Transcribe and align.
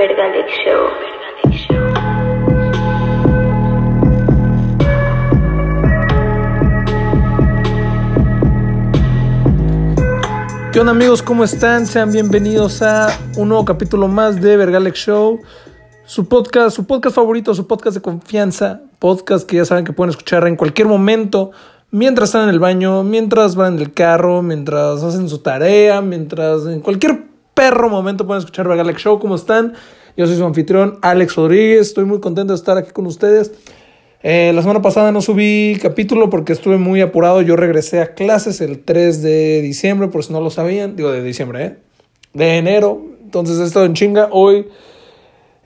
Vergalex 0.00 0.48
Show. 0.64 0.88
¿Qué 10.72 10.80
onda 10.80 10.92
amigos? 10.92 11.22
¿Cómo 11.22 11.44
están? 11.44 11.84
Sean 11.84 12.12
bienvenidos 12.12 12.80
a 12.80 13.08
un 13.36 13.50
nuevo 13.50 13.66
capítulo 13.66 14.08
más 14.08 14.40
de 14.40 14.56
Vergalex 14.56 14.98
Show. 15.00 15.42
Su 16.06 16.26
podcast, 16.26 16.74
su 16.74 16.86
podcast 16.86 17.14
favorito, 17.14 17.54
su 17.54 17.66
podcast 17.66 17.96
de 17.96 18.00
confianza. 18.00 18.80
Podcast 18.98 19.46
que 19.46 19.56
ya 19.56 19.66
saben 19.66 19.84
que 19.84 19.92
pueden 19.92 20.08
escuchar 20.08 20.48
en 20.48 20.56
cualquier 20.56 20.88
momento. 20.88 21.50
Mientras 21.90 22.30
están 22.30 22.44
en 22.44 22.48
el 22.54 22.58
baño, 22.58 23.04
mientras 23.04 23.54
van 23.54 23.74
en 23.74 23.80
el 23.80 23.92
carro, 23.92 24.40
mientras 24.40 25.02
hacen 25.02 25.28
su 25.28 25.40
tarea, 25.40 26.00
mientras 26.00 26.64
en 26.64 26.80
cualquier 26.80 27.29
perro 27.54 27.88
momento 27.88 28.26
pueden 28.26 28.40
escuchar 28.40 28.68
Vergalex 28.68 29.02
Show. 29.02 29.18
¿Cómo 29.18 29.34
están? 29.34 29.74
Yo 30.16 30.26
soy 30.26 30.36
su 30.36 30.44
anfitrión, 30.44 30.98
Alex 31.02 31.36
Rodríguez. 31.36 31.88
Estoy 31.88 32.04
muy 32.04 32.20
contento 32.20 32.52
de 32.52 32.56
estar 32.56 32.76
aquí 32.76 32.90
con 32.90 33.06
ustedes. 33.06 33.52
Eh, 34.22 34.52
la 34.54 34.60
semana 34.60 34.82
pasada 34.82 35.12
no 35.12 35.22
subí 35.22 35.78
capítulo 35.80 36.28
porque 36.28 36.52
estuve 36.52 36.76
muy 36.76 37.00
apurado. 37.00 37.40
Yo 37.42 37.56
regresé 37.56 38.00
a 38.00 38.14
clases 38.14 38.60
el 38.60 38.80
3 38.80 39.22
de 39.22 39.62
diciembre, 39.62 40.08
por 40.08 40.24
si 40.24 40.32
no 40.32 40.40
lo 40.40 40.50
sabían. 40.50 40.96
Digo, 40.96 41.10
de 41.10 41.22
diciembre, 41.22 41.64
¿eh? 41.64 41.76
De 42.34 42.58
enero. 42.58 43.02
Entonces 43.22 43.58
he 43.58 43.64
estado 43.64 43.86
en 43.86 43.94
chinga. 43.94 44.28
Hoy 44.30 44.68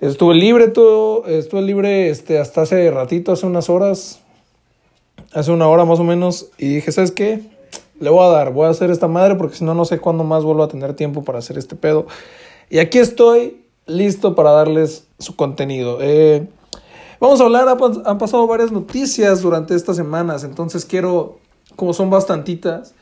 estuve 0.00 0.34
libre 0.34 0.68
todo. 0.68 1.26
Estuve 1.26 1.62
libre 1.62 2.10
este, 2.10 2.38
hasta 2.38 2.62
hace 2.62 2.90
ratito, 2.90 3.32
hace 3.32 3.46
unas 3.46 3.68
horas. 3.68 4.20
Hace 5.32 5.50
una 5.50 5.66
hora 5.66 5.84
más 5.84 5.98
o 5.98 6.04
menos. 6.04 6.50
Y 6.58 6.76
dije, 6.76 6.92
¿sabes 6.92 7.10
qué? 7.10 7.40
Le 8.04 8.10
voy 8.10 8.22
a 8.22 8.28
dar, 8.28 8.52
voy 8.52 8.66
a 8.66 8.68
hacer 8.68 8.90
esta 8.90 9.08
madre 9.08 9.34
porque 9.34 9.56
si 9.56 9.64
no, 9.64 9.72
no 9.72 9.86
sé 9.86 9.98
cuándo 9.98 10.24
más 10.24 10.44
vuelvo 10.44 10.62
a 10.62 10.68
tener 10.68 10.92
tiempo 10.92 11.24
para 11.24 11.38
hacer 11.38 11.56
este 11.56 11.74
pedo. 11.74 12.04
Y 12.68 12.78
aquí 12.78 12.98
estoy 12.98 13.64
listo 13.86 14.34
para 14.34 14.50
darles 14.50 15.06
su 15.18 15.36
contenido. 15.36 16.00
Eh. 16.02 16.46
Vamos 17.18 17.40
a 17.40 17.44
hablar, 17.44 17.66
han 18.04 18.18
pasado 18.18 18.46
varias 18.46 18.72
noticias 18.72 19.40
durante 19.40 19.74
estas 19.74 19.96
semanas, 19.96 20.44
entonces 20.44 20.84
quiero, 20.84 21.38
como 21.76 21.94
son 21.94 22.10
bastantitas, 22.10 22.94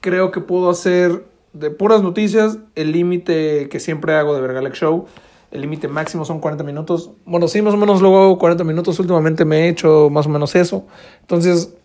creo 0.00 0.32
que 0.32 0.40
puedo 0.40 0.70
hacer 0.70 1.24
de 1.52 1.70
puras 1.70 2.02
noticias 2.02 2.58
el 2.74 2.90
límite 2.90 3.68
que 3.68 3.78
siempre 3.78 4.16
hago 4.16 4.34
de 4.34 4.40
Vergalex 4.40 4.76
Show. 4.76 5.06
El 5.52 5.60
límite 5.60 5.86
máximo 5.86 6.24
son 6.24 6.40
40 6.40 6.64
minutos. 6.64 7.12
Bueno, 7.24 7.46
sí, 7.46 7.62
más 7.62 7.74
o 7.74 7.76
menos 7.76 8.02
luego 8.02 8.18
hago 8.18 8.38
40 8.38 8.64
minutos. 8.64 8.98
Últimamente 8.98 9.44
me 9.44 9.60
he 9.60 9.68
hecho 9.68 10.10
más 10.10 10.26
o 10.26 10.30
menos 10.30 10.56
eso. 10.56 10.84
Entonces, 11.20 11.77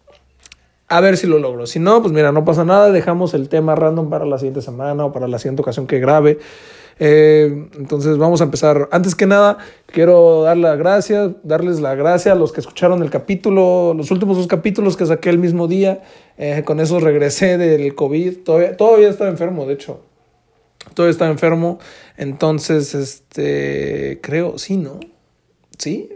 a 0.87 1.01
ver 1.01 1.17
si 1.17 1.27
lo 1.27 1.39
logro. 1.39 1.65
Si 1.65 1.79
no, 1.79 2.01
pues 2.01 2.13
mira, 2.13 2.31
no 2.31 2.45
pasa 2.45 2.65
nada. 2.65 2.91
Dejamos 2.91 3.33
el 3.33 3.49
tema 3.49 3.75
random 3.75 4.09
para 4.09 4.25
la 4.25 4.37
siguiente 4.37 4.61
semana 4.61 5.05
o 5.05 5.11
para 5.11 5.27
la 5.27 5.39
siguiente 5.39 5.61
ocasión 5.61 5.87
que 5.87 5.99
grabe. 5.99 6.39
Eh, 6.99 7.69
entonces 7.77 8.17
vamos 8.17 8.41
a 8.41 8.43
empezar. 8.43 8.89
Antes 8.91 9.15
que 9.15 9.25
nada, 9.25 9.57
quiero 9.87 10.43
dar 10.43 10.57
la 10.57 10.75
gracia, 10.75 11.33
darles 11.43 11.79
la 11.79 11.95
gracia 11.95 12.33
a 12.33 12.35
los 12.35 12.51
que 12.51 12.61
escucharon 12.61 13.01
el 13.01 13.09
capítulo, 13.09 13.93
los 13.95 14.11
últimos 14.11 14.37
dos 14.37 14.47
capítulos 14.47 14.95
que 14.95 15.05
saqué 15.05 15.29
el 15.29 15.39
mismo 15.39 15.67
día. 15.67 16.03
Eh, 16.37 16.63
con 16.65 16.79
eso 16.79 16.99
regresé 16.99 17.57
del 17.57 17.95
COVID. 17.95 18.43
Todavía, 18.43 18.77
todavía 18.77 19.09
estaba 19.09 19.29
enfermo, 19.29 19.65
de 19.65 19.73
hecho. 19.73 20.01
Todavía 20.93 21.11
estaba 21.11 21.31
enfermo. 21.31 21.79
Entonces, 22.17 22.93
este, 22.93 24.19
creo, 24.21 24.57
sí, 24.57 24.77
¿no? 24.77 24.99
¿Sí? 25.77 26.09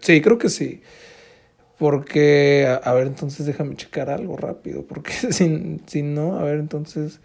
Sí, 0.00 0.20
creo 0.20 0.38
que 0.38 0.48
sí. 0.48 0.82
Porque, 1.78 2.66
a, 2.82 2.92
ver, 2.94 3.06
entonces 3.06 3.44
déjame 3.44 3.76
checar 3.76 4.08
algo 4.10 4.36
rápido. 4.36 4.82
Porque 4.82 5.12
si, 5.30 5.80
si 5.86 6.02
no, 6.02 6.38
a 6.38 6.42
ver, 6.42 6.58
entonces... 6.58 7.20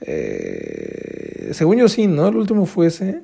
Eh, 0.00 1.50
según 1.52 1.76
yo 1.76 1.88
sí, 1.88 2.06
¿no? 2.06 2.28
El 2.28 2.36
último 2.36 2.66
fue 2.66 2.86
ese. 2.86 3.22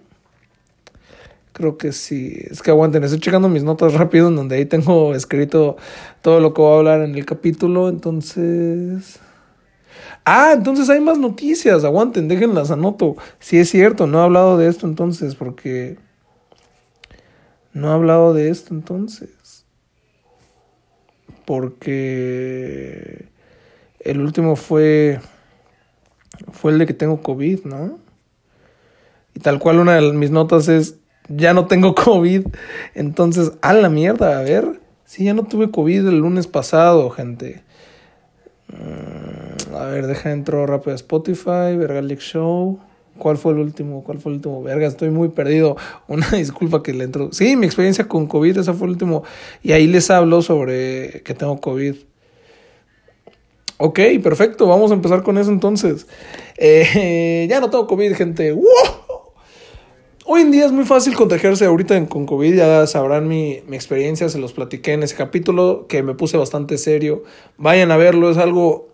Creo 1.52 1.78
que 1.78 1.92
sí. 1.92 2.36
Es 2.50 2.62
que 2.62 2.70
aguanten, 2.70 3.02
estoy 3.02 3.18
checando 3.18 3.48
mis 3.48 3.64
notas 3.64 3.94
rápido 3.94 4.28
en 4.28 4.36
donde 4.36 4.56
ahí 4.56 4.66
tengo 4.66 5.14
escrito 5.14 5.76
todo 6.20 6.40
lo 6.40 6.52
que 6.52 6.60
voy 6.60 6.74
a 6.74 6.78
hablar 6.78 7.00
en 7.02 7.14
el 7.14 7.24
capítulo. 7.24 7.88
Entonces... 7.88 9.20
Ah, 10.24 10.52
entonces 10.54 10.90
hay 10.90 11.00
más 11.00 11.18
noticias. 11.18 11.84
Aguanten, 11.84 12.28
déjenlas, 12.28 12.70
anoto. 12.70 13.16
Si 13.38 13.58
es 13.58 13.70
cierto, 13.70 14.06
no 14.06 14.20
he 14.20 14.24
hablado 14.24 14.58
de 14.58 14.68
esto 14.68 14.86
entonces, 14.86 15.34
porque... 15.34 15.98
No 17.72 17.90
he 17.90 17.94
hablado 17.94 18.34
de 18.34 18.50
esto 18.50 18.74
entonces. 18.74 19.35
Porque... 21.46 23.28
El 24.00 24.20
último 24.20 24.54
fue 24.54 25.18
fue 26.52 26.72
el 26.72 26.78
de 26.78 26.86
que 26.86 26.94
tengo 26.94 27.22
COVID, 27.22 27.64
¿no? 27.64 27.98
Y 29.34 29.40
tal 29.40 29.58
cual 29.58 29.78
una 29.78 29.94
de 29.96 30.12
mis 30.12 30.30
notas 30.30 30.68
es, 30.68 30.96
ya 31.28 31.54
no 31.54 31.66
tengo 31.66 31.94
COVID. 31.94 32.46
Entonces, 32.94 33.52
a 33.62 33.72
la 33.72 33.88
mierda, 33.88 34.38
a 34.38 34.42
ver. 34.42 34.80
Sí, 35.04 35.24
ya 35.24 35.34
no 35.34 35.44
tuve 35.44 35.70
COVID 35.70 36.08
el 36.08 36.18
lunes 36.18 36.46
pasado, 36.46 37.10
gente. 37.10 37.62
Mm, 38.68 39.74
a 39.74 39.86
ver, 39.86 40.06
deja 40.06 40.32
entro 40.32 40.66
rápido 40.66 40.92
a 40.92 40.96
Spotify, 40.96 41.76
Vergalic 41.76 42.20
Show. 42.20 42.80
¿Cuál 43.18 43.36
fue 43.36 43.52
el 43.52 43.58
último? 43.58 44.02
¿Cuál 44.04 44.18
fue 44.18 44.32
el 44.32 44.36
último? 44.36 44.62
Verga, 44.62 44.86
estoy 44.86 45.10
muy 45.10 45.28
perdido. 45.28 45.76
Una 46.08 46.28
disculpa 46.30 46.82
que 46.82 46.92
le 46.92 47.04
entro. 47.04 47.30
Sí, 47.32 47.56
mi 47.56 47.66
experiencia 47.66 48.06
con 48.08 48.26
COVID, 48.26 48.58
esa 48.58 48.74
fue 48.74 48.86
el 48.86 48.92
último. 48.92 49.24
Y 49.62 49.72
ahí 49.72 49.86
les 49.86 50.10
hablo 50.10 50.42
sobre 50.42 51.22
que 51.24 51.34
tengo 51.34 51.60
COVID. 51.60 51.96
Ok, 53.78 54.00
perfecto, 54.22 54.66
vamos 54.66 54.90
a 54.90 54.94
empezar 54.94 55.22
con 55.22 55.36
eso 55.36 55.50
entonces. 55.50 56.06
Eh, 56.56 57.46
ya 57.50 57.60
no 57.60 57.68
tengo 57.68 57.86
COVID, 57.86 58.14
gente. 58.14 58.52
¡Wow! 58.52 58.64
Hoy 60.28 60.40
en 60.40 60.50
día 60.50 60.66
es 60.66 60.72
muy 60.72 60.84
fácil 60.84 61.14
contagiarse 61.14 61.66
ahorita 61.66 62.04
con 62.08 62.26
COVID, 62.26 62.52
ya 62.56 62.84
sabrán 62.88 63.28
mi, 63.28 63.60
mi, 63.68 63.76
experiencia, 63.76 64.28
se 64.28 64.40
los 64.40 64.52
platiqué 64.52 64.92
en 64.92 65.04
ese 65.04 65.14
capítulo 65.14 65.86
que 65.88 66.02
me 66.02 66.14
puse 66.14 66.36
bastante 66.36 66.78
serio. 66.78 67.22
Vayan 67.58 67.92
a 67.92 67.96
verlo, 67.96 68.28
es 68.28 68.36
algo, 68.36 68.88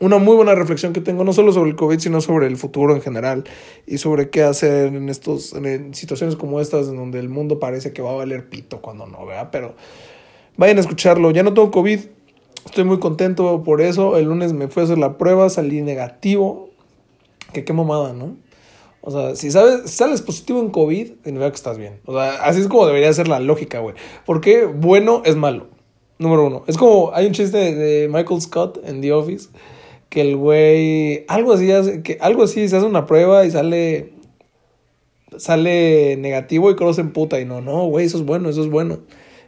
una 0.00 0.18
muy 0.18 0.34
buena 0.34 0.54
reflexión 0.54 0.92
que 0.92 1.00
tengo, 1.00 1.24
no 1.24 1.32
solo 1.32 1.52
sobre 1.52 1.70
el 1.70 1.76
COVID, 1.76 1.98
sino 1.98 2.20
sobre 2.20 2.46
el 2.46 2.56
futuro 2.56 2.94
en 2.94 3.02
general 3.02 3.44
y 3.86 3.98
sobre 3.98 4.30
qué 4.30 4.42
hacer 4.42 4.94
en, 4.94 5.08
estos, 5.08 5.54
situaciones 5.92 6.36
como 6.36 6.60
estas, 6.60 6.88
en 6.88 6.96
donde 6.96 7.20
el 7.20 7.28
mundo 7.28 7.58
parece 7.58 7.92
que 7.92 8.02
va 8.02 8.10
a 8.10 8.14
valer 8.14 8.48
pito 8.48 8.80
cuando 8.80 9.06
no, 9.06 9.26
vea 9.26 9.50
Pero 9.50 9.74
vayan 10.56 10.78
a 10.78 10.80
escucharlo, 10.80 11.30
ya 11.30 11.42
no 11.42 11.54
tengo 11.54 11.70
COVID, 11.70 12.00
Estoy 12.64 12.84
muy 12.84 12.98
contento 12.98 13.62
por 13.64 13.80
eso. 13.80 14.16
El 14.16 14.26
lunes 14.26 14.52
me 14.52 14.68
fui 14.68 14.82
a 14.82 14.84
hacer 14.84 14.98
la 14.98 15.18
prueba, 15.18 15.48
salí 15.48 15.82
negativo. 15.82 16.70
Que 17.52 17.64
qué 17.64 17.72
mamada, 17.72 18.12
¿no? 18.12 18.36
O 19.00 19.10
sea, 19.10 19.34
si 19.34 19.50
sabes, 19.50 19.90
sales 19.90 20.20
positivo 20.20 20.60
en 20.60 20.70
COVID, 20.70 21.06
significa 21.24 21.50
que 21.50 21.56
estás 21.56 21.78
bien. 21.78 22.00
O 22.04 22.12
sea, 22.12 22.44
así 22.44 22.60
es 22.60 22.68
como 22.68 22.86
debería 22.86 23.12
ser 23.12 23.28
la 23.28 23.40
lógica, 23.40 23.80
güey. 23.80 23.94
Porque 24.26 24.66
bueno 24.66 25.22
es 25.24 25.36
malo. 25.36 25.68
Número 26.18 26.46
uno. 26.46 26.64
Es 26.66 26.76
como, 26.76 27.12
hay 27.14 27.26
un 27.26 27.32
chiste 27.32 27.56
de 27.56 28.08
Michael 28.08 28.42
Scott 28.42 28.78
en 28.84 29.00
The 29.00 29.12
Office. 29.14 29.48
Que 30.10 30.20
el 30.20 30.36
güey, 30.36 31.24
algo 31.28 31.54
así, 31.54 31.72
hace, 31.72 32.02
que 32.02 32.18
algo 32.20 32.42
así, 32.42 32.68
se 32.68 32.76
hace 32.76 32.84
una 32.84 33.06
prueba 33.06 33.46
y 33.46 33.50
sale, 33.50 34.12
sale 35.38 36.16
negativo 36.18 36.70
y 36.70 36.76
creo 36.76 36.92
en 36.98 37.12
puta. 37.12 37.40
Y 37.40 37.46
no, 37.46 37.62
no, 37.62 37.86
güey, 37.86 38.04
eso 38.04 38.18
es 38.18 38.24
bueno, 38.26 38.50
eso 38.50 38.60
es 38.60 38.68
bueno. 38.68 38.98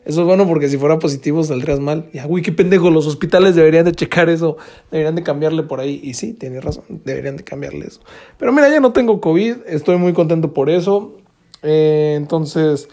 Eso 0.04 0.22
es 0.22 0.26
bueno 0.26 0.48
porque 0.48 0.68
si 0.68 0.78
fuera 0.78 0.98
positivo 0.98 1.44
saldrías 1.44 1.78
mal. 1.78 2.08
Ya, 2.12 2.26
güey, 2.26 2.42
qué 2.42 2.50
pendejo, 2.50 2.90
los 2.90 3.06
hospitales 3.06 3.54
deberían 3.54 3.84
de 3.84 3.92
checar 3.92 4.28
eso, 4.28 4.56
deberían 4.90 5.14
de 5.14 5.22
cambiarle 5.22 5.62
por 5.62 5.80
ahí. 5.80 6.00
Y 6.02 6.14
sí, 6.14 6.32
tienes 6.32 6.64
razón, 6.64 6.84
deberían 7.04 7.36
de 7.36 7.44
cambiarle 7.44 7.86
eso. 7.86 8.00
Pero 8.38 8.52
mira, 8.52 8.68
ya 8.68 8.80
no 8.80 8.92
tengo 8.92 9.20
COVID, 9.20 9.58
estoy 9.66 9.98
muy 9.98 10.12
contento 10.12 10.52
por 10.52 10.70
eso. 10.70 11.18
Eh, 11.62 12.14
entonces, 12.16 12.88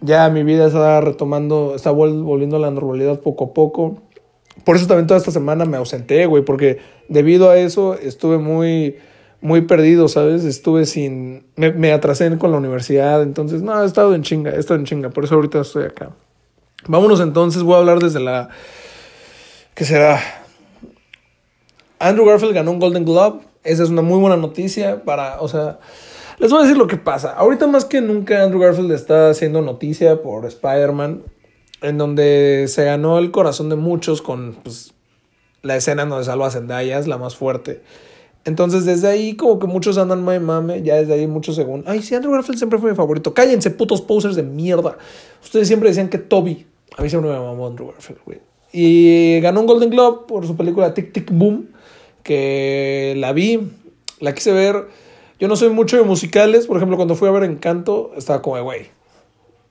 ya 0.00 0.28
mi 0.30 0.42
vida 0.42 0.66
está 0.66 1.00
retomando, 1.00 1.74
está 1.76 1.92
volviendo 1.92 2.56
a 2.56 2.60
la 2.60 2.70
normalidad 2.70 3.20
poco 3.20 3.44
a 3.44 3.54
poco. 3.54 4.02
Por 4.64 4.76
eso 4.76 4.86
también 4.86 5.06
toda 5.06 5.18
esta 5.18 5.30
semana 5.30 5.64
me 5.64 5.76
ausenté, 5.76 6.26
güey, 6.26 6.44
porque 6.44 6.78
debido 7.08 7.50
a 7.50 7.58
eso 7.58 7.94
estuve 7.94 8.38
muy, 8.38 8.96
muy 9.40 9.62
perdido, 9.62 10.08
¿sabes? 10.08 10.44
Estuve 10.44 10.86
sin, 10.86 11.46
me, 11.56 11.72
me 11.72 11.92
atrasé 11.92 12.36
con 12.38 12.50
la 12.50 12.58
universidad, 12.58 13.22
entonces, 13.22 13.62
no, 13.62 13.82
he 13.82 13.86
estado 13.86 14.14
en 14.14 14.22
chinga, 14.22 14.50
he 14.50 14.58
estado 14.58 14.80
en 14.80 14.86
chinga, 14.86 15.10
por 15.10 15.24
eso 15.24 15.36
ahorita 15.36 15.60
estoy 15.60 15.84
acá. 15.84 16.10
Vámonos 16.86 17.20
entonces, 17.20 17.62
voy 17.62 17.74
a 17.74 17.78
hablar 17.78 17.98
desde 17.98 18.20
la... 18.20 18.48
¿Qué 19.74 19.84
será? 19.84 20.20
Andrew 21.98 22.26
Garfield 22.26 22.54
ganó 22.54 22.70
un 22.70 22.78
Golden 22.78 23.04
Globe. 23.04 23.40
Esa 23.64 23.82
es 23.82 23.90
una 23.90 24.02
muy 24.02 24.18
buena 24.18 24.36
noticia 24.36 25.04
para, 25.04 25.40
o 25.40 25.48
sea, 25.48 25.78
les 26.38 26.50
voy 26.50 26.60
a 26.60 26.62
decir 26.62 26.78
lo 26.78 26.86
que 26.86 26.96
pasa. 26.96 27.32
Ahorita 27.32 27.66
más 27.66 27.84
que 27.84 28.00
nunca 28.00 28.42
Andrew 28.42 28.60
Garfield 28.60 28.92
está 28.92 29.30
haciendo 29.30 29.60
noticia 29.60 30.22
por 30.22 30.46
Spider-Man, 30.46 31.22
en 31.82 31.98
donde 31.98 32.66
se 32.68 32.84
ganó 32.84 33.18
el 33.18 33.30
corazón 33.30 33.68
de 33.68 33.76
muchos 33.76 34.22
con 34.22 34.56
pues, 34.62 34.94
la 35.62 35.76
escena 35.76 36.04
donde 36.04 36.24
salva 36.24 36.48
a 36.48 36.50
Zendaya, 36.50 36.98
es 36.98 37.06
la 37.06 37.18
más 37.18 37.36
fuerte. 37.36 37.82
Entonces, 38.44 38.84
desde 38.84 39.08
ahí, 39.08 39.36
como 39.36 39.58
que 39.58 39.66
muchos 39.66 39.98
andan 39.98 40.24
mame, 40.24 40.40
mame. 40.40 40.82
Ya 40.82 40.96
desde 40.96 41.14
ahí, 41.14 41.26
muchos 41.26 41.56
según. 41.56 41.84
Ay, 41.86 42.02
sí, 42.02 42.14
Andrew 42.14 42.32
Garfield 42.32 42.58
siempre 42.58 42.78
fue 42.78 42.90
mi 42.90 42.96
favorito. 42.96 43.34
Cállense, 43.34 43.70
putos 43.70 44.00
posers 44.00 44.36
de 44.36 44.42
mierda. 44.42 44.96
Ustedes 45.42 45.68
siempre 45.68 45.90
decían 45.90 46.08
que 46.08 46.18
Toby. 46.18 46.66
A 46.96 47.02
mí 47.02 47.10
siempre 47.10 47.30
me 47.30 47.38
mamó 47.38 47.66
Andrew 47.66 47.88
Garfield, 47.88 48.20
güey. 48.24 48.40
Y 48.72 49.40
ganó 49.40 49.60
un 49.60 49.66
Golden 49.66 49.90
Globe 49.90 50.20
por 50.26 50.46
su 50.46 50.56
película 50.56 50.94
Tic 50.94 51.12
Tic 51.12 51.30
Boom. 51.30 51.68
Que 52.22 53.14
la 53.18 53.32
vi, 53.32 53.60
la 54.20 54.34
quise 54.34 54.52
ver. 54.52 54.86
Yo 55.38 55.46
no 55.46 55.56
soy 55.56 55.68
mucho 55.68 55.96
de 55.96 56.02
musicales, 56.02 56.66
por 56.66 56.78
ejemplo, 56.78 56.96
cuando 56.96 57.14
fui 57.14 57.28
a 57.28 57.32
ver 57.32 57.44
Encanto, 57.44 58.12
estaba 58.16 58.42
como, 58.42 58.60
güey, 58.62 58.88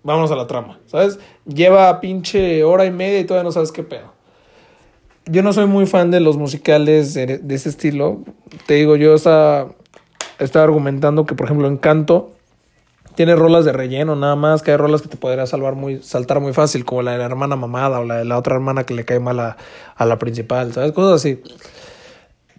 vámonos 0.08 0.32
a 0.32 0.38
la 0.38 0.48
trama, 0.48 0.80
¿sabes? 0.86 1.20
Lleva 1.46 2.00
pinche 2.00 2.64
hora 2.64 2.86
y 2.86 2.92
media 2.92 3.20
y 3.20 3.26
todavía 3.26 3.44
no 3.44 3.52
sabes 3.52 3.74
qué 3.74 3.84
pedo. 3.84 4.14
Yo 5.26 5.44
no 5.44 5.52
soy 5.52 5.66
muy 5.66 5.86
fan 5.86 6.12
de 6.12 6.22
los 6.22 6.38
musicales 6.38 7.14
de, 7.14 7.42
ese 7.50 7.68
estilo. 7.68 8.24
Te 8.66 8.76
digo, 8.76 8.96
yo 8.96 9.14
estaba, 9.14 9.74
estaba 10.40 10.64
argumentando 10.64 11.26
que, 11.26 11.36
por 11.36 11.48
ejemplo, 11.48 11.68
Encanto 11.68 12.32
tiene 13.16 13.36
rolas 13.36 13.66
de 13.66 13.74
relleno 13.74 14.16
nada 14.16 14.38
más, 14.38 14.62
que 14.62 14.72
hay 14.72 14.78
rolas 14.78 15.02
que 15.02 15.10
te 15.10 15.18
podría 15.18 15.46
salvar 15.46 15.76
muy, 15.76 16.02
saltar 16.02 16.40
muy 16.40 16.54
fácil, 16.54 16.86
como 16.86 17.02
la 17.02 17.12
de 17.12 17.18
la 17.18 17.26
hermana 17.26 17.58
mamada 17.58 18.00
o 18.00 18.06
la 18.06 18.16
de 18.20 18.24
la 18.26 18.38
otra 18.38 18.56
hermana 18.56 18.86
que 18.86 18.94
le 18.94 19.04
cae 19.04 19.20
mal 19.20 19.38
a, 19.42 19.58
a 19.94 20.06
la 20.06 20.18
principal, 20.18 20.72
¿sabes? 20.72 20.94
Cosas 20.94 21.16
así. 21.16 21.42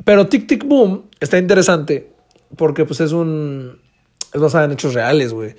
Pero 0.04 0.26
Tic 0.26 0.46
Tic 0.46 0.66
Boom 0.66 1.06
está 1.18 1.38
interesante 1.38 2.12
porque 2.58 2.84
pues 2.84 3.00
es 3.00 3.12
un... 3.12 3.80
es 4.34 4.40
basada 4.40 4.66
en 4.66 4.72
hechos 4.72 4.92
reales, 4.92 5.32
güey. 5.32 5.54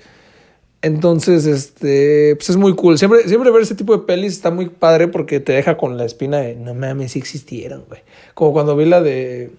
Entonces, 0.82 1.46
este, 1.46 2.36
pues 2.36 2.50
es 2.50 2.56
muy 2.56 2.74
cool. 2.74 2.98
Siempre, 2.98 3.28
siempre 3.28 3.50
ver 3.50 3.62
ese 3.62 3.74
tipo 3.74 3.96
de 3.96 4.04
pelis 4.04 4.32
está 4.32 4.50
muy 4.50 4.70
padre 4.70 5.08
porque 5.08 5.38
te 5.38 5.52
deja 5.52 5.76
con 5.76 5.98
la 5.98 6.06
espina 6.06 6.38
de, 6.38 6.54
no 6.54 6.74
mames, 6.74 7.12
si 7.12 7.18
existieran, 7.18 7.84
güey. 7.86 8.00
Como 8.34 8.52
cuando 8.52 8.74
vi 8.76 8.86
la 8.86 9.02
de, 9.02 9.50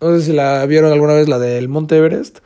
no 0.00 0.18
sé 0.18 0.26
si 0.26 0.32
la 0.32 0.66
vieron 0.66 0.92
alguna 0.92 1.14
vez, 1.14 1.28
la 1.28 1.38
del 1.38 1.68
Monte 1.68 1.96
Everest, 1.96 2.38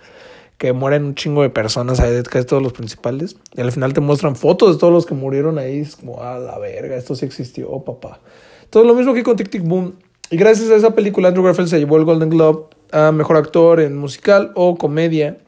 que 0.58 0.75
mueren 0.75 1.04
un 1.04 1.14
chingo 1.14 1.42
de 1.42 1.48
personas 1.48 2.00
ahí, 2.00 2.22
casi 2.25 2.44
todos 2.44 2.62
los 2.62 2.75
principales. 2.75 3.36
Y 3.56 3.62
al 3.62 3.72
final 3.72 3.94
te 3.94 4.00
muestran 4.00 4.36
fotos 4.36 4.75
de 4.75 4.80
todos 4.80 4.92
los 4.92 5.06
que 5.06 5.14
murieron 5.14 5.58
ahí. 5.58 5.78
Es 5.78 5.96
como, 5.96 6.22
ah, 6.22 6.38
la 6.38 6.58
verga, 6.58 6.96
esto 6.96 7.14
sí 7.14 7.25
existió, 7.25 7.70
papá. 7.80 8.20
Todo 8.69 8.84
lo 8.84 8.94
mismo 8.94 9.14
que 9.14 9.22
con 9.22 9.36
Tic 9.36 9.48
Tic 9.48 9.62
Boom. 9.62 9.94
Y 10.30 10.36
gracias 10.36 10.69
a 10.70 10.76
esa 10.76 10.94
película, 10.94 11.28
Andrew 11.28 11.44
Garfield 11.46 11.70
se 11.70 11.78
llevó 11.78 11.96
el 11.96 12.04
Golden 12.04 12.28
Globe 12.28 12.64
a 12.92 13.12
Mejor 13.12 13.38
Actor 13.38 13.80
en 13.80 13.96
Musical 13.96 14.52
o 14.54 14.76
Comedia. 14.76 15.38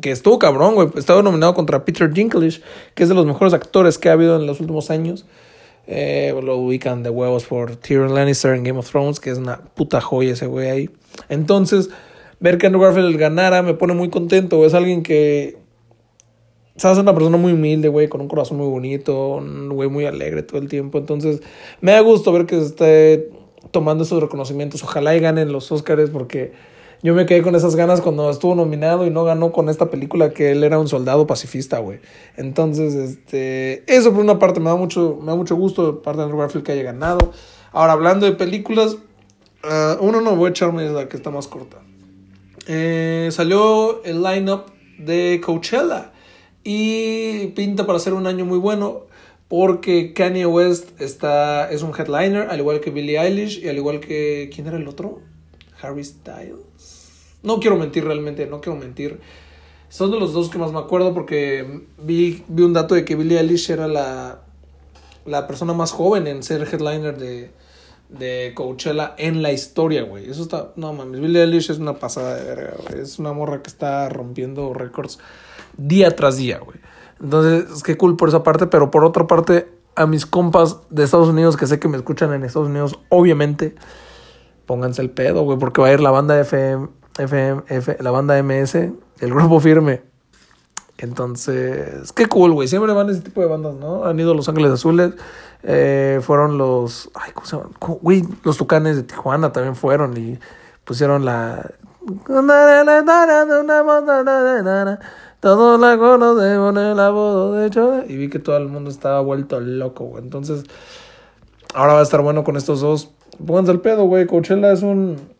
Que 0.00 0.10
estuvo 0.10 0.38
cabrón, 0.38 0.74
güey. 0.74 0.88
Estaba 0.96 1.22
nominado 1.22 1.54
contra 1.54 1.84
Peter 1.84 2.12
Dinklage, 2.12 2.60
que 2.94 3.02
es 3.02 3.08
de 3.08 3.14
los 3.14 3.26
mejores 3.26 3.54
actores 3.54 3.98
que 3.98 4.08
ha 4.08 4.12
habido 4.12 4.36
en 4.36 4.46
los 4.46 4.60
últimos 4.60 4.90
años. 4.90 5.26
Eh, 5.86 6.34
lo 6.42 6.56
ubican 6.56 7.02
de 7.02 7.10
huevos 7.10 7.44
por 7.44 7.76
Tyrion 7.76 8.12
Lannister 8.12 8.54
en 8.54 8.64
Game 8.64 8.78
of 8.78 8.90
Thrones, 8.90 9.20
que 9.20 9.30
es 9.30 9.38
una 9.38 9.58
puta 9.58 10.00
joya 10.00 10.32
ese 10.32 10.46
güey 10.46 10.68
ahí. 10.68 10.90
Entonces, 11.28 11.90
ver 12.40 12.58
que 12.58 12.66
Andrew 12.66 12.82
Garfield 12.82 13.16
ganara 13.16 13.62
me 13.62 13.74
pone 13.74 13.94
muy 13.94 14.10
contento. 14.10 14.64
Es 14.66 14.74
alguien 14.74 15.02
que. 15.02 15.58
Sabes, 16.76 16.98
es 16.98 17.02
una 17.02 17.14
persona 17.14 17.38
muy 17.38 17.52
humilde, 17.52 17.88
güey, 17.88 18.08
con 18.08 18.20
un 18.20 18.28
corazón 18.28 18.58
muy 18.58 18.66
bonito, 18.66 19.36
un 19.36 19.70
güey 19.70 19.88
muy 19.88 20.04
alegre 20.04 20.42
todo 20.42 20.58
el 20.58 20.68
tiempo. 20.68 20.98
Entonces, 20.98 21.40
me 21.80 21.92
da 21.92 22.00
gusto 22.00 22.32
ver 22.32 22.44
que 22.44 22.60
se 22.60 22.66
esté 22.66 23.30
tomando 23.70 24.04
esos 24.04 24.20
reconocimientos. 24.20 24.82
Ojalá 24.82 25.16
y 25.16 25.20
ganen 25.20 25.52
los 25.52 25.72
Oscars 25.72 26.10
porque 26.10 26.52
yo 27.06 27.14
me 27.14 27.24
quedé 27.24 27.40
con 27.40 27.54
esas 27.54 27.76
ganas 27.76 28.00
cuando 28.00 28.28
estuvo 28.28 28.56
nominado 28.56 29.06
y 29.06 29.10
no 29.10 29.22
ganó 29.22 29.52
con 29.52 29.68
esta 29.68 29.90
película 29.90 30.30
que 30.30 30.50
él 30.50 30.64
era 30.64 30.80
un 30.80 30.88
soldado 30.88 31.24
pacifista, 31.24 31.78
güey. 31.78 32.00
Entonces, 32.36 32.96
este, 32.96 33.84
eso 33.86 34.12
por 34.12 34.24
una 34.24 34.40
parte 34.40 34.58
me 34.58 34.70
da 34.70 34.74
mucho, 34.74 35.16
me 35.20 35.28
da 35.28 35.36
mucho 35.36 35.54
gusto 35.54 35.92
de 35.92 36.00
parte 36.00 36.18
de 36.18 36.24
Andrew 36.24 36.40
Garfield 36.40 36.66
que 36.66 36.72
haya 36.72 36.82
ganado. 36.82 37.32
Ahora, 37.70 37.92
hablando 37.92 38.26
de 38.26 38.32
películas, 38.32 38.96
uh, 39.62 40.04
uno 40.04 40.20
no 40.20 40.34
voy 40.34 40.48
a 40.48 40.50
echarme 40.50 40.82
la 40.90 41.08
que 41.08 41.16
está 41.16 41.30
más 41.30 41.46
corta. 41.46 41.76
Eh, 42.66 43.28
salió 43.30 44.02
el 44.02 44.24
lineup 44.24 44.66
de 44.98 45.40
Coachella 45.44 46.12
y 46.64 47.46
pinta 47.54 47.86
para 47.86 48.00
ser 48.00 48.14
un 48.14 48.26
año 48.26 48.44
muy 48.44 48.58
bueno 48.58 49.02
porque 49.46 50.12
Kanye 50.12 50.46
West 50.46 51.00
está, 51.00 51.70
es 51.70 51.82
un 51.82 51.92
headliner, 51.96 52.48
al 52.50 52.58
igual 52.58 52.80
que 52.80 52.90
Billie 52.90 53.20
Eilish 53.20 53.62
y 53.62 53.68
al 53.68 53.76
igual 53.76 54.00
que... 54.00 54.50
¿Quién 54.52 54.66
era 54.66 54.76
el 54.76 54.88
otro? 54.88 55.20
Harry 55.80 56.02
Styles. 56.02 56.66
No 57.46 57.60
quiero 57.60 57.76
mentir 57.76 58.04
realmente, 58.04 58.46
no 58.46 58.60
quiero 58.60 58.78
mentir. 58.78 59.20
Son 59.88 60.10
de 60.10 60.18
los 60.18 60.32
dos 60.32 60.50
que 60.50 60.58
más 60.58 60.72
me 60.72 60.80
acuerdo 60.80 61.14
porque 61.14 61.84
vi, 61.96 62.44
vi 62.48 62.62
un 62.64 62.72
dato 62.72 62.96
de 62.96 63.04
que 63.04 63.14
Billie 63.14 63.38
Eilish 63.38 63.70
era 63.70 63.86
la, 63.86 64.40
la 65.24 65.46
persona 65.46 65.72
más 65.72 65.92
joven 65.92 66.26
en 66.26 66.42
ser 66.42 66.62
headliner 66.62 67.16
de, 67.16 67.52
de 68.08 68.52
Coachella 68.54 69.14
en 69.16 69.42
la 69.42 69.52
historia, 69.52 70.02
güey. 70.02 70.28
Eso 70.28 70.42
está. 70.42 70.72
No 70.74 70.92
mames, 70.92 71.20
Billie 71.20 71.40
Eilish 71.40 71.70
es 71.70 71.78
una 71.78 71.94
pasada 71.94 72.34
de 72.34 72.44
verga, 72.44 72.74
güey. 72.82 73.00
Es 73.00 73.20
una 73.20 73.32
morra 73.32 73.62
que 73.62 73.68
está 73.68 74.08
rompiendo 74.08 74.74
récords 74.74 75.20
día 75.76 76.14
tras 76.16 76.36
día, 76.38 76.58
güey. 76.58 76.80
Entonces, 77.22 77.80
qué 77.84 77.96
cool 77.96 78.16
por 78.16 78.28
esa 78.28 78.42
parte, 78.42 78.66
pero 78.66 78.90
por 78.90 79.04
otra 79.04 79.28
parte, 79.28 79.68
a 79.94 80.06
mis 80.06 80.26
compas 80.26 80.78
de 80.90 81.04
Estados 81.04 81.28
Unidos 81.28 81.56
que 81.56 81.68
sé 81.68 81.78
que 81.78 81.86
me 81.86 81.96
escuchan 81.96 82.32
en 82.32 82.42
Estados 82.42 82.68
Unidos, 82.68 82.98
obviamente, 83.08 83.76
pónganse 84.66 85.00
el 85.00 85.10
pedo, 85.10 85.42
güey, 85.42 85.58
porque 85.58 85.80
va 85.80 85.88
a 85.88 85.92
ir 85.92 86.00
la 86.00 86.10
banda 86.10 86.38
FM, 86.38 86.88
FM, 87.18 87.62
F, 87.68 87.96
la 88.00 88.10
banda 88.10 88.40
MS, 88.42 88.74
el 88.74 89.34
grupo 89.34 89.60
firme. 89.60 90.02
Entonces, 90.98 92.12
qué 92.12 92.26
cool, 92.26 92.52
güey. 92.52 92.68
Siempre 92.68 92.92
van 92.92 93.10
ese 93.10 93.20
tipo 93.20 93.40
de 93.40 93.46
bandas, 93.46 93.74
¿no? 93.74 94.04
Han 94.04 94.18
ido 94.18 94.32
Los 94.34 94.48
Ángeles 94.48 94.72
Azules, 94.72 95.12
eh, 95.62 96.20
fueron 96.22 96.58
los. 96.58 97.10
Ay, 97.14 97.32
¿cómo 97.32 97.46
se 97.46 97.56
llaman? 97.56 97.72
Güey, 97.80 98.24
los 98.44 98.56
Tucanes 98.56 98.96
de 98.96 99.02
Tijuana 99.02 99.52
también 99.52 99.76
fueron 99.76 100.16
y 100.16 100.38
pusieron 100.84 101.24
la. 101.24 101.70
Todos 105.40 105.78
la 105.78 105.98
conocemos 105.98 106.74
la 106.74 107.10
voz 107.10 107.56
de 107.56 107.66
hecho. 107.66 108.02
Y 108.08 108.16
vi 108.16 108.30
que 108.30 108.38
todo 108.38 108.56
el 108.56 108.68
mundo 108.68 108.90
estaba 108.90 109.20
vuelto 109.20 109.60
loco, 109.60 110.04
güey. 110.04 110.22
Entonces, 110.22 110.64
ahora 111.74 111.92
va 111.92 112.00
a 112.00 112.02
estar 112.02 112.22
bueno 112.22 112.42
con 112.42 112.56
estos 112.56 112.80
dos. 112.80 113.10
Pónganse 113.44 113.72
el 113.72 113.80
pedo, 113.80 114.04
güey. 114.04 114.26
Coachella 114.26 114.72
es 114.72 114.82
un. 114.82 115.35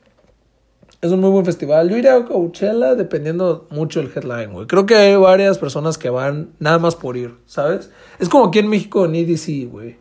Es 1.07 1.13
un 1.13 1.21
muy 1.21 1.31
buen 1.31 1.45
festival. 1.45 1.89
Yo 1.89 1.97
iré 1.97 2.11
a 2.11 2.25
Coachella 2.25 2.97
dependiendo 2.97 3.69
mucho 3.71 4.01
del 4.01 4.11
headline, 4.13 4.53
güey. 4.53 4.67
Creo 4.67 4.87
que 4.87 4.97
hay 4.97 5.15
varias 5.15 5.57
personas 5.57 5.99
que 5.99 6.11
van 6.11 6.51
nada 6.59 6.81
más 6.81 6.97
por 6.97 7.17
ir, 7.17 7.37
¿sabes? 7.47 7.93
Es 8.19 8.29
como 8.29 8.47
aquí 8.47 8.59
en 8.59 8.69
México 8.69 9.05
en 9.05 9.15
EDC, 9.15 9.71
güey. 9.71 9.99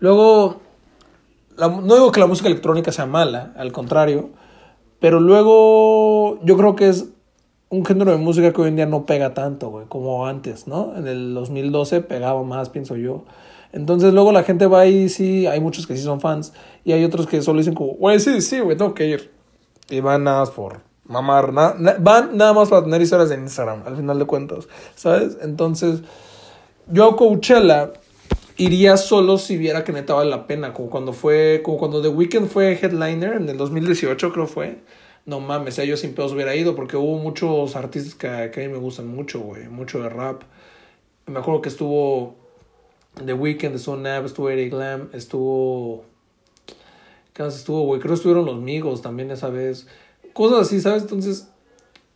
Luego, 0.00 0.60
la, 1.56 1.68
no 1.68 1.94
digo 1.94 2.10
que 2.10 2.18
la 2.18 2.26
música 2.26 2.48
electrónica 2.48 2.90
sea 2.90 3.06
mala, 3.06 3.52
al 3.56 3.70
contrario. 3.70 4.30
Pero 4.98 5.20
luego, 5.20 6.40
yo 6.42 6.56
creo 6.56 6.74
que 6.74 6.88
es 6.88 7.06
un 7.68 7.84
género 7.84 8.10
de 8.10 8.16
música 8.16 8.52
que 8.52 8.60
hoy 8.60 8.68
en 8.68 8.76
día 8.76 8.86
no 8.86 9.06
pega 9.06 9.34
tanto, 9.34 9.68
güey, 9.68 9.86
como 9.86 10.26
antes, 10.26 10.66
¿no? 10.66 10.96
En 10.96 11.06
el 11.06 11.34
2012 11.34 12.00
pegaba 12.00 12.42
más, 12.42 12.68
pienso 12.68 12.96
yo. 12.96 13.26
Entonces 13.72 14.12
luego 14.12 14.32
la 14.32 14.42
gente 14.42 14.66
va 14.66 14.86
y 14.86 15.08
sí, 15.08 15.46
hay 15.46 15.60
muchos 15.60 15.86
que 15.86 15.96
sí 15.96 16.02
son 16.02 16.20
fans 16.20 16.52
y 16.84 16.90
hay 16.90 17.04
otros 17.04 17.28
que 17.28 17.42
solo 17.42 17.58
dicen 17.58 17.74
como, 17.74 17.92
güey, 17.92 18.18
sí, 18.18 18.40
sí, 18.40 18.58
güey, 18.58 18.76
tengo 18.76 18.92
que 18.92 19.06
ir. 19.06 19.37
Y 19.90 20.00
van 20.00 20.24
nada 20.24 20.40
más 20.40 20.50
por 20.50 20.80
mamar, 21.04 21.52
van 21.52 22.36
nada 22.36 22.52
más 22.52 22.68
para 22.68 22.84
tener 22.84 23.00
historias 23.00 23.30
en 23.30 23.40
Instagram, 23.40 23.82
al 23.86 23.96
final 23.96 24.18
de 24.18 24.26
cuentas, 24.26 24.68
¿sabes? 24.94 25.38
Entonces, 25.40 26.02
yo 26.86 27.08
a 27.08 27.16
Coachella 27.16 27.92
iría 28.58 28.98
solo 28.98 29.38
si 29.38 29.56
viera 29.56 29.84
que 29.84 29.92
neta 29.92 30.14
vale 30.14 30.28
la 30.28 30.46
pena, 30.46 30.74
como 30.74 30.90
cuando 30.90 31.12
fue, 31.14 31.62
como 31.64 31.78
cuando 31.78 32.02
The 32.02 32.08
Weeknd 32.08 32.48
fue 32.48 32.72
headliner 32.72 33.34
en 33.34 33.48
el 33.48 33.56
2018 33.56 34.32
creo 34.32 34.46
fue 34.46 34.78
no 35.28 35.40
mames, 35.40 35.76
yo 35.76 35.96
sin 35.98 36.14
pedos 36.14 36.32
hubiera 36.32 36.56
ido 36.56 36.74
porque 36.74 36.96
hubo 36.96 37.18
muchos 37.18 37.76
artistas 37.76 38.14
que, 38.14 38.50
que 38.50 38.64
a 38.64 38.66
mí 38.66 38.72
me 38.72 38.78
gustan 38.78 39.08
mucho, 39.08 39.40
güey, 39.40 39.68
mucho 39.68 40.02
de 40.02 40.08
rap. 40.08 40.40
Me 41.26 41.38
acuerdo 41.38 41.60
que 41.60 41.68
estuvo 41.68 42.34
The 43.22 43.34
Weeknd, 43.34 43.74
estuvo 43.74 43.98
Nav, 43.98 44.24
estuvo 44.24 44.48
Eric 44.48 44.72
Glam, 44.72 45.10
estuvo... 45.12 46.06
¿Qué 47.38 47.44
más 47.44 47.54
estuvo, 47.54 47.84
güey? 47.84 48.00
Creo 48.00 48.10
que 48.10 48.16
estuvieron 48.16 48.46
los 48.46 48.60
Migos 48.60 49.00
también 49.00 49.30
esa 49.30 49.48
vez. 49.48 49.86
Cosas 50.32 50.66
así, 50.66 50.80
¿sabes? 50.80 51.02
Entonces, 51.02 51.46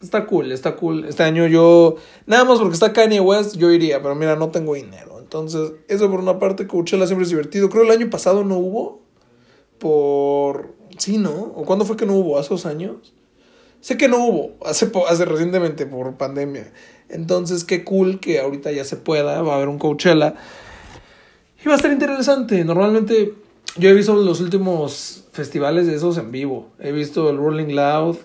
está 0.00 0.26
cool, 0.26 0.50
está 0.50 0.74
cool. 0.74 1.04
Este 1.04 1.22
año 1.22 1.46
yo, 1.46 1.94
nada 2.26 2.44
más 2.44 2.58
porque 2.58 2.74
está 2.74 2.92
Kanye 2.92 3.20
West, 3.20 3.54
yo 3.54 3.70
iría, 3.70 4.02
pero 4.02 4.16
mira, 4.16 4.34
no 4.34 4.50
tengo 4.50 4.74
dinero. 4.74 5.20
Entonces, 5.20 5.74
eso 5.86 6.10
por 6.10 6.18
una 6.18 6.40
parte, 6.40 6.66
Coachella 6.66 7.06
siempre 7.06 7.22
es 7.22 7.30
divertido. 7.30 7.68
Creo 7.68 7.84
el 7.84 7.92
año 7.92 8.10
pasado 8.10 8.42
no 8.42 8.58
hubo 8.58 9.02
por 9.78 10.74
Sí, 10.98 11.18
¿no? 11.18 11.30
¿O 11.54 11.64
cuándo 11.64 11.84
fue 11.84 11.96
que 11.96 12.04
no 12.04 12.14
hubo? 12.14 12.36
¿Hace 12.36 12.48
dos 12.48 12.66
años? 12.66 13.14
Sé 13.80 13.96
que 13.96 14.08
no 14.08 14.26
hubo, 14.26 14.56
hace, 14.64 14.90
hace 15.08 15.24
recientemente 15.24 15.86
por 15.86 16.16
pandemia. 16.16 16.72
Entonces, 17.08 17.62
qué 17.62 17.84
cool 17.84 18.18
que 18.18 18.40
ahorita 18.40 18.72
ya 18.72 18.84
se 18.84 18.96
pueda, 18.96 19.40
va 19.42 19.52
a 19.52 19.56
haber 19.56 19.68
un 19.68 19.78
Coachella. 19.78 20.34
Y 21.64 21.68
va 21.68 21.74
a 21.74 21.76
estar 21.76 21.92
interesante. 21.92 22.64
Normalmente 22.64 23.34
yo 23.76 23.88
he 23.88 23.94
visto 23.94 24.14
los 24.14 24.40
últimos 24.40 25.24
festivales 25.32 25.86
de 25.86 25.94
esos 25.94 26.18
en 26.18 26.30
vivo. 26.30 26.70
He 26.78 26.92
visto 26.92 27.30
el 27.30 27.38
Rolling 27.38 27.74
Loud 27.74 28.16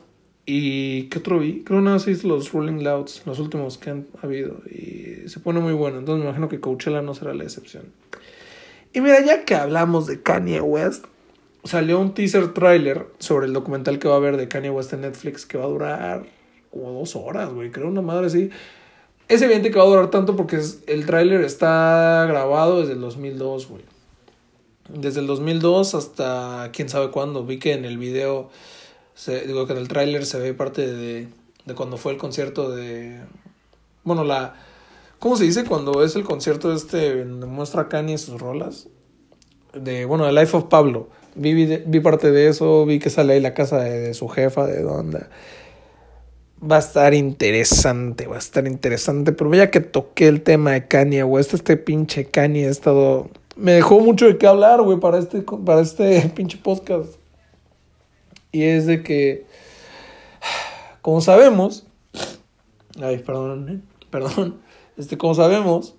y 0.46 1.04
¿qué 1.04 1.20
otro 1.20 1.40
vi? 1.40 1.64
Creo 1.64 1.80
he 1.80 2.06
visto 2.06 2.28
los 2.28 2.52
Rolling 2.52 2.84
Louds, 2.84 3.24
los 3.26 3.40
últimos 3.40 3.78
que 3.78 3.90
han 3.90 4.08
habido. 4.22 4.62
Y 4.70 5.28
se 5.30 5.40
pone 5.40 5.60
muy 5.60 5.74
bueno. 5.74 6.00
Entonces 6.00 6.24
me 6.24 6.30
imagino 6.30 6.50
que 6.50 6.60
Coachella 6.60 7.02
no 7.02 7.14
será 7.14 7.34
la 7.34 7.44
excepción. 7.44 7.86
Y 8.94 9.02
mira, 9.02 9.24
ya 9.26 9.46
que 9.46 9.56
hablamos 9.56 10.08
de 10.08 10.22
Kanye 10.22 10.62
West, 10.62 11.06
salió 11.64 12.00
un 12.00 12.14
teaser 12.14 12.54
trailer 12.54 13.08
sobre 13.20 13.46
el 13.46 13.54
documental 13.54 14.00
que 14.00 14.08
va 14.08 14.16
a 14.16 14.18
haber 14.18 14.38
de 14.38 14.48
Kanye 14.48 14.70
West 14.70 14.94
en 14.94 15.02
Netflix 15.02 15.46
que 15.46 15.58
va 15.58 15.66
a 15.66 15.68
durar 15.68 16.26
como 16.72 16.92
dos 16.92 17.16
horas, 17.16 17.54
güey. 17.54 17.72
Creo 17.72 17.88
una 17.88 18.02
madre 18.02 18.28
así. 18.28 18.50
Es 19.28 19.42
evidente 19.42 19.72
que 19.72 19.78
va 19.78 19.84
a 19.84 19.88
durar 19.88 20.10
tanto 20.10 20.36
porque 20.36 20.60
el 20.88 21.06
tráiler 21.06 21.42
está 21.42 22.26
grabado 22.28 22.80
desde 22.80 22.94
el 22.94 23.02
2002, 23.02 23.68
güey. 23.68 23.97
Desde 24.90 25.20
el 25.20 25.28
2002 25.28 25.96
hasta 25.96 26.70
quién 26.74 26.90
sabe 26.90 27.12
cuándo. 27.12 27.46
Vi 27.46 27.60
que 27.60 27.74
en 27.74 27.86
el 27.86 27.98
video, 27.98 28.50
se, 29.16 29.46
digo 29.46 29.68
que 29.68 29.74
en 29.74 29.80
el 29.80 29.88
tráiler 29.88 30.26
se 30.26 30.40
ve 30.40 30.54
parte 30.54 30.88
de, 30.88 31.28
de 31.66 31.76
cuando 31.76 31.98
fue 31.98 32.14
el 32.14 32.18
concierto 32.18 32.72
de... 32.72 33.20
Bueno, 34.04 34.24
la... 34.24 34.56
¿Cómo 35.20 35.36
se 35.36 35.46
dice 35.46 35.66
cuando 35.66 36.04
es 36.04 36.16
el 36.16 36.24
concierto 36.24 36.74
este 36.74 37.24
donde 37.26 37.48
muestra 37.48 37.90
Kanye 37.90 38.18
sus 38.18 38.40
rolas? 38.40 38.88
De, 39.74 40.06
bueno, 40.06 40.26
The 40.26 40.32
Life 40.32 40.56
of 40.56 40.66
Pablo. 40.66 41.10
Vi, 41.36 41.54
vi, 41.54 41.84
vi 41.86 42.00
parte 42.00 42.32
de 42.32 42.48
eso, 42.48 42.86
vi 42.86 43.00
que 43.00 43.10
sale 43.10 43.34
ahí 43.34 43.42
la 43.42 43.54
casa 43.54 43.80
de, 43.80 44.00
de 44.00 44.14
su 44.14 44.28
jefa, 44.28 44.66
de 44.66 44.82
dónde. 44.82 45.26
Va 46.60 46.78
a 46.78 46.80
estar 46.80 47.14
interesante, 47.14 48.26
va 48.26 48.36
a 48.36 48.40
estar 48.40 48.66
interesante. 48.66 49.32
Pero 49.32 49.50
vaya 49.50 49.70
que 49.70 49.80
toqué 49.80 50.28
el 50.28 50.42
tema 50.42 50.72
de 50.72 50.88
Kanye. 50.88 51.24
Este, 51.40 51.56
este 51.56 51.78
pinche 51.78 52.26
Kanye 52.26 52.68
ha 52.68 52.72
estado. 52.72 53.30
Me 53.58 53.74
dejó 53.74 54.00
mucho 54.00 54.26
de 54.26 54.38
qué 54.38 54.48
hablar, 54.48 54.82
güey, 54.82 55.00
para 55.00 55.18
este, 55.18 55.42
para 55.42 55.82
este 55.82 56.22
pinche 56.36 56.58
podcast. 56.58 57.16
Y 58.52 58.64
es 58.64 58.86
de 58.86 59.04
que. 59.04 59.46
Como 61.02 61.22
sabemos. 61.22 61.86
Ay, 63.02 63.18
perdón, 63.20 63.70
eh, 63.70 64.06
perdón. 64.10 64.60
Este, 64.98 65.18
como 65.18 65.36
sabemos. 65.36 65.96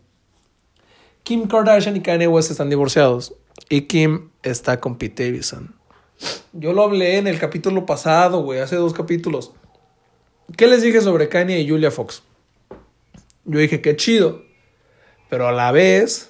Kim 1.22 1.46
Kardashian 1.46 1.96
y 1.96 2.00
Kanye 2.00 2.26
West 2.26 2.50
están 2.50 2.70
divorciados. 2.70 3.34
Y 3.68 3.82
Kim 3.82 4.30
está 4.42 4.80
con 4.80 4.96
Pete 4.96 5.26
Davidson. 5.26 5.74
Yo 6.52 6.72
lo 6.72 6.82
hablé 6.82 7.18
en 7.18 7.26
el 7.26 7.38
capítulo 7.38 7.86
pasado, 7.86 8.42
güey, 8.42 8.60
hace 8.60 8.76
dos 8.76 8.92
capítulos. 8.92 9.52
¿Qué 10.56 10.66
les 10.66 10.82
dije 10.82 11.00
sobre 11.00 11.28
Kanye 11.28 11.60
y 11.60 11.68
Julia 11.68 11.90
Fox? 11.90 12.22
Yo 13.44 13.58
dije, 13.58 13.80
qué 13.80 13.96
chido. 13.96 14.42
Pero 15.28 15.46
a 15.46 15.52
la 15.52 15.70
vez, 15.72 16.27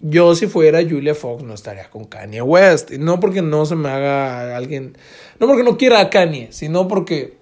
yo 0.00 0.34
si 0.34 0.46
fuera 0.46 0.80
Julia 0.82 1.14
Fox 1.14 1.42
no 1.42 1.54
estaría 1.54 1.90
con 1.90 2.04
Kanye 2.04 2.42
West. 2.42 2.90
No 2.92 3.20
porque 3.20 3.42
no 3.42 3.66
se 3.66 3.76
me 3.76 3.88
haga 3.88 4.56
alguien... 4.56 4.96
No 5.38 5.46
porque 5.46 5.62
no 5.62 5.76
quiera 5.76 6.00
a 6.00 6.10
Kanye, 6.10 6.48
sino 6.52 6.88
porque 6.88 7.38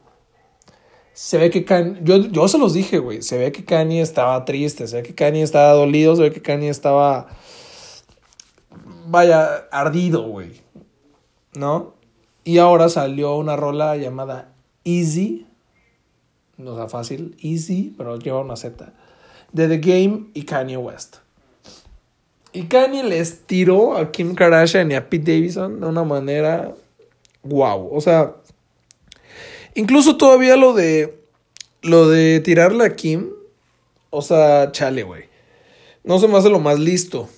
se 1.12 1.38
ve 1.38 1.50
que 1.50 1.64
Kanye... 1.64 2.00
Yo, 2.02 2.16
yo 2.16 2.48
se 2.48 2.58
los 2.58 2.74
dije, 2.74 2.98
güey. 2.98 3.22
Se 3.22 3.38
ve 3.38 3.52
que 3.52 3.64
Kanye 3.64 4.00
estaba 4.00 4.44
triste, 4.44 4.86
se 4.86 4.96
ve 4.96 5.02
que 5.02 5.14
Kanye 5.14 5.42
estaba 5.42 5.72
dolido, 5.72 6.16
se 6.16 6.22
ve 6.22 6.32
que 6.32 6.42
Kanye 6.42 6.68
estaba... 6.68 7.28
Vaya, 9.06 9.68
ardido, 9.70 10.22
güey. 10.28 10.60
¿No? 11.54 11.94
Y 12.44 12.58
ahora 12.58 12.88
salió 12.88 13.36
una 13.36 13.56
rola 13.56 13.96
llamada 13.96 14.52
Easy 14.84 15.48
no 16.58 16.74
sea 16.74 16.88
fácil, 16.88 17.36
easy, 17.40 17.94
pero 17.96 18.18
lleva 18.18 18.40
una 18.40 18.56
Z, 18.56 18.92
de 19.52 19.68
The 19.68 19.78
Game 19.78 20.26
y 20.34 20.42
Kanye 20.42 20.76
West. 20.76 21.18
Y 22.52 22.64
Kanye 22.64 23.04
les 23.04 23.46
tiró 23.46 23.96
a 23.96 24.10
Kim 24.10 24.34
Kardashian 24.34 24.90
y 24.90 24.94
a 24.94 25.08
Pete 25.08 25.32
Davidson 25.32 25.80
de 25.80 25.86
una 25.86 26.04
manera 26.04 26.74
wow. 27.42 27.88
O 27.92 28.00
sea, 28.00 28.34
incluso 29.74 30.16
todavía 30.16 30.56
lo 30.56 30.72
de 30.72 31.18
lo 31.82 32.08
de 32.08 32.40
tirarle 32.40 32.84
a 32.84 32.96
Kim, 32.96 33.30
o 34.10 34.22
sea, 34.22 34.72
chale, 34.72 35.02
güey. 35.02 35.24
No 36.04 36.18
se 36.18 36.28
me 36.28 36.38
hace 36.38 36.48
lo 36.48 36.58
más 36.58 36.78
listo. 36.78 37.28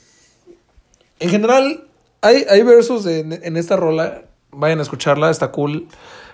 En 1.19 1.29
general, 1.29 1.89
hay, 2.21 2.47
hay 2.49 2.63
versos 2.63 3.07
en 3.07 3.57
esta 3.57 3.77
rola. 3.77 4.25
Vayan 4.53 4.79
a 4.79 4.83
escucharla, 4.83 5.31
está 5.31 5.51
cool 5.51 5.89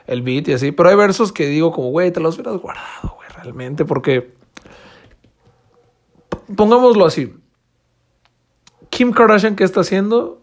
el 0.06 0.22
beat 0.22 0.48
y 0.48 0.52
así. 0.52 0.72
Pero 0.72 0.88
hay 0.88 0.96
versos 0.96 1.32
que 1.32 1.46
digo 1.46 1.72
como, 1.72 1.90
güey, 1.90 2.10
te 2.10 2.20
los 2.20 2.36
hubieras 2.36 2.60
guardado, 2.60 3.16
güey, 3.16 3.28
realmente, 3.36 3.84
porque... 3.84 4.34
Pongámoslo 6.56 7.06
así. 7.06 7.34
Kim 8.96 9.12
Kardashian, 9.12 9.56
¿qué 9.56 9.64
está 9.64 9.80
haciendo? 9.80 10.40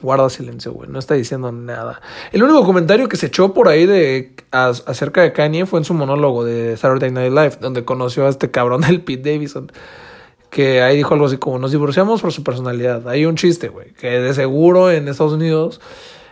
Guarda 0.00 0.30
silencio, 0.30 0.72
güey. 0.72 0.88
No 0.88 1.00
está 1.00 1.14
diciendo 1.14 1.50
nada. 1.50 2.00
El 2.30 2.44
único 2.44 2.64
comentario 2.64 3.08
que 3.08 3.16
se 3.16 3.26
echó 3.26 3.54
por 3.54 3.66
ahí 3.66 3.86
de 3.86 4.36
acerca 4.52 5.22
de 5.22 5.32
Kanye 5.32 5.66
fue 5.66 5.80
en 5.80 5.84
su 5.84 5.92
monólogo 5.92 6.44
de 6.44 6.76
Saturday 6.76 7.10
Night 7.10 7.32
Live, 7.32 7.58
donde 7.60 7.84
conoció 7.84 8.26
a 8.26 8.28
este 8.28 8.52
cabrón 8.52 8.82
del 8.82 9.02
Pete 9.02 9.32
Davidson. 9.32 9.72
Que 10.48 10.80
ahí 10.80 10.96
dijo 10.96 11.14
algo 11.14 11.26
así 11.26 11.38
como: 11.38 11.58
Nos 11.58 11.72
divorciamos 11.72 12.22
por 12.22 12.30
su 12.32 12.44
personalidad. 12.44 13.08
Hay 13.08 13.26
un 13.26 13.34
chiste, 13.34 13.66
güey. 13.68 13.94
Que 13.94 14.20
de 14.20 14.32
seguro 14.32 14.92
en 14.92 15.08
Estados 15.08 15.32
Unidos 15.32 15.80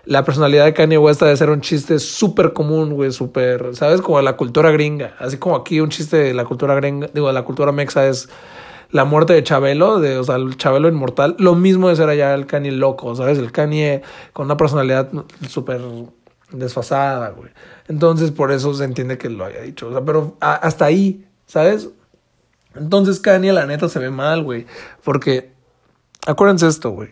la 0.04 0.24
personalidad 0.24 0.66
de 0.66 0.74
Kanye 0.74 0.98
West 0.98 1.20
debe 1.20 1.36
ser 1.36 1.50
un 1.50 1.62
chiste 1.62 1.98
súper 1.98 2.52
común, 2.52 2.92
güey, 2.92 3.10
súper, 3.10 3.74
¿sabes? 3.74 4.02
Como 4.02 4.20
la 4.22 4.36
cultura 4.36 4.70
gringa. 4.70 5.16
Así 5.18 5.38
como 5.38 5.56
aquí 5.56 5.80
un 5.80 5.88
chiste 5.88 6.16
de 6.16 6.34
la 6.34 6.44
cultura 6.44 6.76
gringa, 6.76 7.08
digo, 7.12 7.26
de 7.26 7.32
la 7.32 7.42
cultura 7.42 7.72
mexa 7.72 8.06
es 8.06 8.28
la 8.94 9.04
muerte 9.04 9.32
de 9.32 9.42
Chabelo, 9.42 9.98
de, 9.98 10.18
o 10.18 10.22
sea, 10.22 10.36
el 10.36 10.56
Chabelo 10.56 10.88
inmortal. 10.88 11.34
Lo 11.40 11.56
mismo 11.56 11.88
de 11.88 11.96
ser 11.96 12.08
allá 12.08 12.32
el 12.32 12.46
Kanye 12.46 12.70
loco, 12.70 13.12
¿sabes? 13.16 13.38
El 13.38 13.50
Kanye 13.50 14.02
con 14.32 14.46
una 14.46 14.56
personalidad 14.56 15.10
súper 15.48 15.80
desfasada, 16.52 17.30
güey. 17.30 17.50
Entonces, 17.88 18.30
por 18.30 18.52
eso 18.52 18.72
se 18.72 18.84
entiende 18.84 19.18
que 19.18 19.28
lo 19.28 19.44
haya 19.44 19.62
dicho. 19.62 19.88
O 19.88 19.90
sea, 19.90 20.02
pero 20.02 20.36
hasta 20.38 20.84
ahí, 20.84 21.26
¿sabes? 21.44 21.88
Entonces, 22.76 23.18
Kanye, 23.18 23.52
la 23.52 23.66
neta, 23.66 23.88
se 23.88 23.98
ve 23.98 24.10
mal, 24.10 24.44
güey. 24.44 24.64
Porque, 25.02 25.50
acuérdense 26.24 26.68
esto, 26.68 26.90
güey. 26.90 27.10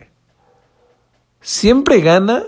Siempre 1.41 1.99
gana 1.99 2.43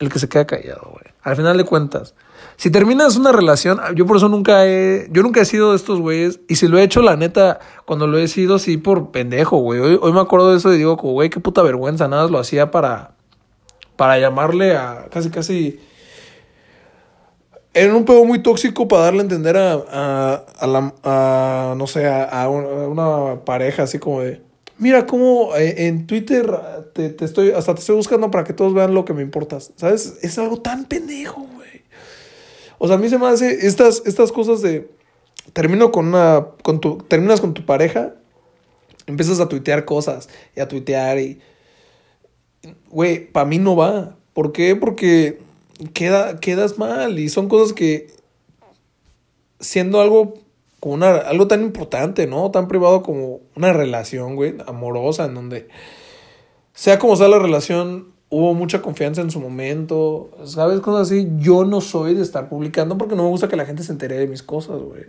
el 0.00 0.12
que 0.12 0.18
se 0.18 0.28
queda 0.28 0.48
callado, 0.48 0.88
güey. 0.90 1.14
Al 1.22 1.36
final 1.36 1.56
de 1.56 1.64
cuentas, 1.64 2.16
si 2.60 2.70
terminas 2.70 3.16
una 3.16 3.32
relación, 3.32 3.80
yo 3.96 4.04
por 4.04 4.18
eso 4.18 4.28
nunca 4.28 4.66
he, 4.66 5.08
yo 5.10 5.22
nunca 5.22 5.40
he 5.40 5.46
sido 5.46 5.70
de 5.70 5.76
estos 5.76 5.98
güeyes, 5.98 6.40
y 6.46 6.56
si 6.56 6.68
lo 6.68 6.78
he 6.78 6.82
hecho, 6.82 7.00
la 7.00 7.16
neta, 7.16 7.58
cuando 7.86 8.06
lo 8.06 8.18
he 8.18 8.28
sido, 8.28 8.58
sí 8.58 8.76
por 8.76 9.12
pendejo, 9.12 9.56
güey. 9.56 9.80
Hoy, 9.80 10.12
me 10.12 10.20
acuerdo 10.20 10.50
de 10.50 10.58
eso 10.58 10.70
y 10.70 10.76
digo, 10.76 10.98
como, 10.98 11.14
güey, 11.14 11.30
qué 11.30 11.40
puta 11.40 11.62
vergüenza, 11.62 12.06
nada 12.06 12.28
lo 12.28 12.38
hacía 12.38 12.70
para, 12.70 13.12
para 13.96 14.18
llamarle 14.18 14.76
a, 14.76 15.06
casi, 15.10 15.30
casi, 15.30 15.80
en 17.72 17.94
un 17.94 18.04
pedo 18.04 18.26
muy 18.26 18.42
tóxico 18.42 18.86
para 18.86 19.04
darle 19.04 19.20
a 19.20 19.22
entender 19.22 19.56
a, 19.56 19.72
a, 19.72 20.44
a 20.58 20.66
la, 20.66 20.92
a, 21.02 21.74
no 21.78 21.86
sé, 21.86 22.06
a, 22.06 22.46
una 22.50 23.42
pareja 23.42 23.84
así 23.84 23.98
como 23.98 24.20
de, 24.20 24.42
mira 24.76 25.06
cómo 25.06 25.56
eh, 25.56 25.86
en 25.86 26.06
Twitter 26.06 26.54
te, 26.92 27.08
te, 27.08 27.24
estoy, 27.24 27.52
hasta 27.52 27.72
te 27.74 27.80
estoy 27.80 27.96
buscando 27.96 28.30
para 28.30 28.44
que 28.44 28.52
todos 28.52 28.74
vean 28.74 28.92
lo 28.92 29.06
que 29.06 29.14
me 29.14 29.22
importas. 29.22 29.72
¿Sabes? 29.76 30.18
Es 30.20 30.38
algo 30.38 30.60
tan 30.60 30.84
pendejo. 30.84 31.49
O 32.82 32.86
sea, 32.86 32.96
a 32.96 32.98
mí 32.98 33.10
se 33.10 33.18
me 33.18 33.26
hace 33.26 33.66
estas, 33.66 34.02
estas 34.06 34.32
cosas 34.32 34.62
de, 34.62 34.88
termino 35.52 35.92
con 35.92 36.08
una, 36.08 36.46
con 36.62 36.80
tu, 36.80 36.96
terminas 36.96 37.42
con 37.42 37.52
tu 37.52 37.66
pareja, 37.66 38.14
empiezas 39.06 39.38
a 39.38 39.50
tuitear 39.50 39.84
cosas 39.84 40.30
y 40.56 40.60
a 40.60 40.66
tuitear 40.66 41.18
y, 41.18 41.40
güey, 42.88 43.30
para 43.30 43.44
mí 43.44 43.58
no 43.58 43.76
va. 43.76 44.16
¿Por 44.32 44.52
qué? 44.52 44.76
Porque 44.76 45.40
queda, 45.92 46.40
quedas 46.40 46.78
mal 46.78 47.18
y 47.18 47.28
son 47.28 47.50
cosas 47.50 47.74
que 47.74 48.06
siendo 49.60 50.00
algo 50.00 50.38
como 50.80 50.94
una, 50.94 51.16
algo 51.16 51.48
tan 51.48 51.60
importante, 51.60 52.26
¿no? 52.26 52.50
Tan 52.50 52.66
privado 52.66 53.02
como 53.02 53.40
una 53.56 53.74
relación, 53.74 54.36
güey, 54.36 54.54
amorosa, 54.66 55.26
en 55.26 55.34
donde, 55.34 55.68
sea 56.72 56.98
como 56.98 57.14
sea 57.14 57.28
la 57.28 57.38
relación, 57.38 58.14
hubo 58.30 58.54
mucha 58.54 58.80
confianza 58.80 59.20
en 59.20 59.30
su 59.30 59.40
momento, 59.40 60.30
¿sabes? 60.44 60.80
Cosas 60.80 61.08
así. 61.08 61.28
Yo 61.38 61.64
no 61.64 61.80
soy 61.80 62.14
de 62.14 62.22
estar 62.22 62.48
publicando 62.48 62.96
porque 62.96 63.16
no 63.16 63.24
me 63.24 63.28
gusta 63.28 63.48
que 63.48 63.56
la 63.56 63.66
gente 63.66 63.82
se 63.82 63.92
entere 63.92 64.16
de 64.16 64.26
mis 64.26 64.42
cosas, 64.42 64.80
güey, 64.80 65.06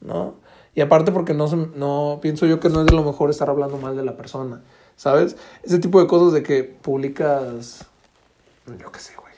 ¿no? 0.00 0.34
Y 0.74 0.82
aparte 0.82 1.12
porque 1.12 1.32
no, 1.32 1.46
no 1.74 2.18
pienso 2.20 2.44
yo 2.44 2.60
que 2.60 2.68
no 2.68 2.80
es 2.80 2.86
de 2.86 2.94
lo 2.94 3.02
mejor 3.02 3.30
estar 3.30 3.48
hablando 3.48 3.78
mal 3.78 3.96
de 3.96 4.04
la 4.04 4.16
persona, 4.16 4.60
¿sabes? 4.96 5.36
Ese 5.62 5.78
tipo 5.78 6.00
de 6.00 6.06
cosas 6.06 6.34
de 6.34 6.42
que 6.42 6.64
publicas, 6.64 7.86
yo 8.78 8.92
qué 8.92 9.00
sé, 9.00 9.14
güey. 9.16 9.32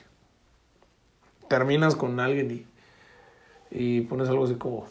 Terminas 1.47 1.95
con 1.95 2.19
alguien 2.19 2.51
y, 2.51 2.65
y 3.71 4.01
pones 4.01 4.27
algo 4.27 4.43
así 4.43 4.55
como 4.55 4.85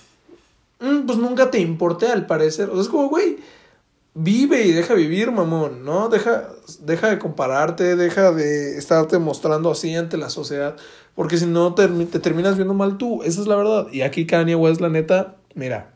Mm, 0.80 1.06
pues 1.06 1.18
nunca 1.18 1.50
te 1.50 1.58
importe 1.60 2.06
al 2.06 2.26
parecer. 2.26 2.70
O 2.70 2.74
sea, 2.74 2.82
es 2.82 2.88
como, 2.88 3.08
güey, 3.08 3.38
vive 4.20 4.64
y 4.64 4.72
deja 4.72 4.94
vivir, 4.94 5.30
mamón, 5.30 5.84
¿no? 5.84 6.08
Deja, 6.08 6.48
deja 6.80 7.08
de 7.08 7.18
compararte, 7.20 7.94
deja 7.94 8.32
de 8.32 8.76
estarte 8.76 9.18
mostrando 9.18 9.70
así 9.70 9.94
ante 9.94 10.16
la 10.16 10.28
sociedad, 10.28 10.76
porque 11.14 11.36
si 11.36 11.46
no 11.46 11.74
te, 11.74 11.86
te 11.86 12.18
terminas 12.18 12.56
viendo 12.56 12.74
mal 12.74 12.98
tú, 12.98 13.22
esa 13.22 13.40
es 13.40 13.46
la 13.46 13.54
verdad. 13.54 13.86
Y 13.92 14.02
aquí 14.02 14.26
Kanye 14.26 14.56
West, 14.56 14.80
la 14.80 14.88
neta, 14.88 15.36
mira, 15.54 15.94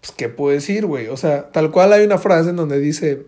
pues, 0.00 0.12
¿qué 0.16 0.28
puedo 0.28 0.54
decir, 0.54 0.86
güey? 0.86 1.08
O 1.08 1.16
sea, 1.16 1.50
tal 1.50 1.72
cual 1.72 1.92
hay 1.92 2.04
una 2.04 2.18
frase 2.18 2.50
en 2.50 2.56
donde 2.56 2.78
dice, 2.78 3.26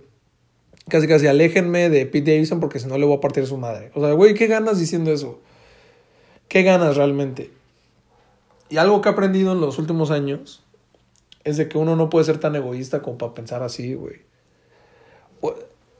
casi 0.89 1.09
casi, 1.09 1.27
aléjenme 1.27 1.91
de 1.91 2.07
Pete 2.07 2.31
Davidson 2.31 2.61
porque 2.61 2.79
si 2.79 2.87
no 2.87 2.97
le 2.97 3.07
voy 3.07 3.17
a 3.17 3.21
partir 3.21 3.45
su 3.47 3.57
madre. 3.57 3.91
O 3.95 4.01
sea, 4.01 4.13
güey, 4.13 4.35
¿qué 4.35 4.47
ganas 4.47 4.79
diciendo 4.79 5.13
eso? 5.13 5.41
¿Qué 6.47 6.63
ganas 6.63 6.97
realmente? 6.97 7.51
Y 8.69 8.77
algo 8.77 9.01
que 9.01 9.09
he 9.09 9.13
aprendido 9.13 9.51
en 9.51 9.61
los 9.61 9.81
últimos 9.81 10.13
años 10.13 10.63
es 11.47 11.57
de 11.57 11.69
que 11.69 11.79
uno 11.79 11.95
no 11.95 12.11
puede 12.11 12.25
ser 12.25 12.39
tan 12.39 12.57
egoísta 12.57 13.03
como 13.03 13.19
para 13.19 13.33
pensar 13.33 13.63
así, 13.63 13.95
güey. 13.95 14.17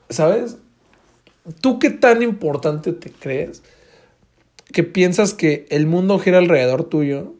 ¿Sabes? 0.09 0.57
¿Tú 1.61 1.79
qué 1.79 1.89
tan 1.89 2.21
importante 2.21 2.91
te 2.91 3.09
crees 3.09 3.63
que 4.73 4.83
piensas 4.83 5.33
que 5.33 5.65
el 5.69 5.87
mundo 5.87 6.19
gira 6.19 6.39
alrededor 6.39 6.83
tuyo 6.83 7.33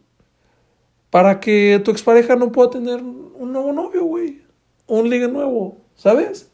para 1.09 1.41
que 1.41 1.81
tu 1.83 1.91
expareja 1.91 2.37
no 2.37 2.53
pueda 2.53 2.69
tener 2.69 3.01
un 3.01 3.51
nuevo 3.51 3.73
novio, 3.73 4.05
güey? 4.05 4.41
Un 4.87 5.09
ligue 5.09 5.27
nuevo, 5.27 5.77
¿sabes? 5.97 6.49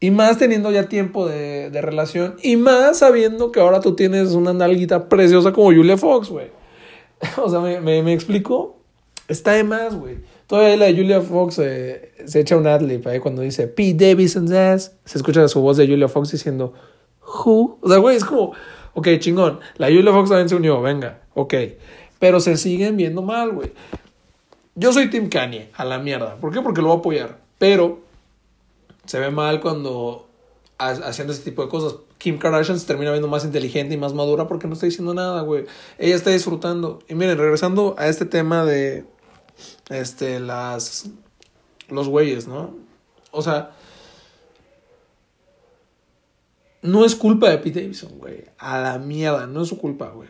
Y 0.00 0.10
más 0.10 0.36
teniendo 0.36 0.70
ya 0.70 0.86
tiempo 0.86 1.26
de, 1.26 1.70
relación. 1.80 2.36
Y 2.42 2.58
más 2.58 2.98
sabiendo 2.98 3.52
que 3.52 3.60
ahora 3.60 3.80
tú 3.80 3.96
tienes 3.96 4.32
una 4.32 4.52
nalguita 4.52 5.08
preciosa 5.08 5.52
como 5.52 5.72
Julia 5.72 5.96
Fox, 5.96 6.28
güey. 6.28 6.50
o 7.38 7.48
sea, 7.48 7.60
me, 7.60 7.80
me, 7.80 8.02
me 8.02 8.12
explico. 8.12 8.76
Está 9.28 9.52
de 9.52 9.64
más, 9.64 9.94
güey. 9.94 10.18
Todavía 10.52 10.76
la 10.76 10.84
de 10.84 10.92
Julia 10.94 11.22
Fox 11.22 11.58
eh, 11.60 12.12
se 12.26 12.40
echa 12.40 12.58
un 12.58 12.66
adlib 12.66 13.08
ahí 13.08 13.20
cuando 13.20 13.40
dice 13.40 13.68
Pete 13.68 14.08
Davidson's 14.10 14.52
ass. 14.52 14.92
Se 15.06 15.16
escucha 15.16 15.48
su 15.48 15.62
voz 15.62 15.78
de 15.78 15.86
Julia 15.86 16.08
Fox 16.08 16.30
diciendo 16.30 16.74
Who. 17.22 17.78
O 17.80 17.88
sea, 17.88 17.96
güey, 17.96 18.16
es 18.18 18.24
como, 18.26 18.52
ok, 18.92 19.08
chingón. 19.18 19.60
La 19.78 19.86
Julia 19.86 20.12
Fox 20.12 20.28
también 20.28 20.50
se 20.50 20.54
unió, 20.56 20.82
venga, 20.82 21.22
ok. 21.32 21.54
Pero 22.18 22.38
se 22.38 22.58
siguen 22.58 22.98
viendo 22.98 23.22
mal, 23.22 23.52
güey. 23.52 23.72
Yo 24.74 24.92
soy 24.92 25.08
Team 25.08 25.30
Kanye, 25.30 25.70
a 25.74 25.86
la 25.86 25.98
mierda. 25.98 26.36
¿Por 26.36 26.52
qué? 26.52 26.60
Porque 26.60 26.82
lo 26.82 26.88
voy 26.88 26.96
a 26.96 26.98
apoyar. 26.98 27.38
Pero 27.56 28.00
se 29.06 29.18
ve 29.20 29.30
mal 29.30 29.58
cuando 29.62 30.28
ha- 30.76 30.90
haciendo 30.90 31.32
ese 31.32 31.44
tipo 31.44 31.62
de 31.62 31.70
cosas. 31.70 31.94
Kim 32.18 32.36
Kardashian 32.36 32.78
se 32.78 32.86
termina 32.86 33.10
viendo 33.10 33.26
más 33.26 33.46
inteligente 33.46 33.94
y 33.94 33.96
más 33.96 34.12
madura 34.12 34.48
porque 34.48 34.66
no 34.66 34.74
está 34.74 34.84
diciendo 34.84 35.14
nada, 35.14 35.40
güey. 35.40 35.64
Ella 35.96 36.14
está 36.14 36.28
disfrutando. 36.28 36.98
Y 37.08 37.14
miren, 37.14 37.38
regresando 37.38 37.94
a 37.96 38.08
este 38.08 38.26
tema 38.26 38.66
de 38.66 39.06
este 39.90 40.40
las 40.40 41.10
los 41.88 42.08
güeyes, 42.08 42.48
¿no? 42.48 42.74
O 43.30 43.42
sea, 43.42 43.72
no 46.82 47.04
es 47.04 47.14
culpa 47.14 47.50
de 47.50 47.58
Pete 47.58 47.80
Davidson, 47.80 48.18
güey. 48.18 48.44
A 48.58 48.80
la 48.80 48.98
mierda, 48.98 49.46
no 49.46 49.62
es 49.62 49.68
su 49.68 49.78
culpa, 49.78 50.10
güey. 50.10 50.28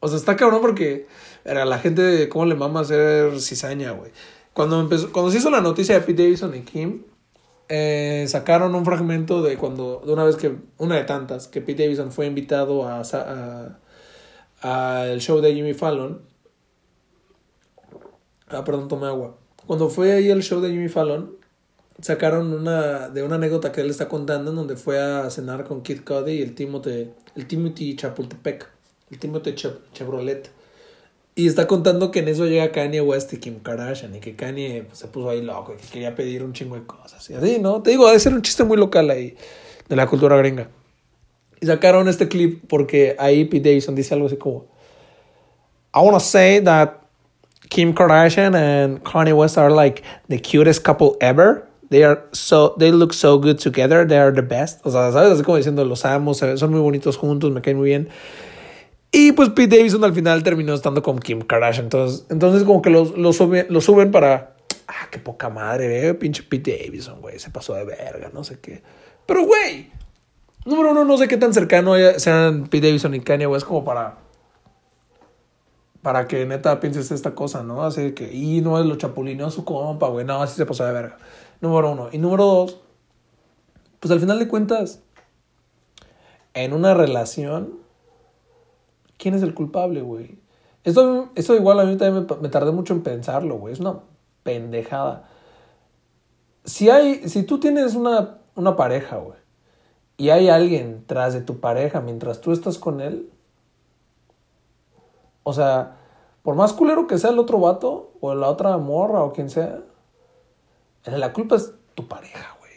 O 0.00 0.08
sea, 0.08 0.16
está 0.18 0.36
cabrón 0.36 0.60
porque 0.60 1.06
era 1.44 1.64
la 1.64 1.78
gente, 1.78 2.28
¿cómo 2.28 2.46
le 2.46 2.54
mama 2.54 2.80
hacer 2.80 3.40
cizaña, 3.40 3.92
güey? 3.92 4.10
Cuando, 4.52 4.80
empezó, 4.80 5.12
cuando 5.12 5.30
se 5.30 5.38
hizo 5.38 5.50
la 5.50 5.60
noticia 5.60 5.94
de 5.94 6.00
Pete 6.00 6.22
Davidson 6.22 6.54
y 6.54 6.60
Kim, 6.60 7.02
eh, 7.68 8.24
sacaron 8.28 8.74
un 8.74 8.84
fragmento 8.84 9.42
de 9.42 9.56
cuando, 9.56 10.02
de 10.06 10.12
una 10.12 10.24
vez 10.24 10.36
que, 10.36 10.56
una 10.78 10.96
de 10.96 11.04
tantas, 11.04 11.48
que 11.48 11.60
Pete 11.60 11.82
Davidson 11.82 12.12
fue 12.12 12.26
invitado 12.26 12.86
a, 12.86 13.02
a, 14.62 15.06
show 15.18 15.40
de 15.40 15.54
Jimmy 15.54 15.74
Fallon. 15.74 16.22
Ah, 18.48 18.64
perdón, 18.64 18.88
tomé 18.88 19.06
agua. 19.06 19.36
Cuando 19.66 19.88
fue 19.88 20.12
ahí 20.12 20.30
al 20.30 20.42
show 20.42 20.60
de 20.60 20.70
Jimmy 20.70 20.88
Fallon, 20.88 21.36
sacaron 22.00 22.52
una 22.52 23.08
de 23.08 23.22
una 23.22 23.36
anécdota 23.36 23.72
que 23.72 23.80
él 23.80 23.90
está 23.90 24.08
contando 24.08 24.50
en 24.50 24.56
donde 24.56 24.76
fue 24.76 25.00
a 25.00 25.28
cenar 25.30 25.64
con 25.64 25.82
Kid 25.82 26.02
Cudi 26.04 26.34
y 26.34 26.42
el 26.42 26.54
Timothy, 26.54 27.10
el 27.34 27.46
Timothy 27.46 27.96
Chapultepec, 27.96 28.68
el 29.10 29.18
Timothy 29.18 29.54
Chevrolet. 29.54 30.50
Y 31.34 31.48
está 31.48 31.66
contando 31.66 32.10
que 32.10 32.20
en 32.20 32.28
eso 32.28 32.46
llega 32.46 32.72
Kanye 32.72 33.02
West 33.02 33.32
y 33.34 33.38
Kim 33.38 33.58
Kardashian 33.60 34.14
y 34.14 34.20
que 34.20 34.36
Kanye 34.36 34.84
pues, 34.86 34.98
se 34.98 35.08
puso 35.08 35.28
ahí 35.28 35.42
loco 35.42 35.74
y 35.74 35.76
que 35.76 35.86
quería 35.88 36.14
pedir 36.14 36.42
un 36.42 36.54
chingo 36.54 36.76
de 36.76 36.86
cosas. 36.86 37.28
Y 37.28 37.34
así, 37.34 37.58
¿no? 37.58 37.82
Te 37.82 37.90
digo, 37.90 38.06
debe 38.06 38.18
ser 38.18 38.32
un 38.32 38.40
chiste 38.40 38.64
muy 38.64 38.78
local 38.78 39.10
ahí 39.10 39.36
de 39.86 39.96
la 39.96 40.06
cultura 40.06 40.36
gringa. 40.38 40.70
Y 41.60 41.66
sacaron 41.66 42.08
este 42.08 42.28
clip 42.28 42.64
porque 42.68 43.16
ahí 43.18 43.44
Pete 43.44 43.68
Davidson 43.68 43.94
dice 43.94 44.14
algo 44.14 44.26
así 44.26 44.36
como 44.36 44.66
I 45.94 45.98
wanna 45.98 46.20
say 46.20 46.62
that 46.62 47.05
Kim 47.68 47.94
Kardashian 47.94 48.54
and 48.54 49.02
Kanye 49.04 49.36
West 49.36 49.58
are 49.58 49.70
like 49.70 50.02
the 50.28 50.38
cutest 50.38 50.82
couple 50.84 51.16
ever. 51.20 51.66
They 51.90 52.02
are 52.04 52.24
so 52.32 52.74
they 52.78 52.90
look 52.90 53.12
so 53.12 53.38
good 53.38 53.58
together. 53.58 54.04
They 54.06 54.18
are 54.18 54.32
the 54.32 54.42
best. 54.42 54.80
O 54.84 54.90
sea, 54.90 55.12
sabes 55.12 55.32
así 55.32 55.42
como 55.44 55.56
diciendo 55.56 55.84
los 55.84 56.04
amo, 56.04 56.34
son 56.34 56.70
muy 56.70 56.80
bonitos 56.80 57.16
juntos, 57.16 57.50
me 57.52 57.60
caen 57.62 57.76
muy 57.76 57.90
bien. 57.90 58.08
Y 59.12 59.32
pues 59.32 59.50
Pete 59.50 59.76
Davidson 59.76 60.02
al 60.04 60.12
final 60.12 60.42
terminó 60.42 60.74
estando 60.74 61.02
con 61.02 61.18
Kim 61.20 61.40
Kardashian. 61.42 61.86
Entonces, 61.86 62.26
entonces 62.28 62.64
como 62.64 62.82
que 62.82 62.90
lo, 62.90 63.04
lo, 63.16 63.32
sube- 63.32 63.66
lo 63.70 63.80
suben 63.80 64.10
para. 64.10 64.56
Ah, 64.88 65.08
qué 65.10 65.18
poca 65.18 65.48
madre, 65.48 65.88
ve, 65.88 66.14
pinche 66.14 66.42
Pete 66.42 66.76
Davidson, 66.84 67.20
güey. 67.20 67.38
Se 67.38 67.50
pasó 67.50 67.74
de 67.74 67.84
verga, 67.84 68.30
no 68.32 68.44
sé 68.44 68.58
qué. 68.60 68.82
Pero, 69.26 69.44
güey, 69.44 69.90
número 70.64 70.90
uno, 70.90 71.04
no 71.04 71.16
sé 71.18 71.28
qué 71.28 71.36
tan 71.36 71.54
cercano 71.54 71.94
sean 72.18 72.66
Pete 72.68 72.88
Davidson 72.88 73.14
y 73.14 73.20
Kanye 73.20 73.46
West 73.46 73.66
como 73.66 73.84
para 73.84 74.18
para 76.06 76.28
que 76.28 76.46
neta 76.46 76.78
pienses 76.78 77.10
esta 77.10 77.34
cosa, 77.34 77.64
¿no? 77.64 77.82
Así 77.82 78.12
que, 78.12 78.32
y 78.32 78.60
no 78.60 78.78
es 78.78 78.86
lo 78.86 78.94
chapulineó 78.94 79.50
su 79.50 79.64
compa, 79.64 80.06
güey, 80.06 80.24
no, 80.24 80.40
así 80.40 80.54
se 80.54 80.64
pasó 80.64 80.84
de 80.84 80.92
verga. 80.92 81.16
Número 81.60 81.90
uno. 81.90 82.10
Y 82.12 82.18
número 82.18 82.44
dos, 82.44 82.78
pues 83.98 84.12
al 84.12 84.20
final 84.20 84.38
de 84.38 84.46
cuentas, 84.46 85.02
en 86.54 86.74
una 86.74 86.94
relación, 86.94 87.80
¿quién 89.18 89.34
es 89.34 89.42
el 89.42 89.52
culpable, 89.52 90.00
güey? 90.00 90.38
Esto, 90.84 91.30
esto 91.34 91.56
igual 91.56 91.80
a 91.80 91.84
mí 91.84 91.96
también 91.96 92.24
me, 92.30 92.36
me 92.40 92.50
tardé 92.50 92.70
mucho 92.70 92.94
en 92.94 93.02
pensarlo, 93.02 93.56
güey, 93.56 93.72
es 93.72 93.80
una 93.80 93.98
pendejada. 94.44 95.28
Si 96.64 96.88
hay, 96.88 97.28
si 97.28 97.42
tú 97.42 97.58
tienes 97.58 97.96
una, 97.96 98.38
una 98.54 98.76
pareja, 98.76 99.16
güey, 99.16 99.40
y 100.18 100.28
hay 100.28 100.50
alguien 100.50 101.02
tras 101.04 101.34
de 101.34 101.40
tu 101.40 101.58
pareja 101.58 102.00
mientras 102.00 102.40
tú 102.40 102.52
estás 102.52 102.78
con 102.78 103.00
él, 103.00 103.28
o 105.48 105.52
sea, 105.52 105.96
por 106.42 106.56
más 106.56 106.72
culero 106.72 107.06
que 107.06 107.18
sea 107.18 107.30
el 107.30 107.38
otro 107.38 107.60
vato, 107.60 108.10
o 108.20 108.34
la 108.34 108.48
otra 108.48 108.76
morra, 108.78 109.22
o 109.22 109.32
quien 109.32 109.48
sea, 109.48 109.78
la 111.04 111.32
culpa 111.32 111.54
es 111.54 111.72
tu 111.94 112.08
pareja, 112.08 112.56
güey. 112.58 112.72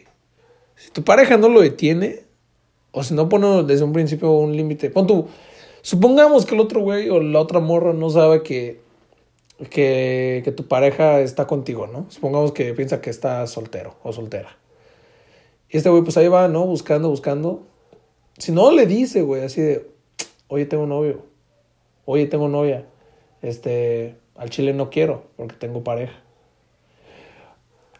Si 0.75 0.91
tu 0.91 1.03
pareja 1.03 1.37
no 1.37 1.49
lo 1.49 1.61
detiene, 1.61 2.25
o 2.91 3.03
si 3.03 3.15
no 3.15 3.27
pone 3.27 3.63
desde 3.63 3.83
un 3.83 3.91
principio 3.91 4.33
un 4.33 4.55
límite, 4.55 4.91
pon 4.91 5.07
tú, 5.07 5.27
supongamos 5.81 6.45
que 6.45 6.53
el 6.53 6.61
otro 6.61 6.81
güey 6.81 7.09
o 7.09 7.19
la 7.19 7.39
otra 7.39 7.59
morra 7.59 7.91
no 7.91 8.11
sabe 8.11 8.43
que, 8.43 8.81
que, 9.71 10.43
que 10.45 10.51
tu 10.51 10.67
pareja 10.67 11.21
está 11.21 11.47
contigo, 11.47 11.87
¿no? 11.87 12.05
Supongamos 12.09 12.51
que 12.51 12.75
piensa 12.75 13.01
que 13.01 13.09
está 13.09 13.47
soltero 13.47 13.95
o 14.03 14.13
soltera. 14.13 14.59
Y 15.71 15.77
este 15.77 15.89
güey, 15.89 16.03
pues 16.03 16.17
ahí 16.17 16.27
va, 16.27 16.47
¿no? 16.47 16.67
Buscando, 16.67 17.09
buscando. 17.09 17.63
Si 18.37 18.51
no 18.51 18.69
le 18.69 18.85
dice, 18.85 19.23
güey, 19.23 19.43
así 19.43 19.59
de, 19.59 19.89
oye, 20.49 20.67
tengo 20.67 20.85
novio 20.85 21.28
oye, 22.11 22.25
tengo 22.25 22.47
novia, 22.47 22.85
este, 23.43 24.15
al 24.35 24.49
chile 24.49 24.73
no 24.73 24.89
quiero 24.89 25.25
porque 25.35 25.55
tengo 25.55 25.83
pareja. 25.83 26.13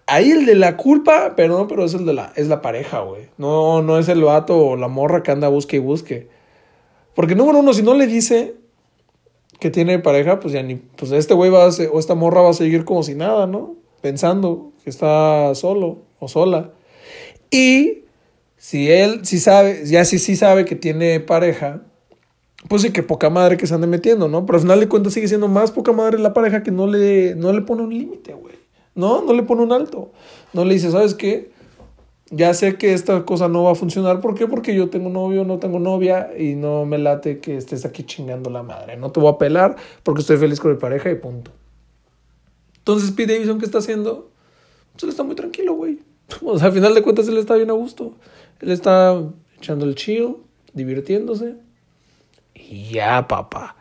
Ahí 0.08 0.32
el 0.32 0.48
de 0.48 0.56
la 0.56 0.78
culpa, 0.78 1.34
pero 1.36 1.56
no, 1.60 1.68
pero 1.68 1.86
es 1.86 1.94
el 1.94 2.08
de 2.08 2.14
la, 2.14 2.34
es 2.36 2.48
la 2.48 2.64
pareja, 2.64 3.02
güey. 3.02 3.28
No, 3.38 3.84
no 3.84 4.00
es 4.00 4.10
el 4.10 4.24
vato 4.24 4.58
o 4.58 4.76
la 4.76 4.88
morra 4.88 5.22
que 5.22 5.30
anda 5.30 5.48
busque 5.48 5.76
y 5.76 5.80
busque. 5.80 6.28
Porque 7.14 7.36
número 7.36 7.60
uno, 7.60 7.72
si 7.74 7.84
no 7.84 7.94
le 7.94 8.08
dice 8.08 8.56
que 9.60 9.70
tiene 9.70 10.00
pareja, 10.00 10.40
pues 10.40 10.56
ya 10.56 10.64
ni, 10.64 10.78
pues 10.78 11.12
este 11.12 11.36
güey 11.36 11.52
va 11.52 11.66
a 11.66 11.70
o 11.92 12.00
esta 12.00 12.16
morra 12.16 12.42
va 12.42 12.50
a 12.50 12.54
seguir 12.54 12.86
como 12.86 13.04
si 13.04 13.14
nada, 13.14 13.46
¿no? 13.46 13.76
Pensando 14.02 14.72
que 14.84 14.90
está 14.90 15.54
solo 15.54 16.00
o 16.18 16.28
sola. 16.28 16.72
Y 17.52 18.06
si 18.58 18.92
él 18.92 19.24
sí 19.24 19.40
sabe, 19.40 19.86
ya 19.86 20.04
sí 20.04 20.18
sí 20.18 20.36
sabe 20.36 20.66
que 20.66 20.76
tiene 20.76 21.20
pareja, 21.20 21.84
pues 22.68 22.82
sí 22.82 22.92
que 22.92 23.04
poca 23.04 23.30
madre 23.30 23.58
que 23.58 23.68
se 23.68 23.74
ande 23.74 23.88
metiendo, 23.88 24.28
¿no? 24.28 24.46
Pero 24.46 24.58
al 24.58 24.62
final 24.64 24.80
de 24.80 24.90
cuentas 24.90 25.14
sigue 25.14 25.28
siendo 25.28 25.48
más 25.48 25.72
poca 25.72 25.94
madre 25.94 26.20
la 26.20 26.34
pareja 26.34 26.62
que 26.62 26.72
no 26.72 26.88
le, 26.88 27.36
no 27.36 27.54
le 27.54 27.62
pone 27.62 27.84
un 27.84 27.90
límite, 27.90 28.34
güey. 28.34 28.56
No, 28.96 29.24
no 29.24 29.34
le 29.34 29.44
pone 29.44 29.64
un 29.64 29.72
alto. 29.72 30.12
No 30.52 30.66
le 30.66 30.74
dice, 30.74 30.92
¿sabes 30.92 31.16
qué? 31.16 31.52
Ya 32.32 32.54
sé 32.54 32.76
que 32.76 32.94
esta 32.94 33.24
cosa 33.24 33.48
no 33.48 33.64
va 33.64 33.72
a 33.72 33.76
funcionar. 33.76 34.20
¿Por 34.20 34.36
qué? 34.36 34.46
Porque 34.46 34.76
yo 34.76 34.90
tengo 34.90 35.10
novio, 35.10 35.46
no 35.46 35.58
tengo 35.58 35.80
novia 35.80 36.32
y 36.38 36.56
no 36.56 36.86
me 36.86 36.98
late 36.98 37.40
que 37.40 37.56
estés 37.56 37.86
aquí 37.86 38.04
chingando 38.04 38.50
la 38.50 38.62
madre. 38.62 38.98
No 38.98 39.12
te 39.12 39.20
voy 39.20 39.32
a 39.32 39.38
pelar 39.38 39.78
porque 40.04 40.22
estoy 40.22 40.38
feliz 40.38 40.60
con 40.60 40.72
mi 40.72 40.78
pareja 40.78 41.10
y 41.10 41.16
punto. 41.16 41.52
Entonces, 42.80 43.12
Pete 43.12 43.34
Davidson, 43.34 43.60
¿qué 43.60 43.66
está 43.66 43.78
haciendo? 43.78 44.32
Pues 44.92 45.04
él 45.04 45.10
está 45.10 45.24
muy 45.24 45.36
tranquilo, 45.36 45.74
güey. 45.76 46.00
O 46.44 46.58
sea, 46.60 46.68
al 46.68 46.74
final 46.74 46.94
de 46.94 47.02
cuentas 47.02 47.28
él 47.28 47.38
está 47.38 47.56
bien 47.56 47.70
a 47.70 47.74
gusto. 47.74 48.16
Él 48.60 48.72
está 48.72 49.24
echando 49.58 49.86
el 49.86 49.96
chill, 49.96 50.36
divirtiéndose. 50.74 51.56
Y 52.60 52.90
ya, 52.92 53.28
papá. 53.28 53.76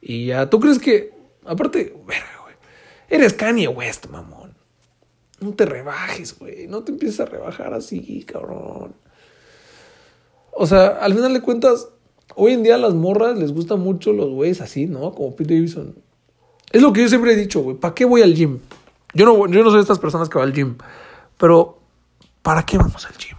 Y 0.00 0.26
ya, 0.26 0.50
¿tú 0.50 0.60
crees 0.60 0.78
que, 0.78 1.12
aparte, 1.44 1.94
verga, 2.06 2.40
güey, 2.42 2.54
eres 3.08 3.34
Kanye 3.34 3.68
West, 3.68 4.06
mamón? 4.06 4.54
No 5.40 5.52
te 5.54 5.66
rebajes, 5.66 6.38
güey. 6.38 6.66
No 6.66 6.82
te 6.82 6.92
empieces 6.92 7.20
a 7.20 7.26
rebajar 7.26 7.72
así, 7.72 8.24
cabrón. 8.24 8.94
O 10.52 10.66
sea, 10.66 10.88
al 10.88 11.14
final 11.14 11.32
de 11.32 11.40
cuentas, 11.40 11.88
hoy 12.34 12.52
en 12.52 12.62
día 12.62 12.74
a 12.74 12.78
las 12.78 12.94
morras 12.94 13.38
les 13.38 13.52
gustan 13.52 13.80
mucho 13.80 14.12
los 14.12 14.30
güeyes 14.30 14.60
así, 14.60 14.86
¿no? 14.86 15.12
Como 15.12 15.36
Pete 15.36 15.54
Davidson. 15.54 15.94
Es 16.72 16.82
lo 16.82 16.92
que 16.92 17.02
yo 17.02 17.08
siempre 17.08 17.32
he 17.32 17.36
dicho, 17.36 17.60
güey. 17.60 17.76
¿Para 17.76 17.94
qué 17.94 18.04
voy 18.04 18.22
al 18.22 18.34
gym? 18.34 18.58
Yo 19.14 19.24
no, 19.24 19.46
yo 19.46 19.62
no 19.62 19.70
soy 19.70 19.78
de 19.78 19.82
estas 19.82 20.00
personas 20.00 20.28
que 20.28 20.38
van 20.38 20.48
al 20.48 20.54
gym. 20.54 20.76
Pero, 21.38 21.78
¿para 22.42 22.66
qué 22.66 22.76
vamos 22.76 23.06
al 23.06 23.16
gym? 23.16 23.38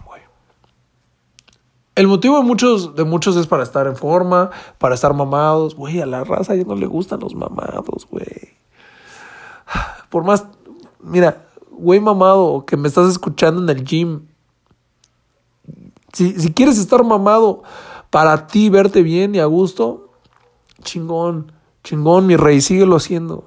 El 2.00 2.08
motivo 2.08 2.38
de 2.38 2.44
muchos, 2.44 2.94
de 2.94 3.04
muchos 3.04 3.36
es 3.36 3.46
para 3.46 3.62
estar 3.62 3.86
en 3.86 3.94
forma, 3.94 4.48
para 4.78 4.94
estar 4.94 5.12
mamados. 5.12 5.74
Güey, 5.74 6.00
a 6.00 6.06
la 6.06 6.24
raza 6.24 6.56
ya 6.56 6.64
no 6.64 6.74
le 6.74 6.86
gustan 6.86 7.20
los 7.20 7.34
mamados, 7.34 8.08
güey. 8.10 8.56
Por 10.08 10.24
más, 10.24 10.46
mira, 11.02 11.44
güey 11.70 12.00
mamado 12.00 12.64
que 12.64 12.78
me 12.78 12.88
estás 12.88 13.10
escuchando 13.10 13.60
en 13.60 13.68
el 13.68 13.84
gym. 13.84 14.22
Si, 16.14 16.40
si 16.40 16.54
quieres 16.54 16.78
estar 16.78 17.04
mamado 17.04 17.64
para 18.08 18.46
ti, 18.46 18.70
verte 18.70 19.02
bien 19.02 19.34
y 19.34 19.40
a 19.40 19.44
gusto, 19.44 20.08
chingón, 20.82 21.52
chingón, 21.84 22.26
mi 22.26 22.36
rey, 22.36 22.62
síguelo 22.62 22.96
haciendo. 22.96 23.44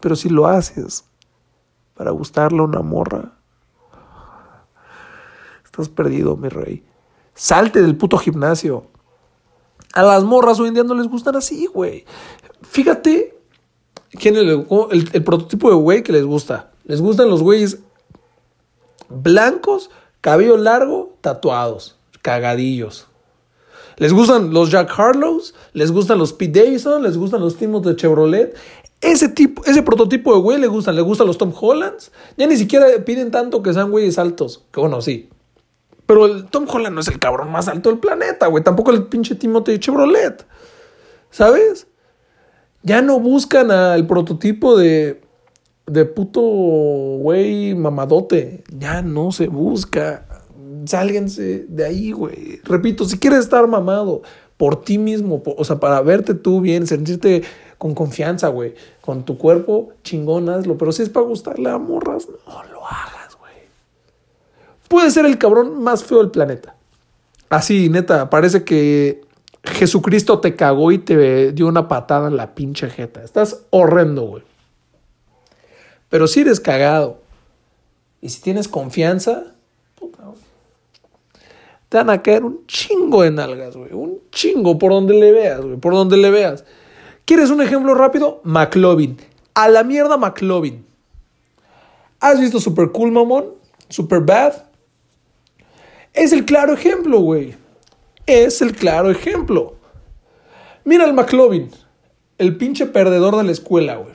Pero 0.00 0.16
si 0.16 0.28
lo 0.28 0.48
haces 0.48 1.04
para 1.94 2.10
gustarle 2.10 2.58
a 2.58 2.64
una 2.64 2.80
morra, 2.80 3.30
estás 5.64 5.88
perdido, 5.88 6.36
mi 6.36 6.48
rey. 6.48 6.89
Salte 7.40 7.80
del 7.80 7.96
puto 7.96 8.18
gimnasio. 8.18 8.84
A 9.94 10.02
las 10.02 10.24
morras 10.24 10.60
hoy 10.60 10.68
en 10.68 10.74
día 10.74 10.84
no 10.84 10.94
les 10.94 11.08
gustan 11.08 11.36
así, 11.36 11.64
güey. 11.64 12.04
Fíjate 12.60 13.34
quién 14.10 14.36
es 14.36 14.42
el, 14.42 15.24
prototipo 15.24 15.70
de 15.70 15.76
güey 15.76 16.02
que 16.02 16.12
les 16.12 16.26
gusta. 16.26 16.70
Les 16.84 17.00
gustan 17.00 17.30
los 17.30 17.42
güeyes 17.42 17.78
blancos, 19.08 19.88
cabello 20.20 20.58
largo, 20.58 21.16
tatuados, 21.22 21.96
cagadillos. 22.20 23.06
Les 23.96 24.12
gustan 24.12 24.52
los 24.52 24.70
Jack 24.70 24.92
Harlows, 24.94 25.54
les 25.72 25.92
gustan 25.92 26.18
los 26.18 26.34
Pete 26.34 26.60
Davidson, 26.60 27.02
les 27.02 27.16
gustan 27.16 27.40
los 27.40 27.56
Timos 27.56 27.80
de 27.80 27.96
Chevrolet. 27.96 28.54
Ese 29.00 29.30
tipo, 29.30 29.64
ese 29.64 29.82
prototipo 29.82 30.34
de 30.34 30.42
güey 30.42 30.60
le 30.60 30.66
gustan, 30.66 30.94
le 30.94 31.00
gustan 31.00 31.26
los 31.26 31.38
Tom 31.38 31.54
Hollands. 31.58 32.12
Ya 32.36 32.46
ni 32.46 32.58
siquiera 32.58 32.86
piden 33.06 33.30
tanto 33.30 33.62
que 33.62 33.72
sean 33.72 33.90
güeyes 33.90 34.18
altos. 34.18 34.62
Que 34.70 34.80
bueno, 34.80 35.00
sí. 35.00 35.30
Pero 36.10 36.26
el 36.26 36.46
Tom 36.46 36.66
Holland 36.68 36.92
no 36.96 37.02
es 37.02 37.06
el 37.06 37.20
cabrón 37.20 37.52
más 37.52 37.68
alto 37.68 37.88
del 37.88 38.00
planeta, 38.00 38.48
güey. 38.48 38.64
Tampoco 38.64 38.90
el 38.90 39.04
pinche 39.04 39.36
Timothy 39.36 39.78
Chevrolet. 39.78 40.44
¿Sabes? 41.30 41.86
Ya 42.82 43.00
no 43.00 43.20
buscan 43.20 43.70
al 43.70 44.08
prototipo 44.08 44.76
de, 44.76 45.20
de 45.86 46.04
puto 46.06 46.40
güey 46.40 47.76
mamadote. 47.76 48.64
Ya 48.76 49.02
no 49.02 49.30
se 49.30 49.46
busca. 49.46 50.26
Sálguense 50.84 51.66
de 51.68 51.84
ahí, 51.84 52.10
güey. 52.10 52.60
Repito, 52.64 53.04
si 53.04 53.16
quieres 53.16 53.38
estar 53.38 53.68
mamado 53.68 54.22
por 54.56 54.82
ti 54.82 54.98
mismo, 54.98 55.40
o 55.44 55.64
sea, 55.64 55.78
para 55.78 56.02
verte 56.02 56.34
tú 56.34 56.60
bien, 56.60 56.88
sentirte 56.88 57.44
con 57.78 57.94
confianza, 57.94 58.48
güey, 58.48 58.74
con 59.00 59.24
tu 59.24 59.38
cuerpo, 59.38 59.90
chingón, 60.02 60.48
hazlo. 60.48 60.76
Pero 60.76 60.90
si 60.90 61.04
es 61.04 61.08
para 61.08 61.26
gustarle 61.26 61.70
a 61.70 61.78
morras, 61.78 62.26
no 62.48 62.64
lo 62.64 62.84
hagas. 62.84 63.19
Puede 64.90 65.12
ser 65.12 65.24
el 65.24 65.38
cabrón 65.38 65.84
más 65.84 66.02
feo 66.02 66.18
del 66.18 66.32
planeta. 66.32 66.74
Así, 67.48 67.88
neta, 67.88 68.28
parece 68.28 68.64
que 68.64 69.20
Jesucristo 69.62 70.40
te 70.40 70.56
cagó 70.56 70.90
y 70.90 70.98
te 70.98 71.52
dio 71.52 71.68
una 71.68 71.86
patada 71.86 72.26
en 72.26 72.36
la 72.36 72.56
pinche 72.56 72.90
jeta. 72.90 73.22
Estás 73.22 73.66
horrendo, 73.70 74.22
güey. 74.22 74.42
Pero 76.08 76.26
si 76.26 76.40
eres 76.40 76.58
cagado 76.58 77.20
y 78.20 78.30
si 78.30 78.42
tienes 78.42 78.66
confianza, 78.66 79.44
puta, 79.94 80.24
te 81.88 81.96
van 81.96 82.10
a 82.10 82.20
caer 82.20 82.44
un 82.44 82.66
chingo 82.66 83.22
de 83.22 83.30
nalgas, 83.30 83.76
güey. 83.76 83.92
Un 83.92 84.18
chingo 84.32 84.76
por 84.76 84.90
donde 84.90 85.14
le 85.14 85.30
veas, 85.30 85.60
güey. 85.60 85.76
Por 85.76 85.92
donde 85.92 86.16
le 86.16 86.32
veas. 86.32 86.64
¿Quieres 87.24 87.50
un 87.50 87.62
ejemplo 87.62 87.94
rápido? 87.94 88.40
McLovin. 88.42 89.18
A 89.54 89.68
la 89.68 89.84
mierda 89.84 90.16
McLovin. 90.16 90.84
¿Has 92.18 92.40
visto 92.40 92.58
Super 92.58 92.90
Cool, 92.90 93.12
mamón? 93.12 93.54
Super 93.88 94.18
Bad. 94.18 94.69
Es 96.12 96.32
el 96.32 96.44
claro 96.44 96.74
ejemplo, 96.74 97.20
güey. 97.20 97.54
Es 98.26 98.62
el 98.62 98.74
claro 98.74 99.10
ejemplo. 99.10 99.76
Mira 100.84 101.04
al 101.04 101.14
McLovin, 101.14 101.70
el 102.38 102.56
pinche 102.56 102.86
perdedor 102.86 103.36
de 103.36 103.44
la 103.44 103.52
escuela, 103.52 103.96
güey. 103.96 104.14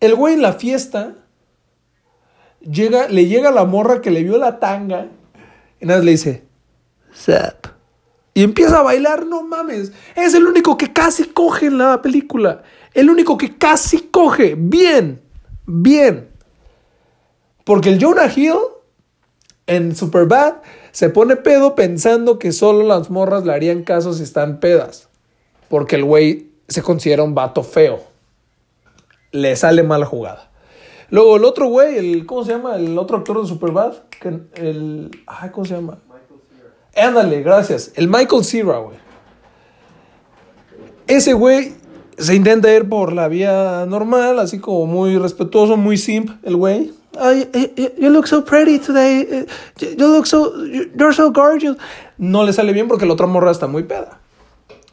El 0.00 0.14
güey 0.14 0.34
en 0.34 0.42
la 0.42 0.52
fiesta 0.52 1.14
llega, 2.60 3.08
le 3.08 3.26
llega 3.26 3.50
la 3.50 3.64
morra 3.64 4.00
que 4.00 4.10
le 4.10 4.22
vio 4.22 4.36
la 4.36 4.58
tanga 4.58 5.08
y 5.80 5.86
nada 5.86 5.98
más 5.98 6.04
le 6.04 6.10
dice, 6.12 6.44
Zap. 7.14 7.66
Y 8.34 8.42
empieza 8.42 8.80
a 8.80 8.82
bailar, 8.82 9.24
no 9.24 9.42
mames. 9.42 9.92
Es 10.14 10.34
el 10.34 10.46
único 10.46 10.76
que 10.76 10.92
casi 10.92 11.24
coge 11.24 11.66
en 11.66 11.78
la 11.78 12.02
película. 12.02 12.62
El 12.92 13.08
único 13.08 13.38
que 13.38 13.56
casi 13.56 14.08
coge. 14.10 14.54
Bien, 14.58 15.22
bien. 15.64 16.28
Porque 17.64 17.88
el 17.88 17.98
Jonah 17.98 18.30
Hill 18.34 18.58
en 19.66 19.96
Superbad 19.96 20.54
se 20.92 21.10
pone 21.10 21.36
pedo 21.36 21.74
pensando 21.74 22.38
que 22.38 22.52
solo 22.52 22.84
las 22.84 23.10
morras 23.10 23.44
le 23.44 23.52
harían 23.52 23.82
caso 23.82 24.12
si 24.12 24.22
están 24.22 24.60
pedas. 24.60 25.08
Porque 25.68 25.96
el 25.96 26.04
güey 26.04 26.50
se 26.68 26.82
considera 26.82 27.22
un 27.22 27.34
vato 27.34 27.62
feo. 27.62 28.00
Le 29.32 29.56
sale 29.56 29.82
mala 29.82 30.06
jugada. 30.06 30.50
Luego 31.10 31.36
el 31.36 31.44
otro 31.44 31.68
güey, 31.68 31.98
el, 31.98 32.26
¿cómo 32.26 32.44
se 32.44 32.52
llama? 32.52 32.76
El 32.76 32.98
otro 32.98 33.18
actor 33.18 33.40
de 33.40 33.48
Superbad. 33.48 33.94
Que, 34.20 34.40
el, 34.54 35.10
ay, 35.26 35.50
¿cómo 35.50 35.64
se 35.64 35.74
llama? 35.74 35.98
Ándale, 36.94 37.42
gracias. 37.42 37.92
El 37.94 38.08
Michael 38.08 38.44
Cera, 38.44 38.78
güey. 38.78 38.96
Ese 41.06 41.34
güey 41.34 41.74
se 42.18 42.34
intenta 42.34 42.72
ir 42.74 42.88
por 42.88 43.12
la 43.12 43.28
vía 43.28 43.84
normal, 43.86 44.38
así 44.38 44.58
como 44.58 44.86
muy 44.86 45.18
respetuoso, 45.18 45.76
muy 45.76 45.98
simp, 45.98 46.30
el 46.42 46.56
güey. 46.56 46.92
You 47.16 48.10
look 48.10 48.26
so 48.26 48.44
pretty 48.44 48.78
today. 48.78 49.46
You 49.80 50.06
look 50.06 50.26
so, 50.26 50.64
you're 50.64 51.14
so 51.14 51.30
gorgeous. 51.30 51.76
No 52.18 52.44
le 52.44 52.52
sale 52.52 52.72
bien 52.72 52.88
porque 52.88 53.06
la 53.06 53.14
otra 53.14 53.26
morra 53.26 53.50
está 53.50 53.66
muy 53.66 53.84
peda. 53.84 54.20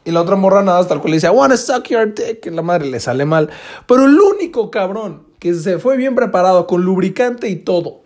Y 0.04 0.10
la 0.10 0.20
otra 0.20 0.36
morra 0.36 0.62
nada 0.62 0.80
hasta 0.80 0.94
el 0.94 1.00
cual 1.00 1.12
le 1.12 1.16
dice, 1.16 1.26
I 1.26 1.30
wanna 1.30 1.56
suck 1.56 1.88
your 1.88 2.12
dick. 2.12 2.46
La 2.46 2.62
madre 2.62 2.86
le 2.86 3.00
sale 3.00 3.24
mal. 3.24 3.50
Pero 3.86 4.04
el 4.04 4.18
único 4.18 4.70
cabrón 4.70 5.22
que 5.38 5.54
se 5.54 5.78
fue 5.78 5.96
bien 5.96 6.14
preparado 6.14 6.66
con 6.66 6.82
lubricante 6.82 7.48
y 7.48 7.56
todo. 7.56 8.00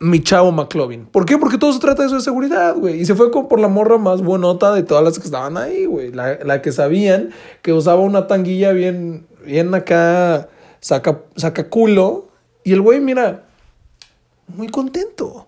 Mi 0.00 0.22
chavo 0.22 0.52
McLovin. 0.52 1.06
¿Por 1.06 1.24
qué? 1.24 1.38
Porque 1.38 1.56
todo 1.56 1.72
se 1.72 1.80
trata 1.80 2.02
de 2.02 2.08
eso 2.08 2.16
de 2.16 2.22
seguridad, 2.22 2.74
güey. 2.76 3.00
Y 3.00 3.06
se 3.06 3.14
fue 3.14 3.30
con, 3.30 3.48
por 3.48 3.58
la 3.58 3.68
morra 3.68 3.96
más 3.96 4.20
buenota 4.20 4.74
de 4.74 4.82
todas 4.82 5.02
las 5.02 5.18
que 5.18 5.24
estaban 5.24 5.56
ahí, 5.56 5.86
güey. 5.86 6.12
La, 6.12 6.38
la 6.44 6.60
que 6.60 6.72
sabían 6.72 7.30
que 7.62 7.72
usaba 7.72 8.00
una 8.00 8.26
tanguilla 8.26 8.72
bien, 8.72 9.26
bien 9.46 9.74
acá, 9.74 10.48
saca, 10.80 11.20
saca 11.36 11.70
culo. 11.70 12.28
Y 12.64 12.72
el 12.72 12.80
güey, 12.80 13.00
mira, 13.00 13.44
muy 14.48 14.68
contento. 14.68 15.46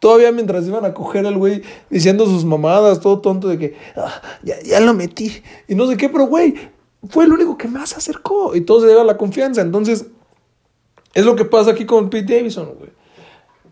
Todavía 0.00 0.32
mientras 0.32 0.66
iban 0.66 0.84
a 0.84 0.92
coger 0.92 1.26
al 1.26 1.38
güey 1.38 1.62
diciendo 1.88 2.26
sus 2.26 2.44
mamadas, 2.44 3.00
todo 3.00 3.20
tonto 3.20 3.48
de 3.48 3.58
que 3.58 3.76
"Ah, 3.96 4.20
ya, 4.42 4.60
ya 4.62 4.80
lo 4.80 4.92
metí. 4.92 5.42
Y 5.68 5.74
no 5.74 5.86
sé 5.86 5.96
qué, 5.96 6.08
pero 6.08 6.26
güey, 6.26 6.54
fue 7.08 7.24
el 7.24 7.32
único 7.32 7.56
que 7.56 7.68
más 7.68 7.90
se 7.90 7.96
acercó. 7.96 8.54
Y 8.54 8.62
todo 8.62 8.80
se 8.80 8.86
debe 8.86 9.00
a 9.00 9.04
la 9.04 9.16
confianza. 9.16 9.60
Entonces, 9.62 10.06
es 11.14 11.24
lo 11.24 11.36
que 11.36 11.44
pasa 11.44 11.70
aquí 11.70 11.86
con 11.86 12.10
Pete 12.10 12.34
Davidson, 12.36 12.74
güey. 12.78 12.90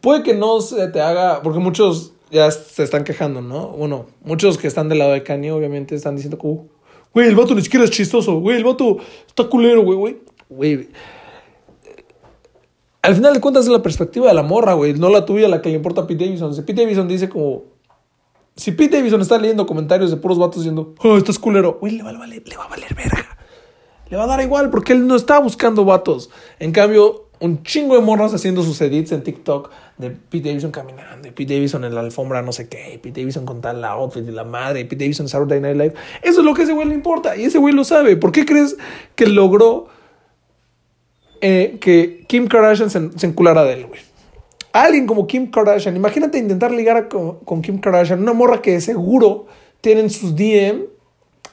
Puede 0.00 0.22
que 0.22 0.34
no 0.34 0.60
se 0.60 0.88
te 0.88 1.00
haga, 1.00 1.42
porque 1.42 1.58
muchos 1.58 2.12
ya 2.30 2.50
se 2.50 2.82
están 2.82 3.04
quejando, 3.04 3.42
¿no? 3.42 3.68
Bueno, 3.68 4.06
muchos 4.22 4.56
que 4.58 4.66
están 4.66 4.88
del 4.88 4.98
lado 4.98 5.12
de 5.12 5.22
Kanye, 5.22 5.52
obviamente, 5.52 5.94
están 5.94 6.16
diciendo 6.16 6.38
güey, 7.12 7.28
el 7.28 7.36
vato 7.36 7.54
ni 7.54 7.62
siquiera 7.62 7.84
es 7.84 7.90
chistoso, 7.90 8.40
güey, 8.40 8.56
el 8.56 8.64
vato 8.64 8.96
está 9.26 9.44
culero, 9.44 9.82
güey, 9.82 9.98
güey. 9.98 10.18
Güey, 10.48 10.88
al 13.02 13.16
final 13.16 13.34
de 13.34 13.40
cuentas 13.40 13.64
es 13.64 13.70
la 13.70 13.82
perspectiva 13.82 14.28
de 14.28 14.34
la 14.34 14.42
morra, 14.42 14.74
güey, 14.74 14.94
no 14.94 15.10
la 15.10 15.26
tuya, 15.26 15.48
la 15.48 15.60
que 15.60 15.68
le 15.68 15.76
importa 15.76 16.02
a 16.02 16.06
Pete 16.06 16.24
Davidson. 16.24 16.54
Si 16.54 16.62
Pete 16.62 16.82
Davidson 16.82 17.08
dice 17.08 17.28
como, 17.28 17.64
si 18.54 18.70
Pete 18.72 18.96
Davidson 18.96 19.20
está 19.20 19.38
leyendo 19.38 19.66
comentarios 19.66 20.10
de 20.10 20.16
puros 20.16 20.38
vatos 20.38 20.58
diciendo, 20.58 20.94
oh, 21.02 21.16
estás 21.16 21.38
culero, 21.38 21.78
güey, 21.80 21.96
le 21.96 22.04
va 22.04 22.12
valer, 22.12 22.42
le 22.46 22.56
va 22.56 22.64
a 22.64 22.68
valer 22.68 22.94
verga. 22.94 23.36
Le 24.08 24.16
va 24.16 24.24
a 24.24 24.26
dar 24.26 24.40
igual 24.40 24.70
porque 24.70 24.92
él 24.92 25.06
no 25.06 25.16
está 25.16 25.40
buscando 25.40 25.84
vatos. 25.84 26.30
En 26.60 26.70
cambio, 26.70 27.30
un 27.40 27.64
chingo 27.64 27.96
de 27.96 28.02
morras 28.02 28.32
haciendo 28.34 28.62
sus 28.62 28.80
edits 28.80 29.10
en 29.10 29.24
TikTok 29.24 29.70
de 29.98 30.10
Pete 30.10 30.50
Davidson 30.50 30.70
caminando, 30.70 31.26
y 31.26 31.32
Pete 31.32 31.54
Davidson 31.54 31.84
en 31.84 31.94
la 31.94 32.02
alfombra, 32.02 32.40
no 32.42 32.52
sé 32.52 32.68
qué, 32.68 33.00
Pete 33.02 33.20
Davidson 33.20 33.44
con 33.46 33.60
tal 33.60 33.80
la 33.80 33.92
outfit 33.92 34.22
de 34.22 34.30
la 34.30 34.44
madre, 34.44 34.84
Pete 34.84 35.04
Davidson 35.04 35.28
Saturday 35.28 35.60
Night 35.60 35.76
Live. 35.76 35.94
Eso 36.22 36.40
es 36.40 36.46
lo 36.46 36.54
que 36.54 36.62
ese 36.62 36.72
güey 36.72 36.86
le 36.86 36.94
importa 36.94 37.36
y 37.36 37.44
ese 37.44 37.58
güey 37.58 37.74
lo 37.74 37.82
sabe. 37.82 38.16
¿Por 38.16 38.30
qué 38.30 38.46
crees 38.46 38.76
que 39.16 39.26
logró 39.26 39.88
eh, 41.42 41.76
que 41.80 42.24
Kim 42.26 42.46
Kardashian 42.46 42.88
se, 42.88 43.10
se 43.18 43.26
enculara 43.26 43.64
de 43.64 43.74
él, 43.74 43.86
güey? 43.86 44.00
Alguien 44.72 45.06
como 45.06 45.26
Kim 45.26 45.50
Kardashian, 45.50 45.94
imagínate 45.96 46.38
intentar 46.38 46.70
ligar 46.72 47.08
con, 47.08 47.40
con 47.40 47.60
Kim 47.60 47.78
Kardashian, 47.78 48.20
una 48.22 48.32
morra 48.32 48.62
que 48.62 48.72
de 48.72 48.80
seguro 48.80 49.46
tienen 49.82 50.08
sus 50.08 50.34
DM 50.34 50.86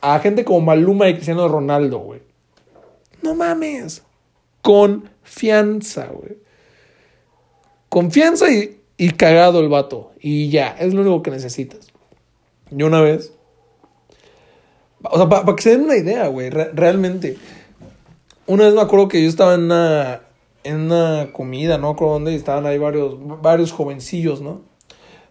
a 0.01 0.19
gente 0.19 0.45
como 0.45 0.61
Maluma 0.61 1.09
y 1.09 1.15
Cristiano 1.15 1.47
Ronaldo, 1.49 1.99
güey. 1.99 2.21
No 3.21 3.35
mames. 3.35 4.01
Confianza, 4.61 6.05
güey. 6.07 6.37
Confianza 7.89 8.49
y, 8.49 8.79
y 8.97 9.09
cagado 9.11 9.59
el 9.59 9.67
vato. 9.67 10.11
Y 10.21 10.49
ya, 10.49 10.75
es 10.79 10.93
lo 10.93 11.01
único 11.01 11.21
que 11.21 11.31
necesitas. 11.31 11.87
Yo 12.71 12.85
una 12.87 13.01
vez. 13.01 13.33
O 15.03 15.17
sea, 15.17 15.27
para 15.27 15.55
que 15.55 15.61
se 15.61 15.71
den 15.71 15.81
una 15.81 15.97
idea, 15.97 16.27
güey, 16.27 16.49
re- 16.49 16.71
realmente. 16.73 17.35
Una 18.49 18.65
vez 18.65 18.73
me 18.73 18.81
acuerdo 18.81 19.07
que 19.07 19.21
yo 19.21 19.29
estaba 19.29 19.53
en 19.53 19.65
una, 19.65 20.21
en 20.63 20.77
una 20.77 21.31
comida, 21.31 21.77
no 21.77 21.89
acuerdo 21.89 22.13
dónde, 22.13 22.31
y 22.31 22.35
estaban 22.35 22.65
ahí 22.65 22.79
varios, 22.79 23.15
varios 23.43 23.71
jovencillos, 23.71 24.41
¿no? 24.41 24.61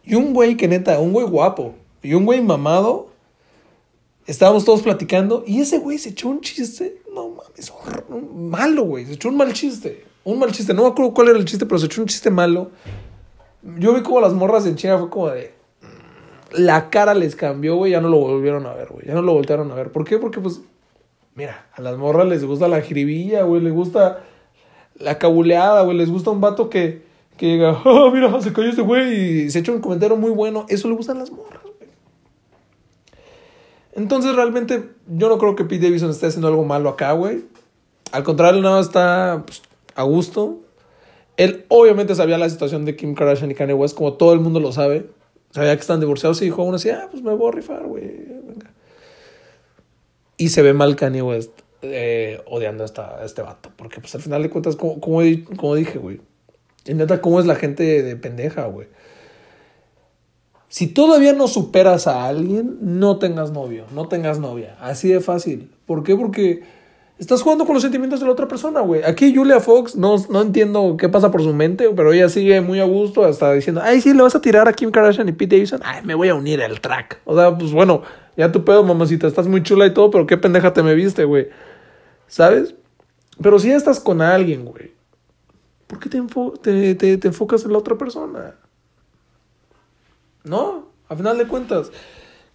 Y 0.05 0.15
un 0.15 0.33
güey 0.33 0.57
que 0.57 0.69
neta, 0.69 1.01
un 1.01 1.13
güey 1.13 1.27
guapo, 1.27 1.75
y 2.01 2.15
un 2.15 2.25
güey 2.25 2.41
mamado, 2.41 3.09
estábamos 4.25 4.65
todos 4.65 4.83
platicando, 4.83 5.43
y 5.49 5.61
ese 5.61 5.79
güey 5.79 5.99
se 5.99 6.11
echó 6.11 6.29
un 6.29 6.43
chiste, 6.43 7.03
no 7.13 7.31
mames, 7.31 7.73
malo, 8.37 8.85
güey, 8.85 9.05
se 9.05 9.15
echó 9.15 9.31
un 9.31 9.37
mal 9.37 9.53
chiste, 9.53 10.05
un 10.23 10.39
mal 10.39 10.53
chiste, 10.53 10.73
no 10.73 10.83
me 10.83 10.89
acuerdo 10.91 11.13
cuál 11.13 11.31
era 11.31 11.39
el 11.41 11.45
chiste, 11.45 11.67
pero 11.67 11.81
se 11.81 11.87
echó 11.87 12.03
un 12.03 12.07
chiste 12.07 12.31
malo. 12.31 12.71
Yo 13.81 13.95
vi 13.95 14.03
como 14.03 14.21
las 14.21 14.33
morras 14.33 14.65
en 14.65 14.77
China 14.77 14.97
fue 14.97 15.11
como 15.11 15.31
de, 15.31 15.55
la 16.53 16.89
cara 16.89 17.15
les 17.15 17.35
cambió, 17.35 17.75
güey, 17.75 17.91
ya 17.91 18.01
no 18.01 18.11
lo 18.11 18.19
volvieron 18.19 18.65
a 18.67 18.75
ver, 18.75 18.91
güey, 18.91 19.09
ya 19.09 19.15
no 19.15 19.23
lo 19.23 19.33
voltearon 19.33 19.73
a 19.73 19.75
ver. 19.75 19.91
¿Por 19.91 20.05
qué? 20.05 20.19
Porque 20.19 20.39
pues 20.39 20.61
Mira, 21.39 21.69
a 21.73 21.81
las 21.83 21.97
morras 21.97 22.27
les 22.27 22.45
gusta 22.45 22.67
la 22.67 22.81
jiribilla, 22.81 23.45
güey, 23.45 23.63
les 23.63 23.73
gusta 23.73 24.25
la 24.97 25.19
cabuleada, 25.19 25.83
güey, 25.83 25.97
les 25.97 26.11
gusta 26.11 26.31
un 26.31 26.41
vato 26.41 26.69
que, 26.69 27.05
que 27.37 27.47
diga, 27.47 27.81
ah, 27.85 28.11
mira, 28.13 28.43
se 28.43 28.53
cayó 28.53 28.69
este 28.69 28.83
güey 28.83 29.45
y 29.45 29.51
se 29.51 29.61
echa 29.61 29.71
un 29.71 29.81
comentario 29.81 30.17
muy 30.17 30.33
bueno. 30.33 30.67
Eso 30.69 30.89
le 30.89 30.97
gustan 30.97 31.21
las 31.21 31.31
morras, 31.31 31.63
güey. 31.63 31.91
Entonces, 33.93 34.35
realmente, 34.35 34.91
yo 35.07 35.29
no 35.29 35.39
creo 35.39 35.55
que 35.55 35.63
Pete 35.63 35.85
Davidson 35.85 36.11
esté 36.11 36.27
haciendo 36.27 36.49
algo 36.49 36.65
malo 36.65 36.89
acá, 36.89 37.13
güey. 37.13 37.45
Al 38.11 38.25
contrario, 38.25 38.61
nada, 38.61 38.81
está 38.81 39.45
pues, 39.47 39.63
a 39.95 40.03
gusto. 40.03 40.59
Él 41.37 41.67
obviamente 41.69 42.17
sabía 42.17 42.37
la 42.37 42.51
situación 42.51 42.85
de 42.85 42.97
Kim 42.97 43.15
Kardashian 43.15 43.53
y 43.53 43.55
Kanye 43.55 43.75
West, 43.75 43.97
como 43.97 44.15
todo 44.15 44.33
el 44.33 44.41
mundo 44.41 44.59
lo 44.59 44.73
sabe. 44.73 45.09
Sabía 45.53 45.77
que 45.77 45.83
están 45.83 46.01
divorciados 46.01 46.43
y 46.43 46.47
dijo 46.47 46.65
uno 46.65 46.75
así, 46.75 46.91
ah, 46.91 47.07
pues 47.09 47.23
me 47.23 47.33
voy 47.33 47.53
a 47.53 47.55
rifar, 47.55 47.87
güey. 47.87 48.38
Y 50.39 50.49
se 50.49 50.63
ve 50.63 50.73
mal 50.73 50.97
Kanye 50.97 51.21
West 51.21 51.51
eh, 51.83 52.41
odiando 52.47 52.85
a, 52.85 52.87
esta, 52.87 53.25
este 53.25 53.43
vato. 53.43 53.71
Porque 53.77 54.01
pues 54.01 54.15
al 54.15 54.23
final 54.23 54.43
de 54.43 54.49
cuentas, 54.51 54.77
como, 54.77 55.01
como, 55.01 55.21
como 55.57 55.75
dije, 55.75 55.99
güey. 55.99 56.21
Y 56.87 56.95
neta, 56.95 57.21
¿cómo 57.21 57.39
es 57.39 57.45
la 57.45 57.57
gente 57.57 58.03
de 58.03 58.17
pendeja, 58.17 58.65
güey? 58.65 58.89
Si 60.69 60.87
todavía 60.87 61.33
no 61.33 61.49
superas 61.49 62.07
a 62.07 62.27
alguien, 62.27 62.79
no 62.81 63.19
tengas 63.19 63.53
novio, 63.53 63.85
no 63.95 64.09
tengas 64.09 64.39
novia. 64.39 64.77
Así 64.81 65.09
de 65.09 65.21
fácil. 65.21 65.71
¿Por 65.87 66.03
qué? 66.03 66.15
Porque 66.15 66.63
estás 67.19 67.43
jugando 67.43 67.65
con 67.65 67.75
los 67.75 67.83
sentimientos 67.83 68.21
de 68.21 68.27
la 68.27 68.33
otra 68.33 68.49
persona, 68.49 68.81
güey. 68.81 69.03
Aquí 69.03 69.35
Julia 69.35 69.61
Fox, 69.61 69.97
no, 69.97 70.17
no 70.29 70.43
entiendo 70.43 70.97
qué 70.99 71.09
pasa 71.09 71.31
por 71.31 71.43
su 71.43 71.55
mente, 71.55 71.89
pero 71.97 72.13
ella 72.13 72.29
sigue 72.29 72.61
muy 72.61 72.81
a 72.81 72.85
gusto, 72.85 73.25
hasta 73.25 73.53
diciendo, 73.55 73.81
ay, 73.83 74.03
sí, 74.03 74.13
le 74.13 74.23
vas 74.23 74.35
a 74.35 74.41
tirar 74.43 74.69
a 74.69 74.75
Kim 74.75 74.91
Kardashian 74.91 75.29
y 75.29 75.33
Pete 75.33 75.57
Davidson. 75.57 75.81
Ay, 75.85 76.03
me 76.05 76.15
voy 76.15 76.29
a 76.29 76.35
unir 76.35 76.63
al 76.63 76.81
track. 76.81 77.21
O 77.25 77.35
sea, 77.35 77.57
pues 77.57 77.73
bueno, 77.73 78.03
ya 78.39 78.53
tu 78.53 78.65
pedo, 78.65 78.85
mamacita, 78.85 79.27
estás 79.27 79.49
muy 79.49 79.65
chula 79.65 79.85
y 79.85 79.93
todo, 79.93 80.13
pero 80.13 80.25
qué 80.25 80.37
pendeja 80.37 80.73
te 80.73 80.85
me 80.85 80.95
viste, 80.95 81.25
güey. 81.25 81.49
¿Sabes? 82.29 82.77
Pero 83.43 83.59
si 83.59 83.69
ya 83.69 83.77
estás 83.77 83.99
con 83.99 84.23
alguien, 84.23 84.65
güey, 84.65 84.93
¿por 85.89 85.99
qué 85.99 86.09
te, 86.09 86.19
enfo 86.19 86.53
te, 86.53 86.95
te, 86.95 87.19
te 87.19 87.29
enfocas 87.29 87.65
en 87.65 87.73
la 87.73 87.79
otra 87.79 87.99
persona? 87.99 88.55
No, 90.45 90.87
a 91.09 91.17
final 91.17 91.37
de 91.37 91.49
cuentas. 91.49 91.91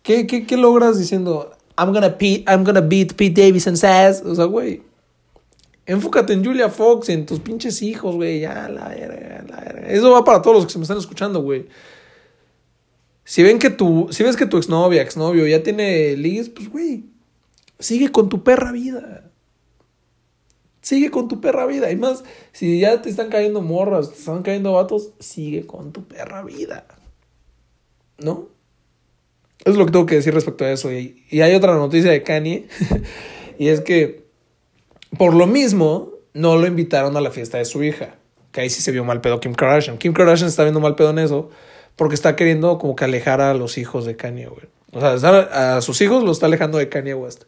¿Qué, 0.04 0.26
qué, 0.26 0.48
qué 0.48 0.56
logras 0.56 0.98
diciendo, 0.98 1.52
I'm 1.78 1.92
gonna, 1.92 2.16
I'm 2.48 2.64
gonna 2.64 2.80
beat 2.80 3.16
Pete 3.16 3.42
Davidson 3.42 3.76
says? 3.76 4.24
O 4.26 4.34
sea, 4.36 4.46
güey. 4.46 4.84
Enfócate 5.86 6.32
en 6.32 6.46
Julia 6.46 6.70
Fox 6.70 7.10
y 7.10 7.12
en 7.12 7.26
tus 7.26 7.42
pinches 7.42 7.82
hijos, 7.82 8.16
güey. 8.16 8.46
Eso 9.88 10.12
va 10.12 10.24
para 10.24 10.42
todos 10.42 10.56
los 10.56 10.66
que 10.66 10.72
se 10.72 10.80
me 10.80 10.84
están 10.84 10.98
escuchando, 10.98 11.42
güey. 11.42 11.68
Si 13.26 13.42
ven 13.44 13.60
que 13.60 13.70
tu, 13.70 14.10
si 14.12 14.24
ves 14.24 14.36
que 14.36 14.46
tu 14.46 14.58
exnovia, 14.58 15.02
exnovio 15.02 15.48
ya 15.48 15.64
tiene 15.64 16.18
ligues, 16.18 16.50
pues, 16.50 16.70
güey, 16.70 17.06
sigue 17.80 18.12
con 18.12 18.30
tu 18.30 18.44
perra 18.44 18.72
vida. 18.72 19.30
Sigue 20.82 21.12
con 21.12 21.30
tu 21.30 21.40
perra 21.40 21.66
vida. 21.66 21.92
Y 21.92 21.96
más, 21.96 22.24
si 22.52 22.80
ya 22.80 23.02
te 23.02 23.10
están 23.10 23.30
cayendo 23.30 23.62
morras, 23.62 24.12
te 24.12 24.20
están 24.20 24.44
cayendo 24.44 24.74
vatos, 24.74 25.12
sigue 25.20 25.66
con 25.66 25.94
tu 25.94 26.06
perra 26.06 26.44
vida. 26.44 26.86
¿No? 28.18 28.50
Es 29.64 29.76
lo 29.76 29.86
que 29.86 29.94
tengo 29.94 30.06
que 30.06 30.16
decir 30.16 30.34
respecto 30.34 30.66
a 30.66 30.72
eso. 30.72 30.92
Y, 30.92 31.24
y 31.30 31.40
hay 31.40 31.56
otra 31.56 31.76
noticia 31.76 32.12
de 32.12 32.22
Kanye. 32.24 32.68
y 33.58 33.70
es 33.70 33.80
que, 33.80 34.26
por 35.18 35.34
lo 35.34 35.48
mismo, 35.48 36.12
no 36.34 36.58
lo 36.58 36.68
invitaron 36.68 37.16
a 37.16 37.22
la 37.22 37.32
fiesta 37.32 37.60
de 37.60 37.66
su 37.66 37.82
hija. 37.82 38.16
Que 38.52 38.62
ahí 38.62 38.70
sí 38.70 38.82
se 38.82 38.92
vio 38.92 39.06
mal 39.06 39.22
pedo 39.22 39.40
Kim 39.40 39.54
Kardashian. 39.54 39.98
Kim 39.98 40.12
Kardashian 40.12 40.50
está 40.50 40.64
viendo 40.64 40.82
mal 40.82 40.96
pedo 40.96 41.12
en 41.12 41.20
eso. 41.20 41.50
Porque 41.96 42.16
está 42.16 42.36
queriendo 42.36 42.78
como 42.78 42.96
que 42.96 43.06
alejar 43.06 43.42
a 43.42 43.54
los 43.54 43.78
hijos 43.78 44.06
de 44.06 44.16
Kanye, 44.16 44.48
güey. 44.48 44.68
O 44.92 45.00
sea, 45.00 45.78
a 45.78 45.82
sus 45.82 46.02
hijos 46.02 46.24
los 46.24 46.38
está 46.38 46.46
alejando 46.48 46.78
de 46.78 46.90
Kanye 46.90 47.14
West. 47.14 47.44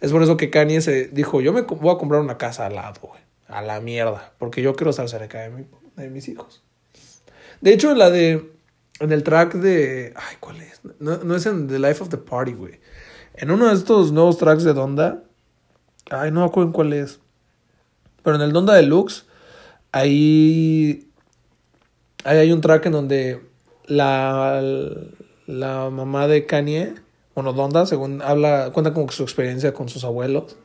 Es 0.00 0.12
por 0.12 0.22
eso 0.22 0.36
que 0.36 0.50
Kanye 0.50 0.80
se 0.80 1.08
dijo, 1.08 1.40
yo 1.40 1.52
me 1.52 1.62
voy 1.62 1.94
a 1.94 1.98
comprar 1.98 2.20
una 2.20 2.38
casa 2.38 2.66
al 2.66 2.74
lado, 2.74 3.00
güey. 3.02 3.20
A 3.48 3.62
la 3.62 3.80
mierda. 3.80 4.32
Porque 4.38 4.62
yo 4.62 4.74
quiero 4.74 4.90
estar 4.90 5.08
cerca 5.08 5.40
de, 5.40 5.50
mi, 5.50 5.66
de 5.96 6.10
mis 6.10 6.28
hijos. 6.28 6.62
De 7.60 7.72
hecho, 7.72 7.92
en 7.92 7.98
la 7.98 8.10
de 8.10 8.50
en 9.00 9.12
el 9.12 9.22
track 9.22 9.54
de. 9.54 10.12
Ay, 10.14 10.36
¿cuál 10.38 10.60
es? 10.60 10.80
No, 10.98 11.16
no, 11.18 11.34
es 11.34 11.46
en 11.46 11.66
The 11.66 11.78
Life 11.78 12.02
of 12.02 12.10
the 12.10 12.18
Party, 12.18 12.52
güey. 12.52 12.80
En 13.34 13.50
uno 13.50 13.68
de 13.68 13.74
estos 13.74 14.12
nuevos 14.12 14.38
tracks 14.38 14.62
de 14.62 14.74
Donda. 14.74 15.24
Ay, 16.10 16.30
no 16.30 16.40
me 16.40 16.46
acuerdo 16.46 16.68
en 16.68 16.72
cuál 16.72 16.92
es. 16.92 17.20
Pero 18.22 18.36
en 18.36 18.42
el 18.42 18.52
Donda 18.52 18.74
Deluxe. 18.74 19.26
Ahí. 19.90 21.08
Ahí 22.24 22.38
hay 22.38 22.52
un 22.52 22.60
track 22.60 22.86
en 22.86 22.92
donde 22.92 23.40
la, 23.90 24.62
la 25.46 25.90
mamá 25.90 26.28
de 26.28 26.46
Kanye, 26.46 26.94
bueno, 27.34 27.52
Donda, 27.52 27.86
según 27.86 28.22
habla, 28.22 28.70
cuenta 28.72 28.92
como 28.94 29.06
que 29.06 29.14
su 29.14 29.24
experiencia 29.24 29.74
con 29.74 29.88
sus 29.88 30.04
abuelos. 30.04 30.56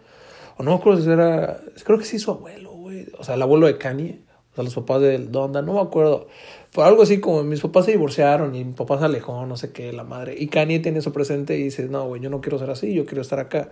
O 0.58 0.64
no 0.64 0.72
me 0.72 0.78
acuerdo 0.78 1.02
si 1.02 1.10
era. 1.10 1.60
Creo 1.84 1.98
que 1.98 2.06
sí, 2.06 2.20
su 2.20 2.32
abuelo, 2.32 2.72
güey. 2.72 3.08
O 3.18 3.24
sea, 3.24 3.36
el 3.36 3.42
abuelo 3.42 3.68
de 3.68 3.78
Kanye. 3.78 4.22
O 4.52 4.56
sea, 4.56 4.64
los 4.64 4.76
papás 4.76 5.02
de 5.02 5.18
Donda, 5.18 5.62
no 5.62 5.74
me 5.74 5.82
acuerdo. 5.82 6.28
Fue 6.72 6.86
algo 6.86 7.02
así 7.02 7.20
como 7.20 7.44
mis 7.44 7.62
papás 7.62 7.86
se 7.86 7.92
divorciaron 7.92 8.56
y 8.56 8.64
mi 8.64 8.74
papá 8.74 9.00
se 9.00 9.06
alejó, 9.06 9.46
no 9.46 9.58
sé 9.58 9.72
qué, 9.72 9.92
la 9.92 10.04
madre. 10.04 10.36
Y 10.38 10.48
Kanye 10.48 10.80
tiene 10.80 11.00
eso 11.00 11.12
presente 11.12 11.58
y 11.58 11.64
dice, 11.64 11.88
no, 11.90 12.06
güey, 12.08 12.22
yo 12.22 12.30
no 12.30 12.42
quiero 12.42 12.60
ser 12.60 12.70
así, 12.70 12.94
yo 12.94 13.06
quiero 13.06 13.22
estar 13.22 13.40
acá. 13.40 13.72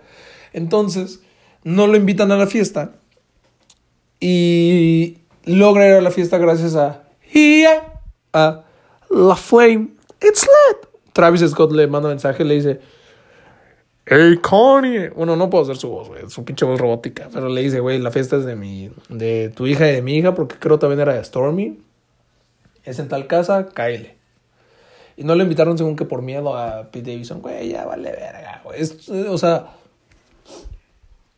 Entonces, 0.52 1.22
no 1.62 1.86
lo 1.86 1.96
invitan 1.96 2.32
a 2.32 2.36
la 2.36 2.46
fiesta 2.46 2.96
y 4.20 5.18
logra 5.44 5.86
ir 5.86 5.94
a 5.94 6.00
la 6.00 6.10
fiesta 6.10 6.38
gracias 6.38 6.76
a, 6.76 7.04
a 8.32 8.64
La 9.14 9.36
Flame. 9.36 9.90
It's 10.20 10.42
lit. 10.42 10.88
Travis 11.12 11.48
Scott 11.48 11.72
le 11.72 11.86
manda 11.86 12.08
mensaje 12.08 12.42
y 12.42 12.46
le 12.46 12.54
dice, 12.54 12.80
Hey, 14.06 14.38
Kanye. 14.42 15.10
Bueno, 15.10 15.36
no 15.36 15.48
puedo 15.48 15.64
hacer 15.64 15.76
su 15.76 15.88
voz, 15.88 16.08
güey. 16.08 16.24
Es 16.24 16.36
un 16.36 16.44
pinche 16.44 16.64
voz 16.64 16.78
robótica. 16.80 17.28
Pero 17.32 17.48
le 17.48 17.62
dice, 17.62 17.80
güey, 17.80 17.98
la 17.98 18.10
fiesta 18.10 18.36
es 18.36 18.44
de 18.44 18.56
mi, 18.56 18.90
de 19.08 19.50
tu 19.50 19.66
hija 19.66 19.88
y 19.88 19.92
de 19.92 20.02
mi 20.02 20.16
hija, 20.16 20.34
porque 20.34 20.56
creo 20.58 20.78
también 20.78 21.00
era 21.00 21.14
de 21.14 21.24
Stormy 21.24 21.78
es 22.84 22.98
en 22.98 23.08
tal 23.08 23.26
casa, 23.26 23.66
cáele. 23.72 24.16
Y 25.16 25.24
no 25.24 25.34
lo 25.34 25.42
invitaron 25.42 25.78
según 25.78 25.96
que 25.96 26.04
por 26.04 26.22
miedo 26.22 26.56
a 26.56 26.90
Pete 26.90 27.12
Davidson, 27.12 27.40
güey, 27.40 27.68
ya 27.68 27.84
vale 27.86 28.10
verga, 28.10 28.62
güey. 28.64 28.80
o 29.28 29.38
sea, 29.38 29.76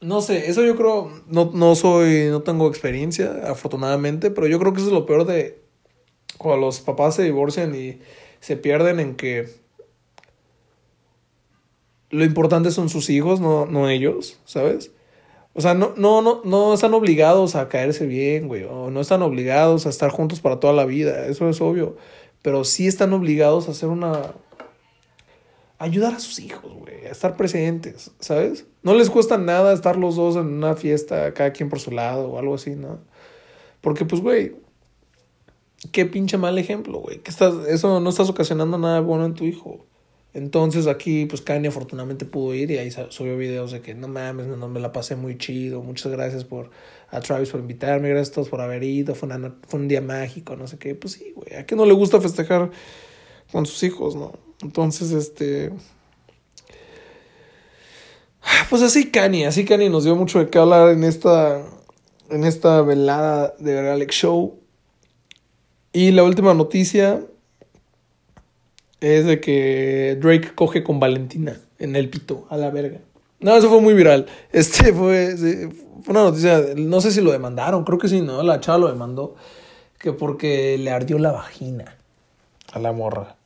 no 0.00 0.20
sé, 0.20 0.48
eso 0.50 0.64
yo 0.64 0.76
creo, 0.76 1.10
no, 1.26 1.50
no 1.52 1.74
soy, 1.74 2.28
no 2.30 2.42
tengo 2.42 2.68
experiencia, 2.68 3.50
afortunadamente, 3.50 4.30
pero 4.30 4.46
yo 4.46 4.58
creo 4.58 4.72
que 4.72 4.78
eso 4.78 4.88
es 4.88 4.94
lo 4.94 5.06
peor 5.06 5.26
de 5.26 5.60
cuando 6.38 6.66
los 6.66 6.80
papás 6.80 7.16
se 7.16 7.22
divorcian 7.22 7.74
y 7.74 8.00
se 8.40 8.56
pierden 8.56 9.00
en 9.00 9.16
que 9.16 9.48
lo 12.10 12.24
importante 12.24 12.70
son 12.70 12.88
sus 12.88 13.10
hijos, 13.10 13.40
no, 13.40 13.66
no 13.66 13.88
ellos, 13.88 14.38
¿sabes? 14.44 14.90
O 15.58 15.62
sea, 15.62 15.72
no, 15.72 15.94
no, 15.96 16.20
no, 16.20 16.42
no 16.44 16.74
están 16.74 16.92
obligados 16.92 17.56
a 17.56 17.68
caerse 17.70 18.06
bien, 18.06 18.46
güey. 18.46 18.64
O 18.64 18.90
no 18.90 19.00
están 19.00 19.22
obligados 19.22 19.86
a 19.86 19.88
estar 19.88 20.10
juntos 20.10 20.40
para 20.40 20.60
toda 20.60 20.74
la 20.74 20.84
vida. 20.84 21.26
Eso 21.28 21.48
es 21.48 21.62
obvio. 21.62 21.96
Pero 22.42 22.62
sí 22.64 22.86
están 22.86 23.14
obligados 23.14 23.66
a 23.66 23.70
hacer 23.70 23.88
una. 23.88 24.34
ayudar 25.78 26.14
a 26.14 26.20
sus 26.20 26.40
hijos, 26.40 26.70
güey. 26.74 27.06
A 27.06 27.10
estar 27.10 27.38
presentes, 27.38 28.10
¿sabes? 28.20 28.66
No 28.82 28.92
les 28.92 29.08
cuesta 29.08 29.38
nada 29.38 29.72
estar 29.72 29.96
los 29.96 30.16
dos 30.16 30.36
en 30.36 30.46
una 30.46 30.74
fiesta, 30.74 31.32
cada 31.32 31.52
quien 31.52 31.70
por 31.70 31.80
su 31.80 31.90
lado 31.90 32.28
o 32.28 32.38
algo 32.38 32.56
así, 32.56 32.76
¿no? 32.76 32.98
Porque, 33.80 34.04
pues, 34.04 34.20
güey. 34.20 34.65
Qué 35.92 36.06
pinche 36.06 36.38
mal 36.38 36.58
ejemplo, 36.58 37.00
güey. 37.00 37.18
Que 37.18 37.30
estás, 37.30 37.54
eso 37.68 38.00
no 38.00 38.10
estás 38.10 38.28
ocasionando 38.28 38.78
nada 38.78 39.00
bueno 39.00 39.24
en 39.24 39.34
tu 39.34 39.44
hijo. 39.44 39.86
Entonces 40.36 40.86
aquí, 40.86 41.24
pues 41.24 41.40
Kanye 41.40 41.68
afortunadamente 41.68 42.26
pudo 42.26 42.54
ir 42.54 42.70
y 42.70 42.76
ahí 42.76 42.90
subió 42.90 43.38
videos 43.38 43.72
de 43.72 43.80
que 43.80 43.94
no 43.94 44.06
mames, 44.06 44.46
no, 44.46 44.68
me 44.68 44.80
la 44.80 44.92
pasé 44.92 45.16
muy 45.16 45.38
chido. 45.38 45.82
Muchas 45.82 46.12
gracias 46.12 46.44
por 46.44 46.70
a 47.10 47.20
Travis 47.20 47.48
por 47.48 47.60
invitarme, 47.60 48.10
gracias 48.10 48.32
a 48.32 48.34
todos 48.34 48.50
por 48.50 48.60
haber 48.60 48.82
ido. 48.82 49.14
Fue, 49.14 49.28
una, 49.28 49.54
fue 49.66 49.80
un 49.80 49.88
día 49.88 50.02
mágico, 50.02 50.54
no 50.54 50.66
sé 50.66 50.76
qué. 50.78 50.94
Pues 50.94 51.14
sí, 51.14 51.32
güey. 51.34 51.54
¿A 51.54 51.64
qué 51.64 51.74
no 51.74 51.86
le 51.86 51.94
gusta 51.94 52.20
festejar 52.20 52.70
con 53.50 53.64
sus 53.64 53.82
hijos, 53.82 54.14
no? 54.14 54.34
Entonces, 54.62 55.12
este. 55.12 55.72
Pues 58.68 58.82
así 58.82 59.10
Kanye, 59.10 59.46
así 59.46 59.64
Kanye 59.64 59.88
nos 59.88 60.04
dio 60.04 60.16
mucho 60.16 60.38
de 60.38 60.50
qué 60.50 60.58
hablar 60.58 60.90
en 60.90 61.02
esta, 61.04 61.64
en 62.28 62.44
esta 62.44 62.82
velada 62.82 63.54
de 63.58 63.90
Alex 63.90 64.14
Show. 64.14 64.65
Y 65.96 66.12
la 66.12 66.24
última 66.24 66.52
noticia 66.52 67.22
es 69.00 69.24
de 69.24 69.40
que 69.40 70.18
Drake 70.20 70.54
coge 70.54 70.84
con 70.84 71.00
Valentina 71.00 71.58
en 71.78 71.96
el 71.96 72.10
pito, 72.10 72.46
a 72.50 72.58
la 72.58 72.68
verga. 72.68 72.98
No, 73.40 73.56
eso 73.56 73.70
fue 73.70 73.80
muy 73.80 73.94
viral. 73.94 74.26
Este 74.52 74.92
fue, 74.92 75.34
fue 75.38 76.12
una 76.12 76.24
noticia, 76.24 76.60
no 76.76 77.00
sé 77.00 77.12
si 77.12 77.22
lo 77.22 77.32
demandaron, 77.32 77.82
creo 77.84 77.98
que 77.98 78.08
sí, 78.08 78.20
¿no? 78.20 78.42
La 78.42 78.60
chava 78.60 78.76
lo 78.76 78.88
demandó, 78.88 79.36
que 79.98 80.12
porque 80.12 80.76
le 80.76 80.90
ardió 80.90 81.18
la 81.18 81.32
vagina 81.32 81.96
a 82.74 82.78
la 82.78 82.92
morra. 82.92 83.36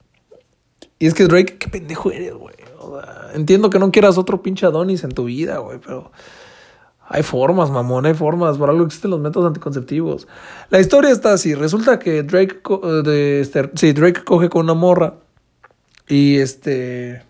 Y 0.99 1.07
es 1.07 1.15
que 1.15 1.29
Drake, 1.29 1.57
qué 1.57 1.69
pendejo 1.69 2.11
eres, 2.11 2.35
güey. 2.35 2.57
entiendo 3.33 3.71
que 3.71 3.79
no 3.79 3.93
quieras 3.93 4.19
otro 4.19 4.43
pinche 4.43 4.67
Adonis 4.67 5.05
en 5.05 5.13
tu 5.13 5.27
vida, 5.27 5.59
güey, 5.59 5.79
pero 5.79 6.11
hay 7.13 7.25
formas, 7.25 7.71
mamón, 7.71 8.07
hay 8.07 8.15
formas. 8.15 8.57
Por 8.57 8.71
algo 8.71 8.85
existen 8.85 9.11
los 9.11 9.19
métodos 9.19 9.49
anticonceptivos. 9.49 10.29
La 10.71 10.79
historia 10.79 11.11
está 11.11 11.33
así. 11.33 11.57
Resulta 11.57 11.99
que 11.99 12.23
Drake, 12.23 12.61
de 13.03 13.41
este, 13.41 13.69
sí, 13.75 13.93
Drake 13.93 14.23
coge 14.23 14.49
con 14.49 14.63
una 14.63 14.75
morra 14.75 15.15
y 16.07 16.39
este. 16.39 17.25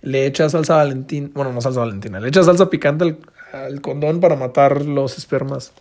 Le 0.00 0.24
echa 0.24 0.48
salsa 0.48 0.76
valentina. 0.76 1.28
Bueno, 1.34 1.52
no 1.52 1.60
salsa 1.60 1.80
valentina. 1.80 2.18
Le 2.18 2.28
echa 2.28 2.42
salsa 2.42 2.70
picante 2.70 3.18
al, 3.52 3.80
condón 3.82 4.20
para 4.20 4.36
matar 4.36 4.86
los 4.86 5.18
espermas. 5.18 5.74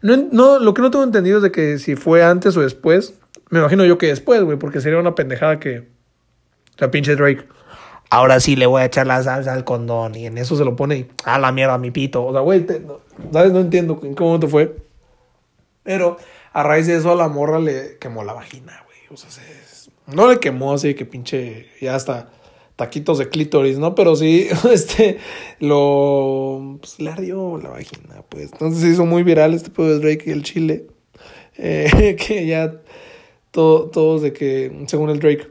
No, 0.00 0.16
no, 0.16 0.58
lo 0.58 0.72
que 0.72 0.80
no 0.80 0.90
tengo 0.90 1.04
entendido 1.04 1.36
es 1.36 1.42
de 1.42 1.52
que 1.52 1.78
si 1.78 1.96
fue 1.96 2.24
antes 2.24 2.56
o 2.56 2.62
después. 2.62 3.12
Me 3.50 3.58
imagino 3.58 3.84
yo 3.84 3.98
que 3.98 4.06
después, 4.06 4.42
güey, 4.42 4.58
porque 4.58 4.80
sería 4.80 4.98
una 4.98 5.14
pendejada 5.14 5.60
que. 5.60 5.86
Sea, 6.78 6.90
pinche 6.90 7.14
Drake. 7.14 7.44
Ahora 8.10 8.40
sí 8.40 8.56
le 8.56 8.66
voy 8.66 8.82
a 8.82 8.86
echar 8.86 9.06
la 9.06 9.22
salsa 9.22 9.52
al 9.52 9.64
condón. 9.64 10.14
Y 10.14 10.26
en 10.26 10.36
eso 10.38 10.56
se 10.56 10.64
lo 10.64 10.76
pone 10.76 10.96
y, 10.98 11.06
a 11.24 11.38
la 11.38 11.52
mierda, 11.52 11.78
mi 11.78 11.90
pito. 11.90 12.24
O 12.26 12.32
sea, 12.32 12.40
güey, 12.42 12.66
no- 12.86 13.00
¿sabes? 13.32 13.52
No 13.52 13.60
entiendo 13.60 13.98
en 14.02 14.14
qué 14.14 14.22
momento 14.22 14.48
fue. 14.48 14.76
Pero 15.82 16.18
a 16.52 16.62
raíz 16.62 16.86
de 16.86 16.96
eso 16.96 17.10
a 17.12 17.14
la 17.16 17.28
morra 17.28 17.58
le 17.58 17.96
quemó 17.98 18.22
la 18.24 18.32
vagina, 18.34 18.84
güey. 18.86 18.98
O 19.10 19.16
sea, 19.16 19.30
se- 19.30 19.90
no 20.06 20.28
le 20.30 20.40
quemó 20.40 20.72
así 20.72 20.94
que 20.94 21.04
pinche, 21.06 21.68
ya 21.80 21.94
hasta 21.94 22.30
taquitos 22.76 23.18
de 23.18 23.28
clítoris, 23.28 23.78
¿no? 23.78 23.94
Pero 23.94 24.16
sí, 24.16 24.48
este, 24.72 25.18
lo, 25.60 26.78
pues 26.80 26.98
le 26.98 27.10
ardió 27.10 27.58
la 27.58 27.68
vagina, 27.70 28.22
pues. 28.28 28.50
Entonces 28.52 28.82
se 28.82 28.88
hizo 28.88 29.06
muy 29.06 29.22
viral 29.22 29.54
este 29.54 29.70
pedo 29.70 29.88
de 29.88 29.98
Drake 30.00 30.24
y 30.26 30.30
el 30.32 30.42
chile. 30.42 30.86
Eh, 31.56 32.16
que 32.26 32.46
ya 32.46 32.72
todo, 33.50 33.90
todos 33.90 34.22
de 34.22 34.32
que, 34.32 34.84
según 34.86 35.10
el 35.10 35.18
Drake, 35.20 35.48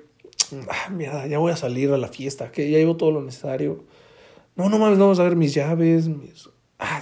ah, 0.69 0.89
mierda, 0.89 1.27
ya 1.27 1.39
voy 1.39 1.51
a 1.51 1.55
salir 1.55 1.91
a 1.91 1.97
la 1.97 2.07
fiesta, 2.07 2.51
que 2.51 2.69
ya 2.69 2.77
llevo 2.77 2.97
todo 2.97 3.11
lo 3.11 3.21
necesario. 3.21 3.83
No, 4.55 4.69
no 4.69 4.77
mames, 4.77 4.99
vamos 4.99 5.19
a 5.19 5.23
ver 5.23 5.35
mis 5.35 5.53
llaves. 5.53 6.09
Ah. 6.79 7.01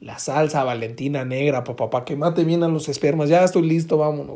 La 0.00 0.18
salsa 0.18 0.64
valentina 0.64 1.26
negra, 1.26 1.62
papá, 1.62 1.90
para 1.90 2.06
que 2.06 2.16
mate 2.16 2.44
bien 2.44 2.62
a 2.62 2.68
los 2.68 2.88
espermas. 2.88 3.28
Ya 3.28 3.44
estoy 3.44 3.68
listo, 3.68 3.98
vámonos. 3.98 4.34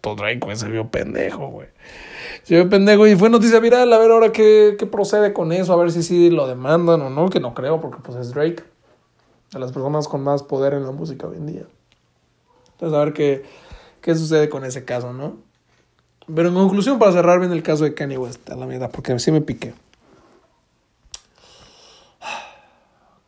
Drake, 0.00 0.38
güey, 0.40 0.56
se 0.56 0.68
vio 0.68 0.88
pendejo, 0.88 1.48
güey. 1.48 1.66
Se 2.44 2.54
vio 2.54 2.68
pendejo 2.68 3.04
y 3.08 3.16
fue 3.16 3.28
noticia 3.28 3.58
viral. 3.58 3.92
A 3.92 3.98
ver 3.98 4.12
ahora 4.12 4.30
qué, 4.30 4.76
qué 4.78 4.86
procede 4.86 5.32
con 5.32 5.50
eso. 5.50 5.72
A 5.72 5.76
ver 5.76 5.90
si 5.90 6.04
sí 6.04 6.30
lo 6.30 6.46
demandan 6.46 7.02
o 7.02 7.10
no, 7.10 7.28
que 7.28 7.40
no 7.40 7.54
creo, 7.54 7.80
porque 7.80 7.98
pues 8.04 8.16
es 8.18 8.32
Drake. 8.32 8.62
De 9.52 9.58
las 9.58 9.72
personas 9.72 10.06
con 10.06 10.22
más 10.22 10.44
poder 10.44 10.74
en 10.74 10.84
la 10.84 10.92
música 10.92 11.26
hoy 11.26 11.38
en 11.38 11.46
día. 11.46 11.62
Entonces, 12.74 12.96
a 12.96 13.04
ver 13.04 13.12
qué, 13.12 13.42
qué 14.00 14.14
sucede 14.14 14.48
con 14.48 14.64
ese 14.64 14.84
caso, 14.84 15.12
¿no? 15.12 15.38
Pero 16.32 16.48
en 16.48 16.54
conclusión, 16.54 16.98
para 16.98 17.12
cerrar 17.12 17.38
bien 17.40 17.52
el 17.52 17.62
caso 17.62 17.84
de 17.84 17.94
Kanye 17.94 18.16
West, 18.16 18.48
a 18.50 18.56
la 18.56 18.66
mierda, 18.66 18.88
porque 18.88 19.18
sí 19.18 19.30
me 19.30 19.40
piqué. 19.40 19.74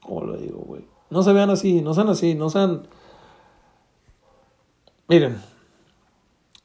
¿Cómo 0.00 0.22
lo 0.24 0.36
digo, 0.36 0.60
güey? 0.60 0.84
No 1.10 1.22
se 1.22 1.32
vean 1.32 1.50
así, 1.50 1.82
no 1.82 1.94
sean 1.94 2.08
así, 2.08 2.34
no 2.34 2.48
sean... 2.48 2.86
Miren, 5.08 5.36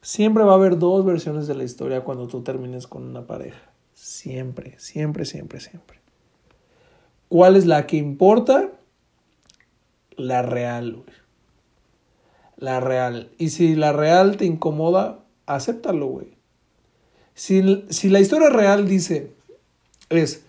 siempre 0.02 0.44
va 0.44 0.54
a 0.54 0.56
haber 0.56 0.80
dos 0.80 1.06
versiones 1.06 1.48
de 1.48 1.56
la 1.56 1.64
historia 1.64 2.04
cuando 2.04 2.28
tú 2.28 2.42
termines 2.42 2.88
con 2.88 3.04
una 3.04 3.26
pareja. 3.26 3.60
Siempre, 3.94 4.80
siempre, 4.80 5.26
siempre, 5.26 5.60
siempre. 5.60 6.00
¿Cuál 7.28 7.56
es 7.56 7.66
la 7.66 7.88
que 7.88 7.98
importa? 7.98 8.72
La 10.18 10.42
real, 10.42 10.94
güey. 10.94 11.18
La 12.58 12.80
real. 12.80 13.32
Y 13.38 13.50
si 13.50 13.76
la 13.76 13.92
real 13.92 14.38
te 14.38 14.46
incomoda, 14.46 15.21
acéptalo, 15.56 16.08
güey. 16.08 16.38
Si, 17.34 17.86
si 17.90 18.10
la 18.10 18.20
historia 18.20 18.50
real 18.50 18.88
dice, 18.88 19.32
es, 20.10 20.44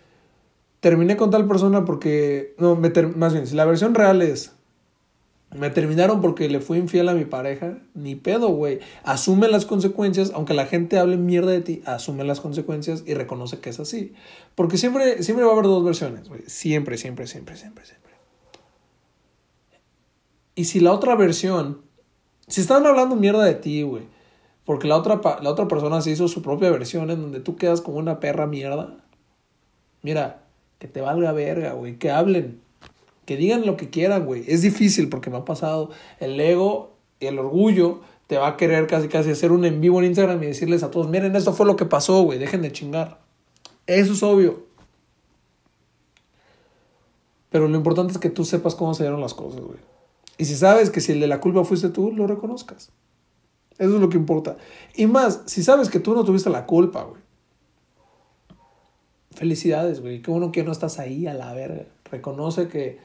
terminé 0.80 1.16
con 1.16 1.30
tal 1.30 1.46
persona 1.46 1.84
porque, 1.84 2.54
no, 2.58 2.76
me 2.76 2.90
ter- 2.90 3.16
más 3.16 3.32
bien, 3.32 3.46
si 3.46 3.54
la 3.54 3.64
versión 3.64 3.94
real 3.94 4.20
es, 4.20 4.52
me 5.54 5.68
terminaron 5.68 6.22
porque 6.22 6.48
le 6.48 6.60
fui 6.60 6.78
infiel 6.78 7.08
a 7.10 7.14
mi 7.14 7.26
pareja, 7.26 7.78
ni 7.94 8.14
pedo, 8.14 8.48
güey. 8.48 8.80
Asume 9.04 9.48
las 9.48 9.66
consecuencias, 9.66 10.32
aunque 10.34 10.54
la 10.54 10.64
gente 10.64 10.98
hable 10.98 11.18
mierda 11.18 11.50
de 11.50 11.60
ti, 11.60 11.82
asume 11.84 12.24
las 12.24 12.40
consecuencias 12.40 13.04
y 13.06 13.12
reconoce 13.12 13.60
que 13.60 13.68
es 13.68 13.78
así. 13.78 14.14
Porque 14.54 14.78
siempre, 14.78 15.22
siempre 15.22 15.44
va 15.44 15.50
a 15.50 15.54
haber 15.54 15.66
dos 15.66 15.84
versiones, 15.84 16.26
güey. 16.28 16.40
Siempre, 16.46 16.96
siempre, 16.96 17.26
siempre, 17.26 17.56
siempre, 17.56 17.84
siempre. 17.84 18.12
Y 20.54 20.64
si 20.64 20.80
la 20.80 20.92
otra 20.92 21.16
versión, 21.16 21.82
si 22.48 22.62
están 22.62 22.86
hablando 22.86 23.14
mierda 23.16 23.44
de 23.44 23.54
ti, 23.54 23.82
güey, 23.82 24.04
porque 24.64 24.88
la 24.88 24.96
otra, 24.96 25.20
la 25.42 25.50
otra 25.50 25.68
persona 25.68 26.00
se 26.00 26.10
hizo 26.10 26.28
su 26.28 26.42
propia 26.42 26.70
versión 26.70 27.10
en 27.10 27.20
donde 27.20 27.40
tú 27.40 27.56
quedas 27.56 27.80
como 27.80 27.98
una 27.98 28.20
perra 28.20 28.46
mierda, 28.46 28.96
mira, 30.02 30.42
que 30.78 30.88
te 30.88 31.00
valga 31.00 31.32
verga, 31.32 31.72
güey, 31.72 31.98
que 31.98 32.10
hablen, 32.10 32.60
que 33.24 33.36
digan 33.36 33.66
lo 33.66 33.76
que 33.76 33.90
quieran, 33.90 34.26
güey. 34.26 34.44
Es 34.46 34.62
difícil 34.62 35.08
porque 35.08 35.30
me 35.30 35.38
ha 35.38 35.44
pasado 35.44 35.90
el 36.20 36.38
ego 36.40 36.92
y 37.20 37.26
el 37.26 37.38
orgullo 37.38 38.00
te 38.26 38.36
va 38.36 38.48
a 38.48 38.56
querer 38.56 38.86
casi 38.86 39.08
casi 39.08 39.30
hacer 39.30 39.52
un 39.52 39.64
en 39.64 39.80
vivo 39.80 40.00
en 40.00 40.06
Instagram 40.06 40.42
y 40.42 40.46
decirles 40.46 40.82
a 40.82 40.90
todos, 40.90 41.08
miren, 41.08 41.36
esto 41.36 41.52
fue 41.52 41.66
lo 41.66 41.76
que 41.76 41.84
pasó, 41.84 42.22
güey, 42.22 42.38
dejen 42.38 42.62
de 42.62 42.72
chingar. 42.72 43.20
Eso 43.86 44.12
es 44.12 44.22
obvio. 44.22 44.64
Pero 47.50 47.68
lo 47.68 47.76
importante 47.76 48.12
es 48.12 48.18
que 48.18 48.30
tú 48.30 48.44
sepas 48.44 48.74
cómo 48.74 48.94
se 48.94 49.02
dieron 49.02 49.20
las 49.20 49.34
cosas, 49.34 49.60
güey. 49.60 49.78
Y 50.38 50.46
si 50.46 50.56
sabes 50.56 50.90
que 50.90 51.00
si 51.00 51.12
el 51.12 51.20
de 51.20 51.26
la 51.26 51.40
culpa 51.40 51.64
fuiste 51.64 51.90
tú, 51.90 52.10
lo 52.10 52.26
reconozcas. 52.26 52.90
Eso 53.82 53.96
es 53.96 54.00
lo 54.00 54.08
que 54.08 54.16
importa. 54.16 54.56
Y 54.94 55.08
más, 55.08 55.42
si 55.46 55.64
sabes 55.64 55.90
que 55.90 55.98
tú 55.98 56.14
no 56.14 56.22
tuviste 56.22 56.48
la 56.50 56.66
culpa, 56.66 57.02
güey. 57.02 57.20
Felicidades, 59.32 60.00
güey. 60.00 60.22
Qué 60.22 60.30
bueno 60.30 60.52
que 60.52 60.62
no 60.62 60.70
estás 60.70 61.00
ahí 61.00 61.26
a 61.26 61.34
la 61.34 61.52
verga. 61.52 61.86
Reconoce 62.08 62.68
que 62.68 63.00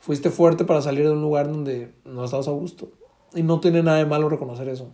fuiste 0.00 0.30
fuerte 0.30 0.64
para 0.64 0.82
salir 0.82 1.04
de 1.04 1.12
un 1.12 1.20
lugar 1.20 1.46
donde 1.46 1.94
no 2.04 2.24
estabas 2.24 2.48
a 2.48 2.50
gusto. 2.50 2.90
Y 3.36 3.44
no 3.44 3.60
tiene 3.60 3.84
nada 3.84 3.98
de 3.98 4.06
malo 4.06 4.28
reconocer 4.28 4.68
eso. 4.68 4.90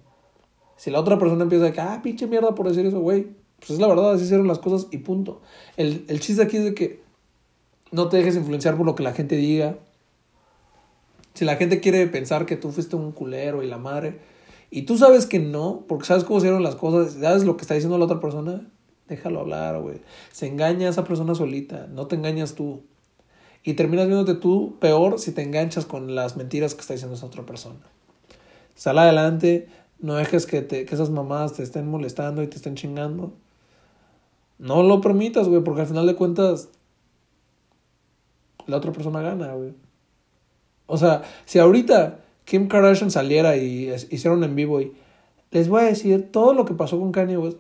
Si 0.77 0.91
la 0.91 1.01
otra 1.01 1.19
persona 1.19 1.45
empieza 1.45 1.69
a 1.69 1.73
que, 1.73 1.81
ah, 1.81 2.01
pinche 2.03 2.27
mierda 2.27 2.55
por 2.55 2.69
decir 2.69 2.85
eso, 2.85 3.01
güey. 3.01 3.29
Pues 3.59 3.71
es 3.71 3.79
la 3.79 3.87
verdad, 3.87 4.13
así 4.13 4.25
hicieron 4.25 4.47
las 4.47 4.59
cosas 4.59 4.89
y 4.91 4.99
punto. 4.99 5.41
El, 5.79 6.05
el 6.09 6.21
chiste 6.21 6.43
aquí 6.43 6.59
es 6.59 6.65
de 6.65 6.75
que 6.75 7.01
no 7.91 8.11
te 8.11 8.19
dejes 8.19 8.37
influenciar 8.37 8.77
por 8.77 8.85
lo 8.85 8.95
que 8.95 9.03
la 9.03 9.15
gente 9.15 9.37
diga. 9.37 9.79
Si 11.33 11.47
la 11.47 11.57
gente 11.57 11.81
quiere 11.81 12.07
pensar 12.07 12.45
que 12.45 12.57
tú 12.57 12.71
fuiste 12.71 12.97
un 12.97 13.13
culero 13.13 13.63
y 13.63 13.67
la 13.67 13.79
madre, 13.79 14.32
y 14.75 14.83
tú 14.83 14.97
sabes 14.97 15.27
que 15.27 15.39
no, 15.39 15.85
porque 15.87 16.07
sabes 16.07 16.25
cómo 16.25 16.41
se 16.41 16.47
hicieron 16.47 16.63
las 16.63 16.77
cosas, 16.77 17.13
sabes 17.21 17.45
lo 17.45 17.59
que 17.59 17.61
está 17.61 17.75
diciendo 17.75 17.99
la 17.99 18.07
otra 18.07 18.21
persona, 18.21 18.67
déjalo 19.07 19.41
hablar, 19.41 19.79
güey. 19.83 20.01
Se 20.33 20.47
engaña 20.47 20.87
a 20.87 20.91
esa 20.91 21.05
persona 21.05 21.35
solita, 21.35 21.89
no 21.89 22.07
te 22.07 22.17
engañas 22.17 22.55
tú. 22.55 22.83
Y 23.63 23.75
terminas 23.75 24.07
viéndote 24.07 24.33
tú 24.33 24.79
peor 24.81 25.19
si 25.19 25.33
te 25.33 25.43
enganchas 25.43 25.85
con 25.85 26.15
las 26.15 26.39
mentiras 26.39 26.75
que 26.75 26.81
está 26.81 26.95
diciendo 26.95 27.17
esa 27.17 27.27
otra 27.27 27.45
persona. 27.45 27.81
Sal 28.75 28.99
adelante, 28.99 29.69
no 29.99 30.15
dejes 30.15 30.47
que, 30.47 30.63
te, 30.63 30.87
que 30.87 30.95
esas 30.95 31.11
mamás 31.11 31.53
te 31.53 31.63
estén 31.63 31.87
molestando 31.87 32.43
y 32.43 32.47
te 32.47 32.57
estén 32.57 32.75
chingando. 32.75 33.35
No 34.59 34.83
lo 34.83 35.03
permitas, 35.03 35.49
güey, 35.49 35.63
porque 35.63 35.83
al 35.83 35.87
final 35.87 36.07
de 36.07 36.17
cuentas 36.17 36.71
la 38.67 38.79
otra 38.79 38.93
persona 38.93 39.21
gana, 39.21 39.53
güey. 39.53 39.75
O 40.87 40.97
sea, 40.97 41.25
si 41.45 41.59
ahorita 41.59 42.22
Kim 42.45 42.69
Kardashian 42.69 43.11
saliera 43.11 43.57
y 43.57 43.93
hicieron 44.11 44.45
en 44.45 44.55
vivo 44.55 44.81
y 44.81 44.93
les 45.53 45.69
voy 45.69 45.83
a 45.83 45.85
decir 45.85 46.33
todo 46.33 46.55
lo 46.55 46.65
que 46.65 46.75
pasó 46.75 46.99
con 46.99 47.13
Kanye 47.13 47.37
West, 47.37 47.59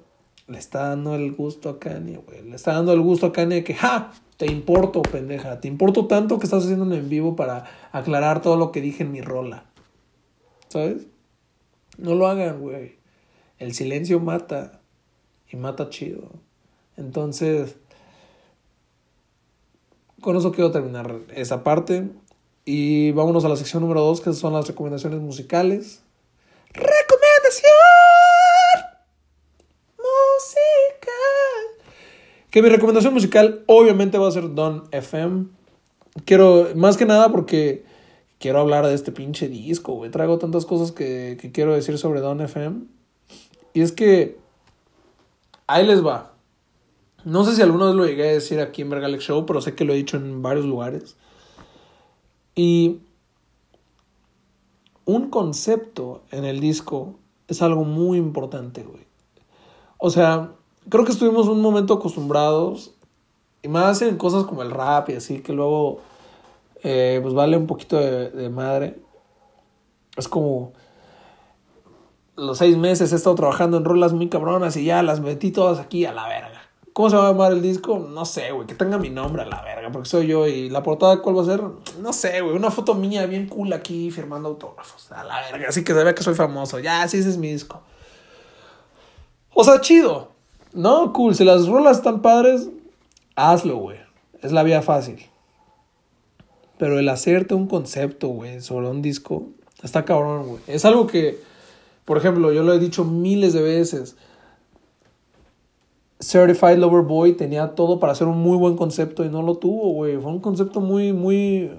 le 0.49 0.59
está 0.59 0.89
dando 0.89 1.15
el 1.15 1.33
gusto 1.33 1.69
a 1.69 1.79
Kanye, 1.79 2.19
güey. 2.19 2.43
Le 2.43 2.57
está 2.57 2.73
dando 2.73 2.93
el 2.93 3.01
gusto 3.01 3.27
a 3.27 3.33
Kanye 3.33 3.65
que, 3.65 3.75
¡ja! 3.75 4.13
Te 4.39 4.47
importo, 4.47 5.03
pendeja. 5.03 5.61
Te 5.61 5.69
importo 5.69 6.07
tanto 6.07 6.39
que 6.39 6.47
estás 6.47 6.65
haciendo 6.65 6.85
un 6.85 6.93
en 6.95 7.09
vivo 7.09 7.37
para 7.37 7.65
aclarar 7.93 8.43
todo 8.43 8.57
lo 8.57 8.73
que 8.73 8.81
dije 8.81 9.05
en 9.05 9.13
mi 9.13 9.21
rola. 9.21 9.67
¿Sabes? 10.69 11.07
No 11.99 12.15
lo 12.15 12.27
hagan, 12.27 12.61
güey. 12.61 12.97
El 13.59 13.73
silencio 13.75 14.19
mata. 14.19 14.81
Y 15.51 15.57
mata 15.57 15.91
chido. 15.91 16.31
Entonces, 16.97 17.77
con 20.21 20.37
eso 20.37 20.51
quiero 20.51 20.71
terminar 20.71 21.21
esa 21.35 21.63
parte. 21.63 22.09
Y 22.65 23.11
vámonos 23.13 23.45
a 23.45 23.49
la 23.49 23.57
sección 23.57 23.83
número 23.83 24.01
2, 24.03 24.21
que 24.21 24.33
son 24.33 24.53
las 24.53 24.69
recomendaciones 24.69 25.21
musicales. 25.21 26.03
¡Recomendación! 26.73 27.73
Musical. 29.99 31.09
Que 32.51 32.63
mi 32.63 32.69
recomendación 32.69 33.15
musical 33.15 33.65
obviamente 33.67 34.19
va 34.19 34.29
a 34.29 34.33
ser 34.33 34.55
Don 34.55 34.85
FM. 34.93 35.47
Quiero, 36.25 36.69
más 36.77 36.97
que 36.97 37.07
nada 37.07 37.31
porque 37.33 37.85
quiero 38.39 38.61
hablar 38.61 38.87
de 38.87 38.95
este 38.95 39.11
pinche 39.11 39.49
disco, 39.49 39.95
güey. 39.95 40.11
Traigo 40.11 40.39
tantas 40.39 40.65
cosas 40.65 40.93
que, 40.93 41.37
que 41.41 41.51
quiero 41.51 41.75
decir 41.75 41.99
sobre 41.99 42.21
Don 42.21 42.41
FM. 42.41 42.83
Y 43.75 43.81
es 43.81 43.91
que 43.91 44.39
ahí 45.67 45.87
les 45.87 46.05
va. 46.05 46.33
No 47.25 47.45
sé 47.45 47.55
si 47.55 47.63
alguna 47.63 47.87
vez 47.87 47.95
lo 47.95 48.07
llegué 48.07 48.29
a 48.29 48.33
decir 48.33 48.61
aquí 48.61 48.83
en 48.83 48.91
Vergalex 48.91 49.25
Show, 49.25 49.47
pero 49.47 49.61
sé 49.61 49.75
que 49.75 49.85
lo 49.85 49.93
he 49.93 49.97
dicho 49.97 50.17
en 50.17 50.43
varios 50.43 50.65
lugares. 50.65 51.17
Y 52.55 53.01
un 55.05 55.31
concepto 55.31 56.23
en 56.31 56.45
el 56.45 56.61
disco 56.61 57.15
es 57.49 57.63
algo 57.63 57.85
muy 57.85 58.19
importante, 58.19 58.83
güey. 58.83 59.07
O 59.99 60.11
sea, 60.11 60.53
creo 60.89 61.05
que 61.05 61.13
estuvimos 61.13 61.49
un 61.49 61.61
momento 61.61 61.95
acostumbrados, 61.95 62.95
y 63.63 63.69
más 63.69 64.03
en 64.03 64.17
cosas 64.17 64.45
como 64.45 64.63
el 64.63 64.71
rap 64.71 65.11
y 65.11 65.15
así, 65.15 65.41
que 65.41 65.53
luego 65.53 66.01
eh, 66.83 67.21
pues 67.23 67.33
vale 67.33 67.57
un 67.57 67.67
poquito 67.67 67.97
de, 67.97 68.31
de 68.31 68.49
madre. 68.49 69.01
Es 70.17 70.29
como 70.29 70.73
los 72.37 72.59
seis 72.59 72.77
meses 72.77 73.13
he 73.13 73.17
estado 73.17 73.37
trabajando 73.37 73.77
en 73.77 73.85
rolas 73.85 74.13
muy 74.13 74.29
cabronas 74.29 74.77
y 74.77 74.85
ya 74.85 75.03
las 75.03 75.21
metí 75.21 75.53
todas 75.53 75.79
aquí 75.79 76.05
a 76.05 76.13
la 76.13 76.27
verga. 76.27 76.62
¿Cómo 76.93 77.09
se 77.09 77.17
va 77.17 77.29
a 77.29 77.33
llamar 77.33 77.53
el 77.53 77.63
disco? 77.63 77.99
No 77.99 78.27
sé, 78.27 78.53
güey, 78.53 78.67
que 78.67 78.75
tenga 78.75 78.99
mi 78.99 79.09
nombre 79.09 79.43
a 79.43 79.47
la 79.47 79.63
verga, 79.63 79.91
porque 79.91 80.09
soy 80.09 80.27
yo. 80.27 80.47
¿Y 80.47 80.69
la 80.69 80.83
portada 80.83 81.23
cuál 81.23 81.39
va 81.39 81.43
a 81.43 81.47
ser? 81.47 81.63
No 82.01 82.13
sé, 82.13 82.43
güey, 82.43 82.55
una 82.55 82.71
foto 82.71 82.95
mía 82.95 83.25
bien 83.27 83.49
cool 83.49 83.73
aquí 83.73 84.11
firmando 84.11 84.51
autógrafos. 84.51 85.11
A 85.11 85.25
la 85.25 85.41
verga, 85.41 85.69
así 85.71 85.85
que 85.85 85.95
se 85.95 86.05
ve 86.05 86.15
que 86.15 86.23
soy 86.23 86.35
famoso. 86.35 86.79
Ya, 86.81 87.07
sí, 87.09 87.19
ese 87.19 87.31
es 87.31 87.39
mi 87.39 87.51
disco. 87.51 87.81
O 89.55 89.65
sea, 89.65 89.81
chido. 89.81 90.33
No, 90.75 91.13
cool. 91.13 91.35
Si 91.35 91.45
las 91.45 91.67
rolas 91.67 91.99
están 91.99 92.21
padres, 92.21 92.69
hazlo, 93.37 93.77
güey. 93.77 93.99
Es 94.43 94.53
la 94.53 94.63
vía 94.63 94.83
fácil. 94.83 95.27
Pero 96.79 96.99
el 96.99 97.09
hacerte 97.09 97.55
un 97.55 97.69
concepto, 97.69 98.29
güey, 98.29 98.61
sobre 98.61 98.89
un 98.89 99.03
disco, 99.03 99.49
está 99.83 100.05
cabrón, 100.05 100.47
güey. 100.47 100.63
Es 100.67 100.85
algo 100.85 101.07
que, 101.07 101.39
por 102.05 102.19
ejemplo, 102.19 102.53
yo 102.53 102.63
lo 102.63 102.75
he 102.75 102.79
dicho 102.79 103.05
miles 103.05 103.53
de 103.53 103.63
veces. 103.63 104.17
Certified 106.23 106.79
Lover 106.79 107.03
Boy 107.03 107.33
tenía 107.33 107.75
todo 107.75 107.99
para 107.99 108.13
hacer 108.13 108.29
un 108.29 108.39
muy 108.39 108.57
buen 108.57 108.77
concepto 108.77 109.25
y 109.25 109.29
no 109.29 109.43
lo 109.43 109.57
tuvo, 109.57 109.93
güey. 109.93 110.17
Fue 110.19 110.31
un 110.31 110.39
concepto 110.39 110.81
muy, 110.81 111.13
muy, 111.13 111.73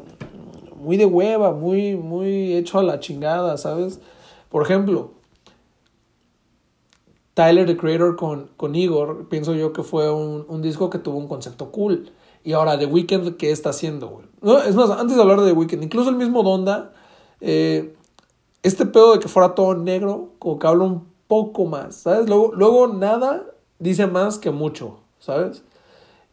muy 0.75 0.97
de 0.97 1.05
hueva, 1.05 1.53
muy, 1.53 1.95
muy 1.95 2.53
hecho 2.53 2.77
a 2.77 2.83
la 2.83 2.99
chingada, 2.99 3.57
¿sabes? 3.57 4.01
Por 4.49 4.63
ejemplo, 4.63 5.11
Tyler, 7.33 7.65
the 7.65 7.77
Creator, 7.77 8.17
con, 8.17 8.49
con 8.57 8.75
Igor, 8.75 9.29
pienso 9.29 9.55
yo 9.55 9.71
que 9.71 9.81
fue 9.81 10.11
un, 10.11 10.45
un 10.49 10.61
disco 10.61 10.89
que 10.89 10.99
tuvo 10.99 11.17
un 11.17 11.27
concepto 11.29 11.71
cool. 11.71 12.11
Y 12.43 12.51
ahora, 12.51 12.77
The 12.77 12.85
Weeknd, 12.85 13.37
¿qué 13.37 13.51
está 13.51 13.69
haciendo, 13.69 14.09
güey? 14.09 14.25
No, 14.41 14.61
es 14.61 14.75
más, 14.75 14.89
antes 14.89 15.15
de 15.15 15.21
hablar 15.21 15.39
de 15.39 15.47
The 15.47 15.57
Weeknd, 15.57 15.83
incluso 15.83 16.09
el 16.09 16.17
mismo 16.17 16.43
Donda, 16.43 16.91
eh, 17.39 17.95
este 18.61 18.85
pedo 18.85 19.13
de 19.13 19.19
que 19.19 19.29
fuera 19.29 19.55
todo 19.55 19.73
negro, 19.73 20.31
como 20.37 20.59
que 20.59 20.67
habla 20.67 20.83
un 20.83 21.07
poco 21.29 21.63
más, 21.63 21.95
¿sabes? 21.95 22.27
Luego, 22.27 22.51
luego 22.53 22.87
nada 22.87 23.52
dice 23.79 24.07
más 24.07 24.37
que 24.37 24.51
mucho, 24.51 24.99
¿sabes? 25.19 25.63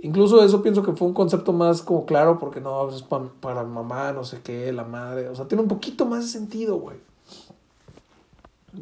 Incluso 0.02 0.42
eso 0.42 0.62
pienso 0.62 0.82
que 0.82 0.92
fue 0.92 1.08
un 1.08 1.14
concepto 1.14 1.52
más 1.52 1.82
como 1.82 2.06
claro, 2.06 2.38
porque 2.38 2.60
no, 2.60 2.88
es 2.88 3.02
pa- 3.02 3.30
para 3.40 3.64
mamá, 3.64 4.12
no 4.12 4.24
sé 4.24 4.40
qué, 4.42 4.72
la 4.72 4.84
madre, 4.84 5.28
o 5.28 5.34
sea, 5.34 5.46
tiene 5.46 5.62
un 5.62 5.68
poquito 5.68 6.06
más 6.06 6.24
de 6.24 6.30
sentido, 6.30 6.76
güey. 6.76 6.96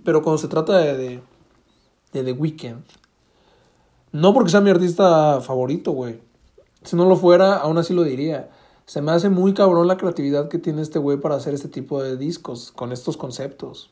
Pero 0.05 0.23
cuando 0.23 0.39
se 0.39 0.49
trata 0.49 0.77
de, 0.79 0.97
de, 0.97 1.21
de 2.13 2.25
The 2.25 2.33
Weeknd, 2.33 2.83
no 4.13 4.33
porque 4.35 4.51
sea 4.51 4.61
mi 4.61 4.71
artista 4.71 5.41
favorito, 5.41 5.93
güey. 5.93 6.21
Si 6.83 6.95
no 6.97 7.07
lo 7.07 7.17
fuera, 7.17 7.57
aún 7.57 7.79
así 7.79 7.95
lo 7.95 8.03
diría. 8.05 8.51
Se 8.87 9.03
me 9.03 9.13
hace 9.13 9.29
muy 9.29 9.53
cabrón 9.55 9.87
la 9.87 9.97
creatividad 9.97 10.49
que 10.49 10.59
tiene 10.59 10.83
este 10.83 10.99
güey 10.99 11.19
para 11.19 11.35
hacer 11.35 11.53
este 11.53 11.69
tipo 11.69 12.03
de 12.03 12.17
discos 12.17 12.73
con 12.73 12.93
estos 12.93 13.17
conceptos. 13.17 13.91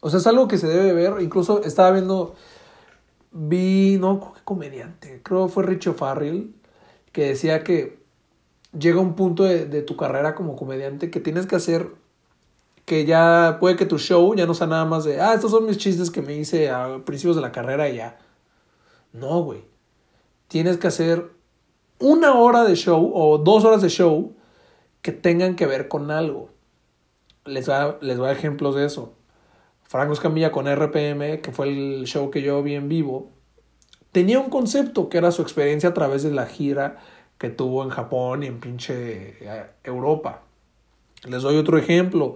O 0.00 0.10
sea, 0.10 0.20
es 0.20 0.26
algo 0.26 0.46
que 0.46 0.58
se 0.58 0.68
debe 0.68 0.92
ver. 0.92 1.20
Incluso 1.20 1.62
estaba 1.64 1.90
viendo. 1.90 2.34
Vi. 3.30 3.98
No, 3.98 4.32
qué 4.34 4.40
comediante. 4.44 5.20
Creo 5.22 5.46
que 5.46 5.52
fue 5.52 5.64
Richo 5.64 5.94
Farrell. 5.94 6.54
Que 7.12 7.28
decía 7.28 7.64
que 7.64 7.98
llega 8.78 9.00
un 9.00 9.14
punto 9.14 9.44
de, 9.44 9.66
de 9.66 9.82
tu 9.82 9.96
carrera 9.96 10.34
como 10.34 10.56
comediante 10.56 11.10
que 11.10 11.20
tienes 11.20 11.46
que 11.46 11.56
hacer. 11.56 11.90
Que 12.84 13.04
ya 13.04 13.58
puede 13.60 13.76
que 13.76 13.86
tu 13.86 13.98
show 13.98 14.34
ya 14.34 14.46
no 14.46 14.54
sea 14.54 14.66
nada 14.66 14.84
más 14.84 15.04
de. 15.04 15.20
Ah, 15.20 15.34
estos 15.34 15.50
son 15.50 15.66
mis 15.66 15.78
chistes 15.78 16.10
que 16.10 16.22
me 16.22 16.34
hice 16.36 16.70
a 16.70 17.02
principios 17.04 17.36
de 17.36 17.42
la 17.42 17.52
carrera 17.52 17.88
y 17.88 17.96
ya. 17.96 18.18
No, 19.12 19.42
güey. 19.42 19.64
Tienes 20.48 20.78
que 20.78 20.86
hacer 20.86 21.30
una 21.98 22.34
hora 22.34 22.64
de 22.64 22.76
show 22.76 23.10
o 23.14 23.38
dos 23.38 23.64
horas 23.64 23.82
de 23.82 23.88
show 23.88 24.34
que 25.02 25.12
tengan 25.12 25.56
que 25.56 25.66
ver 25.66 25.88
con 25.88 26.10
algo. 26.10 26.50
Les 27.44 27.66
voy 27.66 27.74
a, 27.74 27.98
les 28.00 28.18
voy 28.18 28.30
ejemplos 28.30 28.74
de 28.74 28.86
eso. 28.86 29.14
Franco 29.88 30.12
Escamilla 30.12 30.52
con 30.52 30.66
RPM, 30.66 31.40
que 31.40 31.50
fue 31.50 31.68
el 31.68 32.04
show 32.06 32.30
que 32.30 32.42
yo 32.42 32.62
vi 32.62 32.74
en 32.74 32.88
vivo, 32.88 33.30
tenía 34.12 34.38
un 34.38 34.50
concepto 34.50 35.08
que 35.08 35.18
era 35.18 35.32
su 35.32 35.42
experiencia 35.42 35.88
a 35.88 35.94
través 35.94 36.22
de 36.22 36.30
la 36.30 36.46
gira 36.46 36.98
que 37.38 37.48
tuvo 37.48 37.82
en 37.82 37.88
Japón 37.88 38.42
y 38.42 38.46
en 38.46 38.60
pinche 38.60 39.36
eh, 39.40 39.66
Europa. 39.82 40.42
Les 41.26 41.42
doy 41.42 41.56
otro 41.56 41.78
ejemplo. 41.78 42.34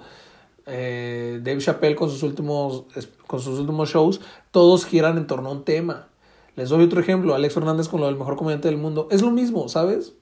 Eh, 0.64 1.40
Dave 1.42 1.58
Chappelle 1.58 1.96
con 1.96 2.08
sus 2.08 2.22
últimos 2.22 2.84
con 3.26 3.40
sus 3.40 3.58
últimos 3.58 3.90
shows, 3.90 4.20
todos 4.50 4.86
giran 4.86 5.18
en 5.18 5.26
torno 5.26 5.48
a 5.48 5.52
un 5.52 5.64
tema. 5.64 6.08
Les 6.54 6.68
doy 6.68 6.84
otro 6.84 7.00
ejemplo, 7.00 7.34
Alex 7.34 7.54
Fernández 7.54 7.88
con 7.88 8.00
lo 8.00 8.06
del 8.06 8.16
mejor 8.16 8.36
comediante 8.36 8.68
del 8.68 8.78
mundo. 8.78 9.08
Es 9.10 9.22
lo 9.22 9.30
mismo, 9.30 9.68
¿sabes? 9.68 10.14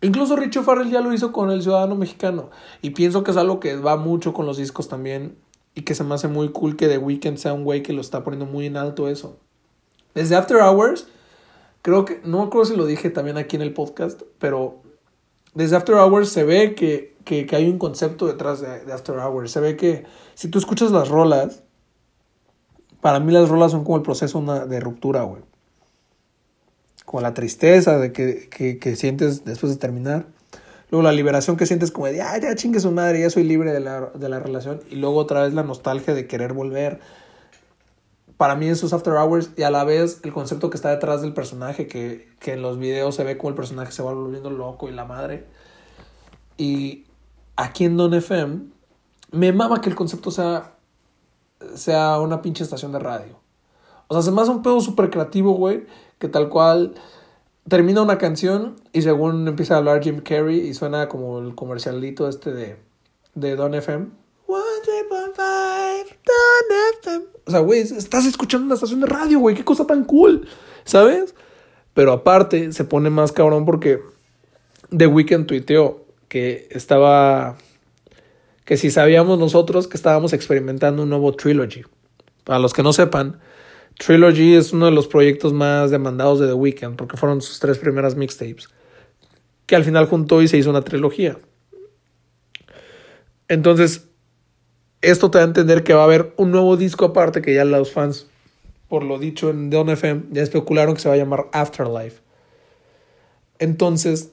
Incluso 0.00 0.36
Richo 0.36 0.62
Farrell 0.62 0.90
ya 0.90 1.00
lo 1.00 1.12
hizo 1.12 1.32
con 1.32 1.50
El 1.50 1.62
Ciudadano 1.62 1.94
Mexicano. 1.94 2.50
Y 2.82 2.90
pienso 2.90 3.24
que 3.24 3.30
es 3.30 3.36
algo 3.36 3.58
que 3.60 3.76
va 3.76 3.96
mucho 3.96 4.32
con 4.32 4.46
los 4.46 4.56
discos 4.56 4.88
también. 4.88 5.36
Y 5.78 5.82
que 5.82 5.94
se 5.94 6.02
me 6.02 6.12
hace 6.14 6.26
muy 6.26 6.50
cool 6.50 6.74
que 6.74 6.88
The 6.88 6.98
Weeknd 6.98 7.36
sea 7.36 7.52
un 7.52 7.62
güey 7.62 7.84
que 7.84 7.92
lo 7.92 8.00
está 8.00 8.24
poniendo 8.24 8.46
muy 8.46 8.66
en 8.66 8.76
alto 8.76 9.08
eso. 9.08 9.36
Desde 10.12 10.34
After 10.34 10.56
Hours, 10.56 11.06
creo 11.82 12.04
que, 12.04 12.20
no 12.24 12.50
me 12.52 12.64
si 12.64 12.74
lo 12.74 12.84
dije 12.84 13.10
también 13.10 13.38
aquí 13.38 13.54
en 13.54 13.62
el 13.62 13.72
podcast, 13.72 14.22
pero 14.40 14.82
desde 15.54 15.76
After 15.76 15.94
Hours 15.94 16.30
se 16.30 16.42
ve 16.42 16.74
que, 16.74 17.16
que, 17.24 17.46
que 17.46 17.54
hay 17.54 17.70
un 17.70 17.78
concepto 17.78 18.26
detrás 18.26 18.60
de, 18.60 18.92
After 18.92 19.16
Hours. 19.18 19.52
Se 19.52 19.60
ve 19.60 19.76
que 19.76 20.04
si 20.34 20.48
tú 20.48 20.58
escuchas 20.58 20.90
las 20.90 21.08
rolas, 21.08 21.62
para 23.00 23.20
mí 23.20 23.30
las 23.30 23.48
rolas 23.48 23.70
son 23.70 23.84
como 23.84 23.98
el 23.98 24.02
proceso 24.02 24.40
de 24.66 24.80
ruptura, 24.80 25.22
güey 25.22 25.42
como 27.08 27.22
la 27.22 27.32
tristeza 27.32 27.96
de 27.96 28.12
que, 28.12 28.50
que, 28.50 28.78
que 28.78 28.94
sientes 28.94 29.42
después 29.46 29.72
de 29.72 29.78
terminar. 29.78 30.26
Luego 30.90 31.02
la 31.02 31.12
liberación 31.12 31.56
que 31.56 31.66
sientes 31.66 31.90
como 31.90 32.06
de, 32.06 32.22
ah, 32.22 32.38
ya 32.38 32.54
chingue 32.54 32.80
su 32.80 32.90
madre, 32.90 33.20
ya 33.20 33.30
soy 33.30 33.44
libre 33.44 33.72
de 33.72 33.80
la, 33.80 34.06
de 34.06 34.28
la 34.28 34.38
relación. 34.40 34.80
Y 34.90 34.96
luego 34.96 35.16
otra 35.16 35.42
vez 35.42 35.52
la 35.52 35.62
nostalgia 35.62 36.14
de 36.14 36.26
querer 36.26 36.54
volver. 36.54 37.00
Para 38.38 38.54
mí 38.54 38.68
eso 38.68 38.86
es 38.86 38.92
After 38.92 39.14
Hours 39.14 39.50
y 39.56 39.62
a 39.64 39.70
la 39.70 39.84
vez 39.84 40.20
el 40.22 40.32
concepto 40.32 40.70
que 40.70 40.76
está 40.76 40.90
detrás 40.90 41.20
del 41.20 41.34
personaje, 41.34 41.86
que, 41.86 42.28
que 42.38 42.52
en 42.52 42.62
los 42.62 42.78
videos 42.78 43.16
se 43.16 43.24
ve 43.24 43.36
como 43.36 43.50
el 43.50 43.56
personaje 43.56 43.92
se 43.92 44.02
va 44.02 44.12
volviendo 44.12 44.48
loco 44.50 44.88
y 44.88 44.92
la 44.92 45.04
madre. 45.04 45.44
Y 46.56 47.04
aquí 47.56 47.84
en 47.84 47.96
Don 47.96 48.14
FM 48.14 48.60
me 49.32 49.52
mama 49.52 49.80
que 49.80 49.90
el 49.90 49.94
concepto 49.94 50.30
sea, 50.30 50.74
sea 51.74 52.18
una 52.20 52.40
pinche 52.40 52.64
estación 52.64 52.92
de 52.92 52.98
radio. 52.98 53.40
O 54.06 54.14
sea, 54.14 54.22
se 54.22 54.30
me 54.30 54.40
hace 54.40 54.50
un 54.50 54.62
pedo 54.62 54.80
súper 54.80 55.10
creativo, 55.10 55.52
güey, 55.52 55.86
que 56.18 56.28
tal 56.28 56.48
cual 56.48 56.94
termina 57.68 58.02
una 58.02 58.18
canción 58.18 58.76
y 58.92 59.02
según 59.02 59.46
empieza 59.46 59.74
a 59.74 59.78
hablar 59.78 60.02
Jim 60.02 60.20
Carrey 60.20 60.60
y 60.60 60.74
suena 60.74 61.08
como 61.08 61.38
el 61.38 61.54
comercialito 61.54 62.28
este 62.28 62.52
de, 62.52 62.76
de 63.34 63.56
Don 63.56 63.74
FM. 63.74 64.06
103.5 64.46 65.36
Don 66.24 66.78
FM. 67.00 67.24
O 67.46 67.50
sea, 67.50 67.60
güey, 67.60 67.80
estás 67.80 68.26
escuchando 68.26 68.66
una 68.66 68.74
estación 68.74 69.00
de 69.00 69.06
radio, 69.06 69.38
güey, 69.38 69.54
qué 69.54 69.64
cosa 69.64 69.86
tan 69.86 70.04
cool, 70.04 70.48
¿sabes? 70.84 71.34
Pero 71.94 72.12
aparte 72.12 72.72
se 72.72 72.84
pone 72.84 73.10
más 73.10 73.32
cabrón 73.32 73.64
porque 73.64 74.00
The 74.96 75.06
Weeknd 75.06 75.46
tuiteó 75.46 76.04
que 76.28 76.68
estaba... 76.70 77.56
Que 78.64 78.76
si 78.76 78.90
sabíamos 78.90 79.38
nosotros 79.38 79.88
que 79.88 79.96
estábamos 79.96 80.34
experimentando 80.34 81.02
un 81.02 81.08
nuevo 81.08 81.32
trilogy. 81.32 81.84
Para 82.44 82.58
los 82.58 82.74
que 82.74 82.82
no 82.82 82.92
sepan, 82.92 83.40
Trilogy 83.98 84.54
es 84.54 84.72
uno 84.72 84.86
de 84.86 84.92
los 84.92 85.06
proyectos 85.06 85.52
más 85.52 85.90
demandados 85.90 86.40
de 86.40 86.46
The 86.46 86.54
Weeknd 86.54 86.96
porque 86.96 87.16
fueron 87.16 87.40
sus 87.42 87.58
tres 87.60 87.78
primeras 87.78 88.16
mixtapes 88.16 88.68
que 89.66 89.76
al 89.76 89.84
final 89.84 90.06
juntó 90.06 90.40
y 90.40 90.48
se 90.48 90.56
hizo 90.56 90.70
una 90.70 90.82
trilogía. 90.82 91.38
Entonces, 93.48 94.08
esto 95.02 95.30
te 95.30 95.38
da 95.38 95.44
a 95.44 95.46
entender 95.46 95.84
que 95.84 95.92
va 95.92 96.00
a 96.00 96.04
haber 96.04 96.32
un 96.38 96.50
nuevo 96.50 96.78
disco 96.78 97.04
aparte 97.04 97.42
que 97.42 97.54
ya 97.54 97.66
los 97.66 97.92
fans, 97.92 98.28
por 98.88 99.04
lo 99.04 99.18
dicho 99.18 99.50
en 99.50 99.68
Don 99.68 99.90
FM, 99.90 100.22
ya 100.30 100.42
especularon 100.42 100.94
que 100.94 101.02
se 101.02 101.08
va 101.08 101.16
a 101.16 101.18
llamar 101.18 101.48
Afterlife. 101.52 102.22
Entonces, 103.58 104.32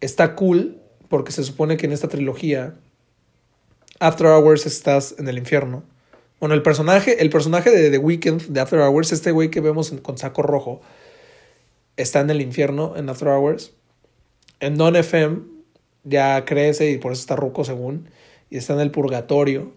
está 0.00 0.34
cool 0.34 0.78
porque 1.08 1.30
se 1.30 1.44
supone 1.44 1.76
que 1.76 1.86
en 1.86 1.92
esta 1.92 2.08
trilogía, 2.08 2.74
After 4.00 4.26
Hours 4.26 4.66
estás 4.66 5.14
en 5.16 5.28
el 5.28 5.38
infierno. 5.38 5.84
Bueno, 6.40 6.54
el 6.54 6.62
personaje, 6.62 7.20
el 7.20 7.28
personaje 7.28 7.70
de 7.70 7.90
The 7.90 7.98
Weeknd 7.98 8.46
de 8.48 8.60
After 8.60 8.80
Hours, 8.80 9.12
este 9.12 9.30
güey 9.30 9.50
que 9.50 9.60
vemos 9.60 9.92
con 10.02 10.16
saco 10.16 10.40
rojo, 10.40 10.80
está 11.98 12.20
en 12.20 12.30
el 12.30 12.40
infierno 12.40 12.96
en 12.96 13.10
After 13.10 13.28
Hours. 13.28 13.74
En 14.58 14.76
Don 14.76 14.96
FM 14.96 15.42
ya 16.04 16.46
crece 16.46 16.90
y 16.92 16.98
por 16.98 17.12
eso 17.12 17.20
está 17.20 17.36
ruco 17.36 17.62
según. 17.64 18.08
Y 18.48 18.56
está 18.56 18.72
en 18.72 18.80
el 18.80 18.90
purgatorio. 18.90 19.72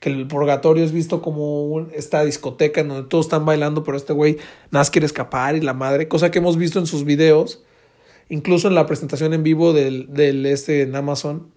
Que 0.00 0.10
el 0.10 0.26
purgatorio 0.26 0.84
es 0.84 0.92
visto 0.92 1.22
como 1.22 1.88
esta 1.94 2.24
discoteca 2.24 2.82
en 2.82 2.88
donde 2.88 3.08
todos 3.08 3.26
están 3.26 3.46
bailando, 3.46 3.82
pero 3.82 3.96
este 3.96 4.12
güey 4.12 4.36
nada 4.70 4.84
quiere 4.90 5.06
escapar 5.06 5.56
y 5.56 5.62
la 5.62 5.72
madre. 5.72 6.08
Cosa 6.08 6.30
que 6.30 6.40
hemos 6.40 6.58
visto 6.58 6.78
en 6.78 6.86
sus 6.86 7.04
videos. 7.04 7.64
Incluso 8.28 8.68
en 8.68 8.74
la 8.74 8.86
presentación 8.86 9.32
en 9.32 9.42
vivo 9.42 9.72
del, 9.72 10.12
del 10.12 10.44
este 10.44 10.82
en 10.82 10.94
Amazon. 10.94 11.54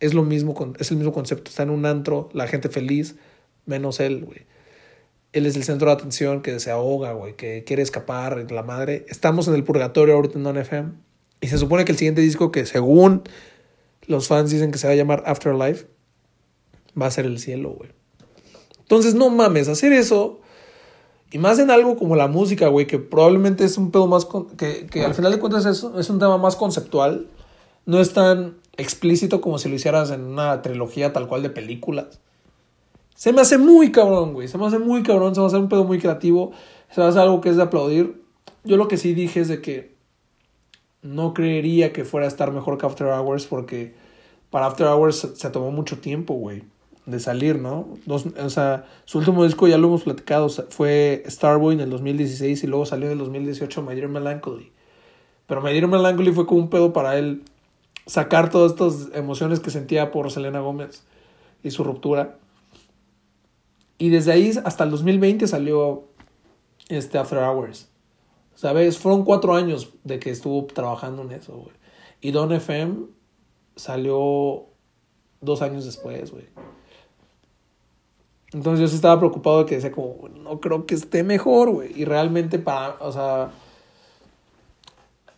Es 0.00 0.14
lo 0.14 0.22
mismo, 0.22 0.54
es 0.78 0.90
el 0.90 0.96
mismo 0.96 1.12
concepto. 1.12 1.50
Está 1.50 1.62
en 1.64 1.70
un 1.70 1.84
antro, 1.84 2.30
la 2.32 2.48
gente 2.48 2.68
feliz, 2.68 3.16
menos 3.66 4.00
él, 4.00 4.24
güey. 4.24 4.46
Él 5.32 5.46
es 5.46 5.56
el 5.56 5.64
centro 5.64 5.86
de 5.88 5.94
atención 5.94 6.42
que 6.42 6.60
se 6.60 6.70
ahoga, 6.70 7.12
güey, 7.12 7.34
que 7.36 7.64
quiere 7.64 7.82
escapar, 7.82 8.50
la 8.52 8.62
madre. 8.62 9.06
Estamos 9.08 9.48
en 9.48 9.54
el 9.54 9.64
purgatorio 9.64 10.14
ahorita 10.14 10.36
en 10.36 10.44
Don 10.44 10.58
FM. 10.58 10.90
Y 11.40 11.48
se 11.48 11.58
supone 11.58 11.84
que 11.84 11.92
el 11.92 11.98
siguiente 11.98 12.20
disco, 12.20 12.52
que 12.52 12.66
según 12.66 13.22
los 14.06 14.28
fans 14.28 14.50
dicen 14.50 14.70
que 14.72 14.78
se 14.78 14.86
va 14.86 14.92
a 14.92 14.96
llamar 14.96 15.22
Afterlife, 15.26 15.86
va 17.00 17.06
a 17.06 17.10
ser 17.10 17.24
el 17.24 17.38
cielo, 17.38 17.70
güey. 17.70 17.90
Entonces, 18.80 19.14
no 19.14 19.30
mames, 19.30 19.68
hacer 19.68 19.92
eso. 19.94 20.40
Y 21.30 21.38
más 21.38 21.58
en 21.58 21.70
algo 21.70 21.96
como 21.96 22.14
la 22.14 22.28
música, 22.28 22.68
güey, 22.68 22.86
que 22.86 22.98
probablemente 22.98 23.64
es 23.64 23.78
un 23.78 23.90
pedo 23.90 24.06
más. 24.06 24.26
con- 24.26 24.50
que, 24.56 24.86
que 24.86 25.02
al 25.02 25.14
final 25.14 25.32
de 25.32 25.38
cuentas 25.38 25.64
es, 25.64 25.82
es 25.98 26.10
un 26.10 26.18
tema 26.18 26.36
más 26.36 26.56
conceptual. 26.56 27.26
No 27.86 28.00
es 28.00 28.12
tan 28.12 28.56
explícito 28.76 29.40
como 29.40 29.58
si 29.58 29.70
lo 29.70 29.74
hicieras 29.76 30.10
en 30.10 30.24
una 30.24 30.60
trilogía 30.60 31.12
tal 31.14 31.26
cual 31.28 31.42
de 31.42 31.48
películas. 31.50 32.20
Se 33.14 33.32
me 33.32 33.40
hace 33.40 33.58
muy 33.58 33.92
cabrón, 33.92 34.34
güey. 34.34 34.48
Se 34.48 34.58
me 34.58 34.66
hace 34.66 34.78
muy 34.78 35.02
cabrón. 35.02 35.34
Se 35.34 35.40
va 35.40 35.46
a 35.46 35.48
hacer 35.48 35.60
un 35.60 35.68
pedo 35.68 35.84
muy 35.84 35.98
creativo. 35.98 36.52
Se 36.90 37.00
va 37.00 37.08
a 37.08 37.10
hacer 37.10 37.22
algo 37.22 37.40
que 37.40 37.50
es 37.50 37.56
de 37.56 37.62
aplaudir. 37.62 38.22
yo 38.64 38.76
lo 38.76 38.88
que 38.88 38.96
sí 38.96 39.14
dije 39.14 39.40
es 39.40 39.48
de 39.48 39.60
que 39.60 39.92
no 41.02 41.34
creería 41.34 41.92
que 41.92 42.04
fuera 42.04 42.26
a 42.26 42.28
estar 42.28 42.52
mejor 42.52 42.78
que 42.78 42.86
After 42.86 43.08
Hours 43.08 43.46
porque 43.46 43.94
para 44.50 44.66
After 44.66 44.86
Hours 44.86 45.16
se, 45.16 45.36
se 45.36 45.50
tomó 45.50 45.70
mucho 45.72 45.98
tiempo, 45.98 46.34
güey, 46.34 46.62
de 47.06 47.18
salir, 47.18 47.58
¿no? 47.58 47.88
Dos, 48.06 48.26
o 48.26 48.50
sea, 48.50 48.86
su 49.04 49.18
último 49.18 49.44
disco 49.44 49.66
ya 49.66 49.78
lo 49.78 49.88
hemos 49.88 50.04
platicado, 50.04 50.48
fue 50.48 51.24
Starboy 51.26 51.74
en 51.74 51.80
el 51.80 51.90
2016 51.90 52.62
y 52.62 52.66
luego 52.68 52.86
salió 52.86 53.06
en 53.06 53.12
el 53.12 53.18
2018 53.18 53.82
My 53.82 53.94
Dear 53.94 54.08
Melancholy. 54.08 54.70
Pero 55.46 55.60
My 55.60 55.72
Dear 55.72 55.88
Melancholy 55.88 56.32
fue 56.32 56.46
como 56.46 56.60
un 56.60 56.70
pedo 56.70 56.92
para 56.92 57.18
él 57.18 57.42
sacar 58.06 58.50
todas 58.50 58.72
estas 58.72 59.08
emociones 59.14 59.60
que 59.60 59.70
sentía 59.70 60.12
por 60.12 60.30
Selena 60.30 60.60
Gómez 60.60 61.02
y 61.62 61.70
su 61.72 61.82
ruptura. 61.82 62.36
Y 64.02 64.10
desde 64.10 64.32
ahí 64.32 64.50
hasta 64.64 64.82
el 64.82 64.90
2020 64.90 65.46
salió 65.46 66.08
este 66.88 67.18
After 67.18 67.38
Hours. 67.38 67.88
¿Sabes? 68.56 68.98
Fueron 68.98 69.24
cuatro 69.24 69.54
años 69.54 69.92
de 70.02 70.18
que 70.18 70.30
estuvo 70.30 70.64
trabajando 70.64 71.22
en 71.22 71.30
eso, 71.30 71.52
güey. 71.52 71.76
Y 72.20 72.32
Don 72.32 72.50
FM 72.50 72.96
salió 73.76 74.64
dos 75.40 75.62
años 75.62 75.84
después, 75.84 76.32
güey. 76.32 76.46
Entonces 78.52 78.80
yo 78.80 78.88
sí 78.88 78.96
estaba 78.96 79.20
preocupado 79.20 79.60
de 79.60 79.66
que 79.66 79.76
decía 79.76 79.92
como, 79.92 80.28
no 80.30 80.58
creo 80.58 80.84
que 80.84 80.96
esté 80.96 81.22
mejor, 81.22 81.70
güey. 81.70 81.92
Y 81.94 82.04
realmente 82.04 82.58
para, 82.58 82.96
o 82.98 83.12
sea, 83.12 83.52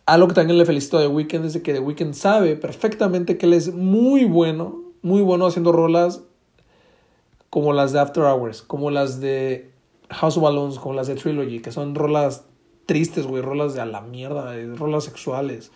algo 0.07 0.27
que 0.27 0.33
también 0.33 0.57
le 0.57 0.65
felicito 0.65 0.97
a 0.97 1.01
The 1.01 1.07
Weeknd 1.07 1.45
es 1.45 1.53
de 1.53 1.61
que 1.61 1.71
The 1.71 1.81
Weeknd 1.81 2.15
sabe 2.15 2.55
perfectamente 2.55 3.37
que 3.37 3.45
él 3.45 3.53
es 3.53 3.71
muy 3.71 4.25
bueno, 4.25 4.81
muy 5.03 5.21
bueno 5.21 5.45
haciendo 5.45 5.71
rolas 5.71 6.23
como 7.55 7.71
las 7.71 7.93
de 7.93 7.99
After 7.99 8.21
Hours, 8.25 8.63
como 8.63 8.91
las 8.91 9.21
de 9.21 9.71
House 10.09 10.35
of 10.35 10.43
Balloons, 10.43 10.77
como 10.77 10.93
las 10.93 11.07
de 11.07 11.15
Trilogy, 11.15 11.61
que 11.61 11.71
son 11.71 11.95
rolas 11.95 12.43
tristes, 12.85 13.25
güey, 13.25 13.41
rolas 13.41 13.73
de 13.73 13.79
a 13.79 13.85
la 13.85 14.01
mierda, 14.01 14.53
rolas 14.75 15.05
sexuales. 15.05 15.71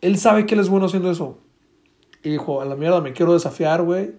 Él 0.00 0.18
sabe 0.18 0.44
que 0.44 0.54
él 0.56 0.60
es 0.60 0.68
bueno 0.68 0.86
haciendo 0.86 1.12
eso. 1.12 1.38
Y 2.24 2.30
dijo, 2.30 2.60
a 2.60 2.64
la 2.64 2.74
mierda, 2.74 3.00
me 3.00 3.12
quiero 3.12 3.32
desafiar, 3.32 3.84
güey. 3.84 4.16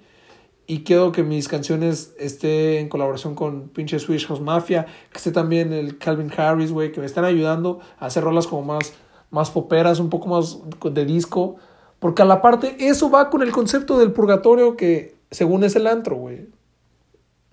Y 0.67 0.85
quiero 0.85 1.11
que 1.11 1.23
mis 1.23 1.49
canciones 1.49 2.15
estén 2.17 2.83
en 2.83 2.87
colaboración 2.87 3.35
con 3.35 3.67
pinche 3.67 3.99
Swedish 3.99 4.27
House 4.27 4.39
Mafia, 4.39 4.85
que 5.11 5.17
esté 5.17 5.33
también 5.33 5.73
el 5.73 5.97
Calvin 5.97 6.31
Harris, 6.37 6.71
güey, 6.71 6.93
que 6.93 7.01
me 7.01 7.07
están 7.07 7.25
ayudando 7.25 7.81
a 7.99 8.05
hacer 8.05 8.23
rolas 8.23 8.47
como 8.47 8.61
más, 8.61 8.93
más 9.31 9.51
poperas, 9.51 9.99
un 9.99 10.09
poco 10.09 10.29
más 10.29 10.59
de 10.81 11.03
disco. 11.03 11.57
Porque 11.99 12.21
a 12.21 12.25
la 12.25 12.41
parte, 12.41 12.77
eso 12.79 13.09
va 13.09 13.29
con 13.29 13.41
el 13.41 13.51
concepto 13.51 13.99
del 13.99 14.13
purgatorio 14.13 14.77
que 14.77 15.17
según 15.29 15.65
es 15.65 15.75
el 15.75 15.87
antro, 15.87 16.15
güey. 16.15 16.54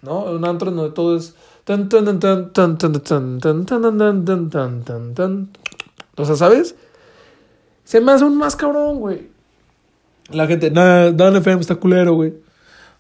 ¿No? 0.03 0.25
Un 0.25 0.45
antro 0.45 0.71
donde 0.71 0.93
todo 0.93 1.17
es 1.17 1.35
o 6.17 6.25
sea, 6.25 6.37
¿sabes? 6.37 6.75
Se 7.85 8.01
me 8.01 8.13
hace 8.13 8.25
un 8.25 8.37
más 8.37 8.57
cabrón, 8.57 8.99
güey. 8.99 9.31
La 10.31 10.47
gente, 10.47 10.71
nada, 10.71 11.13
Dan 11.13 11.37
FM 11.37 11.61
está 11.61 11.77
culero, 11.77 12.15
güey. 12.15 12.35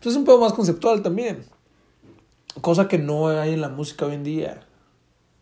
Pues 0.00 0.14
es 0.14 0.16
un 0.16 0.24
poco 0.24 0.44
más 0.44 0.52
conceptual 0.52 1.02
también. 1.02 1.44
Cosa 2.60 2.86
que 2.86 2.98
no 2.98 3.28
hay 3.28 3.54
en 3.54 3.60
la 3.60 3.68
música 3.68 4.06
hoy 4.06 4.14
en 4.14 4.24
día. 4.24 4.60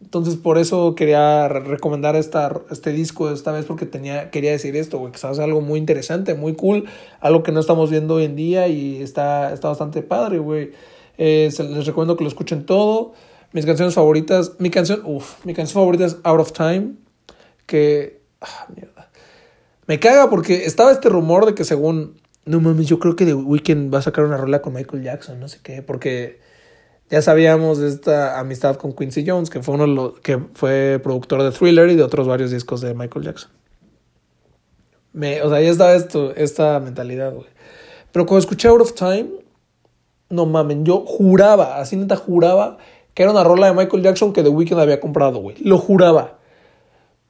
Entonces, 0.00 0.36
por 0.36 0.56
eso 0.56 0.94
quería 0.94 1.46
recomendar 1.48 2.16
esta, 2.16 2.58
este 2.70 2.90
disco 2.92 3.30
esta 3.30 3.52
vez, 3.52 3.66
porque 3.66 3.84
tenía, 3.84 4.30
quería 4.30 4.52
decir 4.52 4.74
esto, 4.76 4.98
güey, 4.98 5.12
que 5.12 5.18
se 5.18 5.26
hace 5.26 5.42
algo 5.42 5.60
muy 5.60 5.78
interesante, 5.78 6.34
muy 6.34 6.54
cool, 6.54 6.86
algo 7.20 7.42
que 7.42 7.52
no 7.52 7.60
estamos 7.60 7.90
viendo 7.90 8.14
hoy 8.14 8.24
en 8.24 8.34
día 8.34 8.66
y 8.68 9.02
está, 9.02 9.52
está 9.52 9.68
bastante 9.68 10.00
padre, 10.00 10.38
güey. 10.38 10.72
Eh, 11.18 11.50
les 11.58 11.86
recomiendo 11.86 12.16
que 12.16 12.24
lo 12.24 12.28
escuchen 12.28 12.66
todo. 12.66 13.12
Mis 13.52 13.66
canciones 13.66 13.94
favoritas, 13.94 14.52
mi 14.58 14.70
canción, 14.70 15.02
uff, 15.04 15.44
mi 15.44 15.54
canción 15.54 15.82
favorita 15.82 16.04
es 16.04 16.18
Out 16.22 16.40
of 16.40 16.52
Time, 16.52 16.92
que, 17.66 18.20
ah, 18.40 18.66
mierda. 18.74 19.10
Me 19.86 19.98
caga 19.98 20.30
porque 20.30 20.66
estaba 20.66 20.92
este 20.92 21.08
rumor 21.08 21.46
de 21.46 21.54
que 21.54 21.64
según, 21.64 22.20
no 22.44 22.60
mames, 22.60 22.86
yo 22.86 23.00
creo 23.00 23.16
que 23.16 23.26
The 23.26 23.34
Weeknd 23.34 23.92
va 23.92 23.98
a 23.98 24.02
sacar 24.02 24.24
una 24.24 24.36
rola 24.36 24.62
con 24.62 24.72
Michael 24.72 25.02
Jackson, 25.02 25.40
no 25.40 25.48
sé 25.48 25.58
qué, 25.64 25.82
porque 25.82 26.38
ya 27.10 27.22
sabíamos 27.22 27.78
de 27.78 27.88
esta 27.88 28.38
amistad 28.38 28.76
con 28.76 28.94
Quincy 28.94 29.24
Jones, 29.26 29.50
que 29.50 29.64
fue 29.64 29.74
uno 29.74 30.10
de 30.10 30.20
que 30.20 30.38
fue 30.54 31.00
productor 31.02 31.42
de 31.42 31.50
Thriller 31.50 31.90
y 31.90 31.96
de 31.96 32.04
otros 32.04 32.28
varios 32.28 32.52
discos 32.52 32.80
de 32.80 32.94
Michael 32.94 33.24
Jackson. 33.24 33.50
Me, 35.12 35.42
o 35.42 35.50
sea, 35.50 35.60
ya 35.60 35.70
estaba 35.70 35.94
esto, 35.94 36.32
esta 36.36 36.78
mentalidad. 36.78 37.34
Pero 38.12 38.26
cuando 38.26 38.38
escuché 38.38 38.68
Out 38.68 38.80
of 38.80 38.92
Time, 38.94 39.28
no 40.30 40.46
mamen, 40.46 40.84
yo 40.84 41.04
juraba, 41.06 41.76
así 41.78 41.96
neta 41.96 42.16
juraba 42.16 42.78
que 43.14 43.22
era 43.22 43.32
una 43.32 43.44
rola 43.44 43.66
de 43.66 43.72
Michael 43.74 44.02
Jackson 44.02 44.32
que 44.32 44.42
The 44.42 44.48
Weeknd 44.48 44.78
había 44.78 45.00
comprado, 45.00 45.40
güey. 45.40 45.56
Lo 45.62 45.78
juraba. 45.78 46.38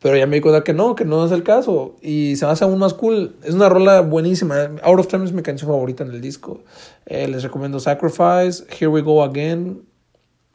Pero 0.01 0.17
ya 0.17 0.27
me 0.27 0.37
di 0.37 0.41
cuenta 0.41 0.65
que 0.65 0.73
no, 0.73 0.95
que 0.95 1.05
no 1.05 1.25
es 1.27 1.33
el 1.33 1.43
caso. 1.43 1.97
Y 2.01 2.37
se 2.37 2.47
me 2.47 2.53
hace 2.53 2.65
aún 2.65 2.79
más 2.79 2.95
cool. 2.95 3.37
Es 3.43 3.55
una 3.55 3.69
rola 3.69 4.01
buenísima. 4.01 4.71
Out 4.83 5.01
of 5.01 5.09
Time 5.09 5.25
es 5.25 5.33
mi 5.33 5.43
canción 5.43 5.71
favorita 5.71 6.05
en 6.05 6.11
el 6.11 6.21
disco. 6.21 6.61
Eh, 7.07 7.29
les 7.29 7.43
recomiendo 7.43 7.81
Sacrifice, 7.81 8.65
Here 8.71 8.89
We 8.89 9.03
Go 9.03 9.23
Again, 9.23 9.83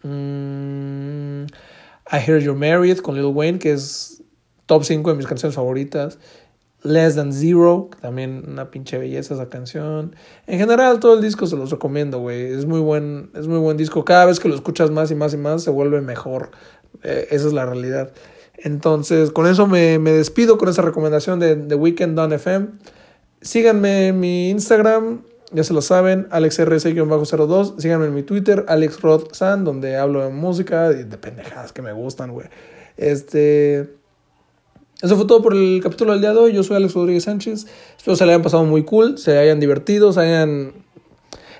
mm, 0.03 1.45
I 2.11 2.17
Hear 2.17 2.39
You're 2.39 2.57
Married 2.57 2.99
con 2.99 3.15
Lil 3.15 3.25
Wayne, 3.25 3.59
que 3.59 3.73
es 3.73 4.23
top 4.65 4.83
5 4.83 5.11
de 5.11 5.15
mis 5.15 5.27
canciones 5.27 5.55
favoritas. 5.55 6.17
Less 6.85 7.15
Than 7.15 7.33
Zero, 7.33 7.89
que 7.91 7.97
también 7.99 8.43
una 8.47 8.69
pinche 8.69 8.97
belleza 8.97 9.33
esa 9.33 9.49
canción. 9.49 10.15
En 10.47 10.59
general, 10.59 10.99
todo 10.99 11.15
el 11.15 11.21
disco 11.21 11.47
se 11.47 11.57
los 11.57 11.71
recomiendo, 11.71 12.19
güey. 12.19 12.53
Es 12.53 12.65
muy 12.65 12.79
buen, 12.79 13.31
es 13.35 13.47
muy 13.47 13.57
buen 13.57 13.75
disco. 13.75 14.05
Cada 14.05 14.25
vez 14.25 14.39
que 14.39 14.47
lo 14.47 14.55
escuchas 14.55 14.91
más 14.91 15.11
y 15.11 15.15
más 15.15 15.33
y 15.33 15.37
más, 15.37 15.63
se 15.63 15.71
vuelve 15.71 16.01
mejor. 16.01 16.51
Eh, 17.03 17.27
esa 17.31 17.47
es 17.47 17.53
la 17.53 17.65
realidad. 17.65 18.11
Entonces, 18.57 19.31
con 19.31 19.47
eso 19.47 19.67
me, 19.67 19.99
me 19.99 20.11
despido 20.11 20.57
con 20.57 20.69
esa 20.69 20.81
recomendación 20.81 21.39
de 21.39 21.55
The 21.55 21.75
Weekend 21.75 22.17
on 22.19 22.33
FM. 22.33 22.67
Síganme 23.41 24.07
en 24.07 24.19
mi 24.19 24.49
Instagram, 24.49 25.21
ya 25.51 25.63
se 25.63 25.73
lo 25.73 25.81
saben, 25.81 26.27
AlexRC-02. 26.29 27.79
Síganme 27.79 28.05
en 28.05 28.13
mi 28.13 28.23
Twitter, 28.23 28.63
AlexRodSan, 28.67 29.63
donde 29.63 29.97
hablo 29.97 30.23
de 30.23 30.29
música 30.29 30.91
y 30.91 31.03
de 31.03 31.17
pendejadas 31.17 31.73
que 31.73 31.81
me 31.81 31.93
gustan, 31.93 32.31
güey. 32.31 32.47
Este. 32.97 34.04
Eso 35.01 35.15
fue 35.17 35.25
todo 35.25 35.41
por 35.41 35.53
el 35.53 35.81
capítulo 35.83 36.13
del 36.13 36.21
día 36.21 36.31
de 36.31 36.39
hoy. 36.39 36.53
Yo 36.53 36.63
soy 36.63 36.77
Alex 36.77 36.93
Rodríguez 36.93 37.23
Sánchez. 37.23 37.67
Espero 37.97 38.15
se 38.15 38.25
le 38.25 38.31
hayan 38.31 38.41
pasado 38.41 38.63
muy 38.63 38.83
cool, 38.83 39.17
se 39.17 39.37
hayan 39.37 39.59
divertido, 39.59 40.13
se 40.13 40.21
hayan, 40.21 40.73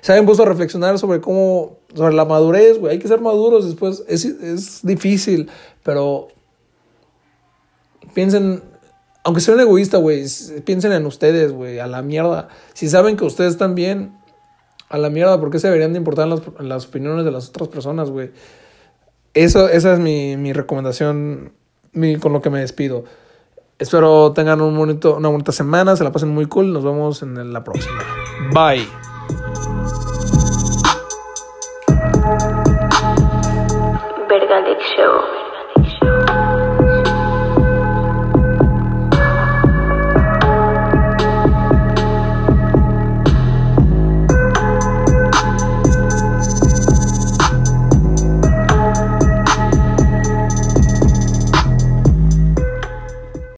se 0.02 0.14
hayan 0.14 0.26
puesto 0.26 0.44
a 0.44 0.46
reflexionar 0.46 0.98
sobre 1.00 1.20
cómo, 1.20 1.78
sobre 1.94 2.16
la 2.16 2.26
madurez, 2.26 2.80
güey. 2.80 2.94
Hay 2.94 3.00
que 3.00 3.08
ser 3.08 3.20
maduros 3.20 3.66
después. 3.66 4.04
Es, 4.08 4.24
es 4.26 4.80
difícil, 4.84 5.50
pero 5.84 6.30
piensen, 8.14 8.64
aunque 9.24 9.42
sean 9.42 9.60
egoístas, 9.60 10.00
güey, 10.00 10.26
piensen 10.64 10.94
en 10.94 11.06
ustedes, 11.06 11.52
güey, 11.52 11.80
a 11.80 11.88
la 11.88 12.02
mierda. 12.02 12.48
Si 12.74 12.88
saben 12.88 13.18
que 13.18 13.26
ustedes 13.26 13.52
están 13.52 13.76
bien, 13.76 14.18
a 14.88 14.98
la 14.98 15.10
mierda, 15.10 15.40
¿por 15.40 15.50
qué 15.52 15.60
se 15.60 15.68
deberían 15.68 15.92
de 15.92 15.98
importar 15.98 16.28
las, 16.28 16.42
las 16.60 16.86
opiniones 16.86 17.26
de 17.26 17.32
las 17.32 17.50
otras 17.50 17.68
personas, 17.68 18.10
güey? 18.10 18.32
Eso, 19.34 19.68
esa 19.68 19.94
es 19.94 20.00
mi, 20.00 20.38
mi 20.38 20.54
recomendación 20.54 21.52
mi, 21.92 22.18
con 22.18 22.32
lo 22.32 22.42
que 22.42 22.50
me 22.50 22.60
despido. 22.60 23.04
Espero 23.78 24.32
tengan 24.32 24.62
un 24.62 24.78
bonito, 24.78 25.18
una 25.18 25.30
bonita 25.30 25.52
semana, 25.52 25.96
se 25.96 26.04
la 26.04 26.12
pasen 26.12 26.30
muy 26.30 26.46
cool. 26.46 26.72
Nos 26.72 26.84
vemos 26.84 27.22
en 27.22 27.52
la 27.52 27.64
próxima. 27.64 27.98
Bye. 28.54 29.05